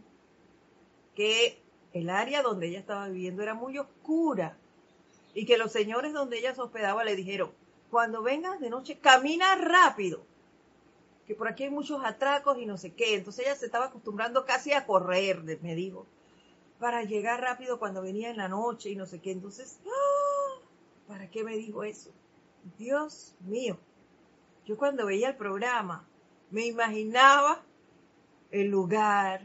que 1.14 1.63
el 1.94 2.10
área 2.10 2.42
donde 2.42 2.66
ella 2.66 2.80
estaba 2.80 3.08
viviendo 3.08 3.42
era 3.42 3.54
muy 3.54 3.78
oscura 3.78 4.58
y 5.32 5.46
que 5.46 5.56
los 5.56 5.72
señores 5.72 6.12
donde 6.12 6.38
ella 6.38 6.54
se 6.54 6.60
hospedaba 6.60 7.04
le 7.04 7.16
dijeron, 7.16 7.52
cuando 7.90 8.22
vengas 8.22 8.60
de 8.60 8.68
noche, 8.68 8.98
camina 8.98 9.54
rápido, 9.54 10.24
que 11.26 11.36
por 11.36 11.48
aquí 11.48 11.62
hay 11.62 11.70
muchos 11.70 12.04
atracos 12.04 12.58
y 12.58 12.66
no 12.66 12.76
sé 12.76 12.92
qué. 12.92 13.14
Entonces 13.14 13.46
ella 13.46 13.54
se 13.54 13.66
estaba 13.66 13.86
acostumbrando 13.86 14.44
casi 14.44 14.72
a 14.72 14.86
correr, 14.86 15.42
me 15.62 15.74
dijo, 15.76 16.04
para 16.80 17.04
llegar 17.04 17.40
rápido 17.40 17.78
cuando 17.78 18.02
venía 18.02 18.30
en 18.30 18.36
la 18.36 18.48
noche 18.48 18.90
y 18.90 18.96
no 18.96 19.06
sé 19.06 19.20
qué. 19.20 19.30
Entonces, 19.30 19.78
¡ah! 19.86 20.60
¿para 21.06 21.30
qué 21.30 21.44
me 21.44 21.56
dijo 21.56 21.84
eso? 21.84 22.10
Dios 22.76 23.34
mío. 23.40 23.78
Yo 24.66 24.76
cuando 24.76 25.06
veía 25.06 25.28
el 25.28 25.36
programa 25.36 26.04
me 26.50 26.66
imaginaba 26.66 27.62
el 28.50 28.68
lugar, 28.68 29.42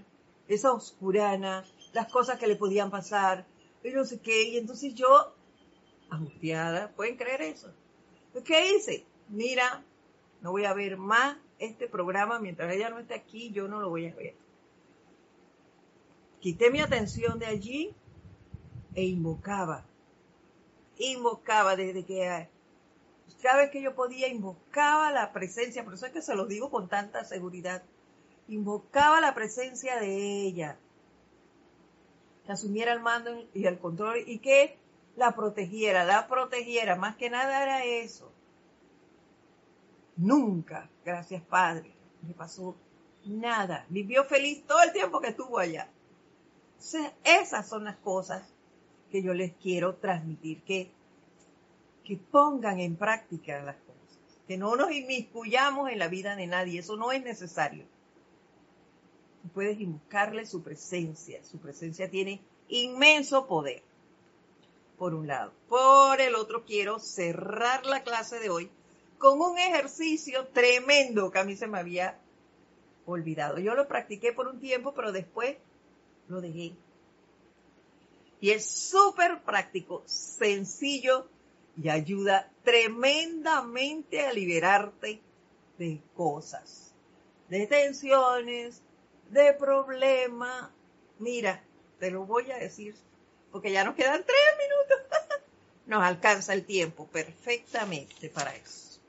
esa 0.47 0.72
oscurana, 0.72 1.64
las 1.94 2.12
cosas 2.12 2.40
que 2.40 2.48
le 2.48 2.56
podían 2.56 2.92
pasar, 2.92 3.46
y 3.84 3.90
no 3.92 4.06
sé 4.06 4.20
qué. 4.20 4.44
Y 4.50 4.58
entonces 4.58 4.94
yo, 4.94 5.34
angustiada, 6.10 6.92
¿pueden 6.92 7.18
creer 7.18 7.42
eso? 7.42 7.72
¿Qué 8.44 8.76
hice? 8.76 9.06
Mira, 9.28 9.84
no 10.42 10.52
voy 10.52 10.66
a 10.66 10.74
ver 10.74 10.98
más 10.98 11.38
este 11.58 11.88
programa 11.88 12.40
mientras 12.40 12.74
ella 12.74 12.90
no 12.90 13.00
esté 13.00 13.16
aquí, 13.16 13.52
yo 13.52 13.68
no 13.68 13.82
lo 13.82 13.90
voy 13.90 14.08
a 14.08 14.16
ver. 14.16 14.36
Quité 16.40 16.72
mi 16.72 16.80
atención 16.80 17.38
de 17.38 17.48
allí 17.48 17.94
e 18.96 19.04
invocaba. 19.04 19.86
Invocaba 20.98 21.76
desde 21.76 22.06
que 22.06 22.48
cada 23.42 23.58
vez 23.60 23.72
que 23.72 23.82
yo 23.82 23.96
podía, 23.96 24.28
invocaba 24.28 25.12
la 25.12 25.32
presencia, 25.32 25.84
por 25.84 25.94
eso 25.94 26.06
es 26.06 26.12
que 26.12 26.22
se 26.22 26.36
lo 26.36 26.46
digo 26.46 26.70
con 26.70 26.88
tanta 26.88 27.24
seguridad, 27.24 27.84
invocaba 28.48 29.22
la 29.22 29.34
presencia 29.34 30.00
de 30.00 30.46
ella, 30.46 30.78
asumiera 32.54 32.93
el 32.93 33.02
mando 33.02 33.32
y 33.54 33.66
el 33.66 33.80
control 33.80 34.24
y 34.26 34.39
que 34.39 34.78
la 35.16 35.36
protegiera, 35.36 36.04
la 36.06 36.28
protegiera, 36.28 36.95
más 36.95 37.16
que 37.16 37.30
nada 37.30 37.62
era 37.64 37.84
eso. 37.84 38.32
Nunca, 40.16 40.89
gracias 41.06 41.41
Padre, 41.43 41.91
me 42.22 42.34
pasó 42.34 42.76
nada. 43.26 43.86
Vivió 43.89 44.24
feliz 44.26 44.66
todo 44.66 44.82
el 44.82 44.91
tiempo 44.91 45.20
que 45.20 45.30
estuvo 45.30 45.60
allá. 45.60 45.89
esas 47.24 47.68
son 47.68 47.84
las 47.84 47.97
cosas 47.97 48.43
que 49.12 49.22
yo 49.22 49.34
les 49.34 49.54
quiero 49.54 49.95
transmitir, 49.95 50.62
que, 50.64 50.91
que 52.04 52.18
pongan 52.18 52.80
en 52.80 52.95
práctica 52.95 53.62
las 53.62 53.76
cosas, 53.78 54.20
que 54.47 54.58
no 54.58 54.76
nos 54.76 54.91
inmiscuyamos 54.91 55.89
en 55.89 56.00
la 56.00 56.08
vida 56.08 56.36
de 56.36 56.47
nadie, 56.47 56.80
eso 56.80 56.95
no 56.95 57.12
es 57.12 57.24
necesario. 57.24 57.86
Puedes 59.54 59.80
invocarle 59.80 60.46
su 60.46 60.62
presencia, 60.62 61.44
su 61.44 61.58
presencia 61.58 62.10
tiene 62.10 62.42
inmenso 62.68 63.48
poder, 63.48 63.82
por 64.98 65.14
un 65.14 65.28
lado. 65.28 65.54
Por 65.68 66.22
el 66.22 66.36
otro, 66.36 66.66
quiero 66.66 67.00
cerrar 67.00 67.86
la 67.86 68.04
clase 68.04 68.40
de 68.40 68.50
hoy 68.50 68.70
con 69.18 69.42
un 69.42 69.58
ejercicio 69.58 70.48
tremendo 70.48 71.32
que 71.32 71.40
a 71.40 71.44
mí 71.44 71.56
se 71.56 71.68
me 71.68 71.80
había 71.80 72.20
olvidado. 73.06 73.60
Yo 73.60 73.76
lo 73.76 73.88
practiqué 73.88 74.34
por 74.34 74.48
un 74.48 74.60
tiempo, 74.60 74.94
pero 74.94 75.12
después 75.12 75.58
lo 76.28 76.42
dejé. 76.42 76.74
Y 78.42 78.52
es 78.52 78.66
súper 78.66 79.42
práctico, 79.42 80.04
sencillo 80.06 81.28
y 81.82 81.90
ayuda 81.90 82.50
tremendamente 82.64 84.26
a 84.26 84.34
liberarte 84.34 85.22
de 85.78 86.02
cosas, 86.16 86.94
de 87.50 87.68
tensiones, 87.68 88.82
de 89.30 89.54
problemas. 89.54 90.70
Mira, 91.20 91.64
te 92.00 92.12
lo 92.12 92.26
voy 92.26 92.52
a 92.52 92.58
decir, 92.58 92.96
porque 93.52 93.72
ya 93.72 93.84
nos 93.84 93.96
quedan 93.96 94.24
tres 94.24 94.38
minutos. 94.58 95.20
Nos 95.86 96.04
alcanza 96.04 96.54
el 96.54 96.66
tiempo 96.66 97.08
perfectamente 97.08 98.30
para 98.30 98.56
eso. 98.56 99.00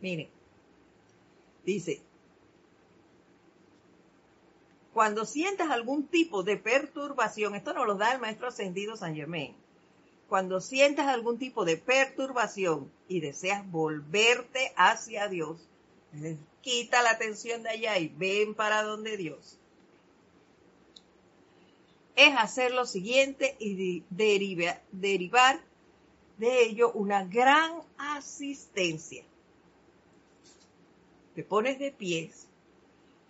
Miren, 0.00 0.28
dice, 1.64 2.00
cuando 4.98 5.24
sientas 5.24 5.70
algún 5.70 6.06
tipo 6.06 6.44
de 6.44 6.56
perturbación, 6.56 7.54
esto 7.56 7.72
nos 7.72 7.86
lo 7.86 7.96
da 7.96 8.12
el 8.12 8.20
maestro 8.20 8.48
ascendido 8.48 8.96
San 8.96 9.14
Germain, 9.14 9.54
cuando 10.28 10.60
sientas 10.60 11.06
algún 11.06 11.38
tipo 11.38 11.64
de 11.64 11.76
perturbación 11.76 12.90
y 13.08 13.20
deseas 13.20 13.68
volverte 13.70 14.72
hacia 14.76 15.28
Dios, 15.28 15.68
quita 16.62 17.02
la 17.02 17.10
atención 17.10 17.62
de 17.62 17.70
allá 17.70 17.98
y 17.98 18.08
ven 18.08 18.54
para 18.54 18.82
donde 18.82 19.16
Dios. 19.16 19.58
Es 22.16 22.34
hacer 22.36 22.72
lo 22.72 22.86
siguiente 22.86 23.56
y 23.58 24.02
derivar 24.10 25.60
de 26.38 26.62
ello 26.64 26.92
una 26.92 27.24
gran 27.24 27.72
asistencia 27.96 29.24
te 31.38 31.44
pones 31.44 31.78
de 31.78 31.92
pies, 31.92 32.48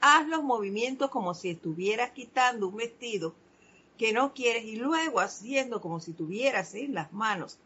haz 0.01 0.27
los 0.29 0.43
movimientos 0.43 1.11
como 1.11 1.35
si 1.35 1.51
estuvieras 1.51 2.13
quitando 2.13 2.69
un 2.69 2.77
vestido 2.77 3.35
que 3.99 4.15
no 4.15 4.33
quieres 4.33 4.65
y 4.65 4.77
luego 4.77 5.21
haciendo 5.21 5.83
como 5.83 6.01
si 6.01 6.15
tuvieras 6.15 6.75
en 6.75 6.95
las 6.95 7.13
manos 7.13 7.59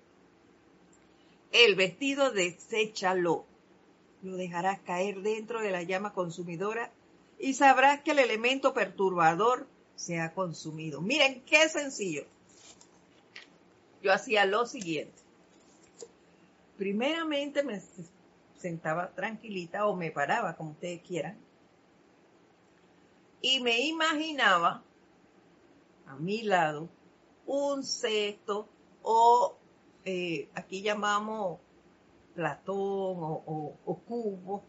el 1.52 1.76
vestido, 1.76 2.32
deséchalo. 2.32 3.44
Lo 4.22 4.36
dejarás 4.36 4.80
caer 4.80 5.20
dentro 5.20 5.60
de 5.60 5.70
la 5.70 5.82
llama 5.82 6.12
consumidora 6.12 6.92
y 7.38 7.54
sabrás 7.54 8.02
que 8.02 8.12
el 8.12 8.20
elemento 8.20 8.72
perturbador 8.72 9.66
se 9.96 10.20
ha 10.20 10.32
consumido. 10.32 11.00
Miren 11.00 11.42
qué 11.42 11.68
sencillo. 11.68 12.24
Yo 14.02 14.12
hacía 14.12 14.44
lo 14.46 14.66
siguiente. 14.66 15.20
Primeramente 16.76 17.62
me 17.62 17.80
sentaba 18.58 19.12
tranquilita 19.12 19.86
o 19.86 19.96
me 19.96 20.10
paraba, 20.10 20.56
como 20.56 20.70
ustedes 20.70 21.02
quieran. 21.02 21.36
Y 23.40 23.60
me 23.60 23.80
imaginaba 23.80 24.82
a 26.06 26.16
mi 26.16 26.42
lado 26.42 26.88
un 27.46 27.82
cesto 27.82 28.68
o 29.02 29.56
eh, 30.04 30.48
aquí 30.54 30.82
llamamos 30.82 31.58
platón 32.34 32.76
o, 32.76 34.02
cubo 34.06 34.64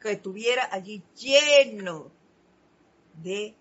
que 0.00 0.12
estuviera 0.12 0.68
allí 0.72 1.02
lleno 1.14 2.10
de 3.22 3.54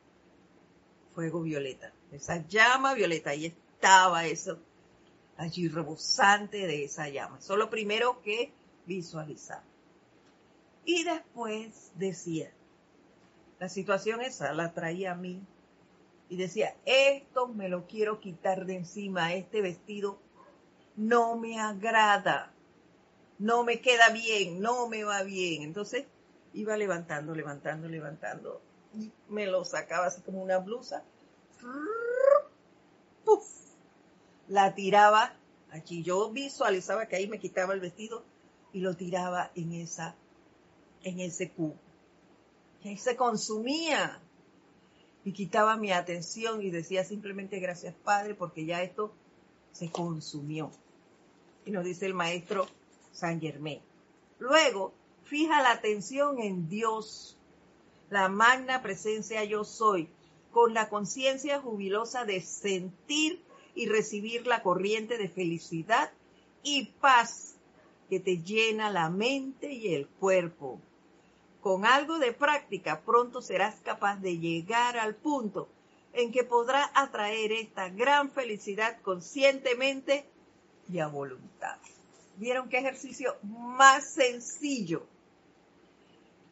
fuego 1.14 1.42
violeta, 1.42 1.92
esa 2.12 2.48
llama 2.48 2.94
violeta, 2.94 3.32
ahí 3.32 3.48
estaba 3.48 4.26
eso 4.26 4.60
allí 5.40 5.68
rebosante 5.70 6.68
de 6.68 6.84
esa 6.84 7.10
llama. 7.10 7.40
Eso 7.40 7.54
es 7.54 7.60
lo 7.60 7.70
primero 7.70 8.22
que 8.22 8.52
visualizar. 8.86 9.64
Y 10.86 11.04
después 11.04 11.92
decía, 11.96 12.52
la 13.60 13.70
situación 13.70 14.22
esa 14.22 14.54
la 14.54 14.74
traía 14.74 15.12
a 15.12 15.16
mí 15.16 15.42
y 16.30 16.38
decía, 16.38 16.76
esto 16.86 17.48
me 17.48 17.70
lo 17.70 17.88
quiero 17.88 18.20
quitar 18.20 18.66
de 18.66 18.78
encima, 18.78 19.34
este 19.34 19.62
vestido 19.62 20.20
no 21.00 21.36
me 21.38 21.60
agrada, 21.60 22.52
no 23.40 23.64
me 23.64 23.82
queda 23.82 24.10
bien, 24.10 24.60
no 24.60 24.88
me 24.88 25.04
va 25.04 25.24
bien. 25.24 25.64
Entonces 25.64 26.06
iba 26.54 26.78
levantando, 26.78 27.34
levantando, 27.34 27.88
levantando, 27.88 28.62
y 28.94 29.12
me 29.28 29.48
lo 29.48 29.66
sacaba 29.66 30.08
así 30.08 30.22
como 30.22 30.44
una 30.44 30.58
blusa 30.60 31.04
la 34.48 34.74
tiraba 34.74 35.34
allí. 35.72 36.04
Yo 36.04 36.32
visualizaba 36.32 37.08
que 37.08 37.16
ahí 37.16 37.28
me 37.28 37.40
quitaba 37.40 37.74
el 37.74 37.80
vestido 37.80 38.24
y 38.74 38.82
lo 38.82 38.96
tiraba 38.96 39.52
en 39.56 39.74
esa, 39.74 40.16
en 41.04 41.20
ese 41.20 41.52
cubo. 41.52 41.76
Y 42.84 42.90
ahí 42.90 42.98
se 42.98 43.16
consumía. 43.16 44.20
Y 45.24 45.34
quitaba 45.34 45.78
mi 45.78 45.92
atención 45.92 46.62
y 46.62 46.72
decía 46.72 47.04
simplemente 47.04 47.60
gracias 47.60 47.94
Padre 48.04 48.36
porque 48.36 48.66
ya 48.66 48.82
esto 48.82 49.14
se 49.72 49.92
consumió. 49.92 50.72
Nos 51.70 51.86
dice 51.86 52.06
el 52.06 52.14
maestro 52.14 52.68
San 53.12 53.40
Germán. 53.40 53.80
Luego, 54.40 54.94
fija 55.24 55.62
la 55.62 55.72
atención 55.72 56.40
en 56.40 56.68
Dios, 56.68 57.38
la 58.10 58.30
magna 58.30 58.82
presencia 58.82 59.44
yo 59.44 59.64
soy, 59.64 60.10
con 60.52 60.74
la 60.74 60.90
conciencia 60.90 61.60
jubilosa 61.60 62.26
de 62.26 62.42
sentir 62.42 63.44
y 63.76 63.88
recibir 63.88 64.48
la 64.48 64.64
corriente 64.64 65.18
de 65.18 65.30
felicidad 65.30 66.12
y 66.64 66.86
paz 67.00 67.56
que 68.10 68.20
te 68.20 68.42
llena 68.42 68.90
la 68.90 69.10
mente 69.10 69.72
y 69.72 69.94
el 69.94 70.08
cuerpo. 70.08 70.80
Con 71.62 71.86
algo 71.86 72.18
de 72.18 72.34
práctica 72.34 73.02
pronto 73.02 73.42
serás 73.42 73.76
capaz 73.82 74.16
de 74.18 74.40
llegar 74.40 74.98
al 74.98 75.16
punto 75.16 75.70
en 76.14 76.32
que 76.32 76.44
podrás 76.44 76.90
atraer 76.96 77.52
esta 77.52 77.90
gran 77.90 78.32
felicidad 78.32 79.00
conscientemente 79.02 80.26
y 80.92 81.00
a 81.00 81.08
voluntad. 81.08 81.78
¿Vieron 82.38 82.70
qué 82.70 82.80
ejercicio 82.80 83.38
más 83.44 84.06
sencillo? 84.06 85.06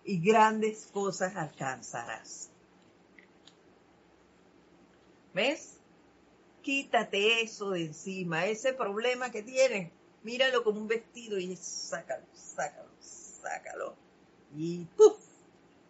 Y 0.03 0.19
grandes 0.19 0.87
cosas 0.93 1.35
alcanzarás. 1.35 2.49
¿Ves? 5.33 5.77
quítate 6.67 7.43
eso 7.43 7.69
de 7.69 7.85
encima, 7.85 8.45
ese 8.45 8.73
problema 8.73 9.31
que 9.31 9.41
tienes, 9.41 9.89
míralo 10.21 10.65
como 10.65 10.81
un 10.81 10.87
vestido 10.89 11.39
y 11.39 11.55
sácalo, 11.55 12.25
sácalo, 12.33 12.89
sácalo. 12.99 13.95
y 14.53 14.83
¡puf! 14.97 15.15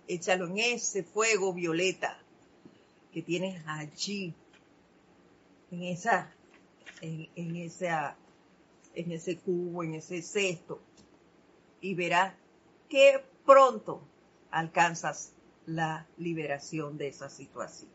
Échalo 0.07 0.45
en 0.45 0.59
ese 0.59 1.01
fuego 1.01 1.51
violeta 1.51 2.19
que 3.11 3.23
tienes 3.23 3.59
allí, 3.65 4.35
en 5.71 5.81
esa, 5.81 6.31
en, 7.01 7.27
en 7.35 7.55
esa, 7.55 8.15
en 8.97 9.11
ese 9.11 9.37
cubo, 9.37 9.83
en 9.83 9.93
ese 9.93 10.21
cesto, 10.21 10.79
y 11.81 11.93
verás 11.93 12.33
que 12.89 13.23
pronto 13.45 14.01
alcanzas 14.49 15.33
la 15.67 16.07
liberación 16.17 16.97
de 16.97 17.09
esa 17.09 17.29
situación. 17.29 17.91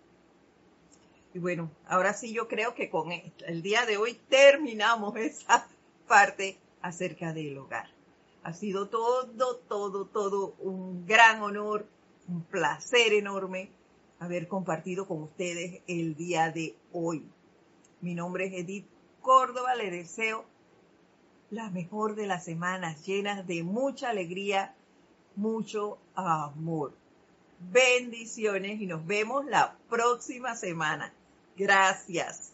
Y 1.34 1.38
bueno, 1.40 1.70
ahora 1.86 2.12
sí 2.12 2.32
yo 2.32 2.46
creo 2.46 2.74
que 2.74 2.88
con 2.88 3.10
el 3.10 3.62
día 3.62 3.84
de 3.86 3.96
hoy 3.96 4.20
terminamos 4.28 5.16
esa 5.16 5.66
parte 6.06 6.58
acerca 6.82 7.32
del 7.32 7.58
hogar. 7.58 7.88
Ha 8.44 8.52
sido 8.52 8.88
todo, 8.88 9.56
todo, 9.68 10.06
todo 10.06 10.54
un 10.58 11.06
gran 11.06 11.42
honor, 11.42 11.86
un 12.28 12.42
placer 12.44 13.12
enorme 13.12 13.70
haber 14.20 14.46
compartido 14.46 15.08
con 15.08 15.22
ustedes 15.22 15.80
el 15.88 16.14
día 16.14 16.52
de 16.52 16.76
hoy. 16.92 17.26
Mi 18.00 18.14
nombre 18.14 18.46
es 18.46 18.52
Edith 18.52 18.86
Córdoba, 19.20 19.74
le 19.74 19.90
deseo 19.90 20.44
la 21.52 21.68
mejor 21.68 22.14
de 22.14 22.26
las 22.26 22.44
semanas 22.44 23.04
llenas 23.04 23.46
de 23.46 23.62
mucha 23.62 24.08
alegría, 24.08 24.74
mucho 25.36 25.98
amor. 26.14 26.94
Bendiciones 27.70 28.80
y 28.80 28.86
nos 28.86 29.06
vemos 29.06 29.44
la 29.44 29.76
próxima 29.90 30.56
semana. 30.56 31.12
Gracias. 31.54 32.52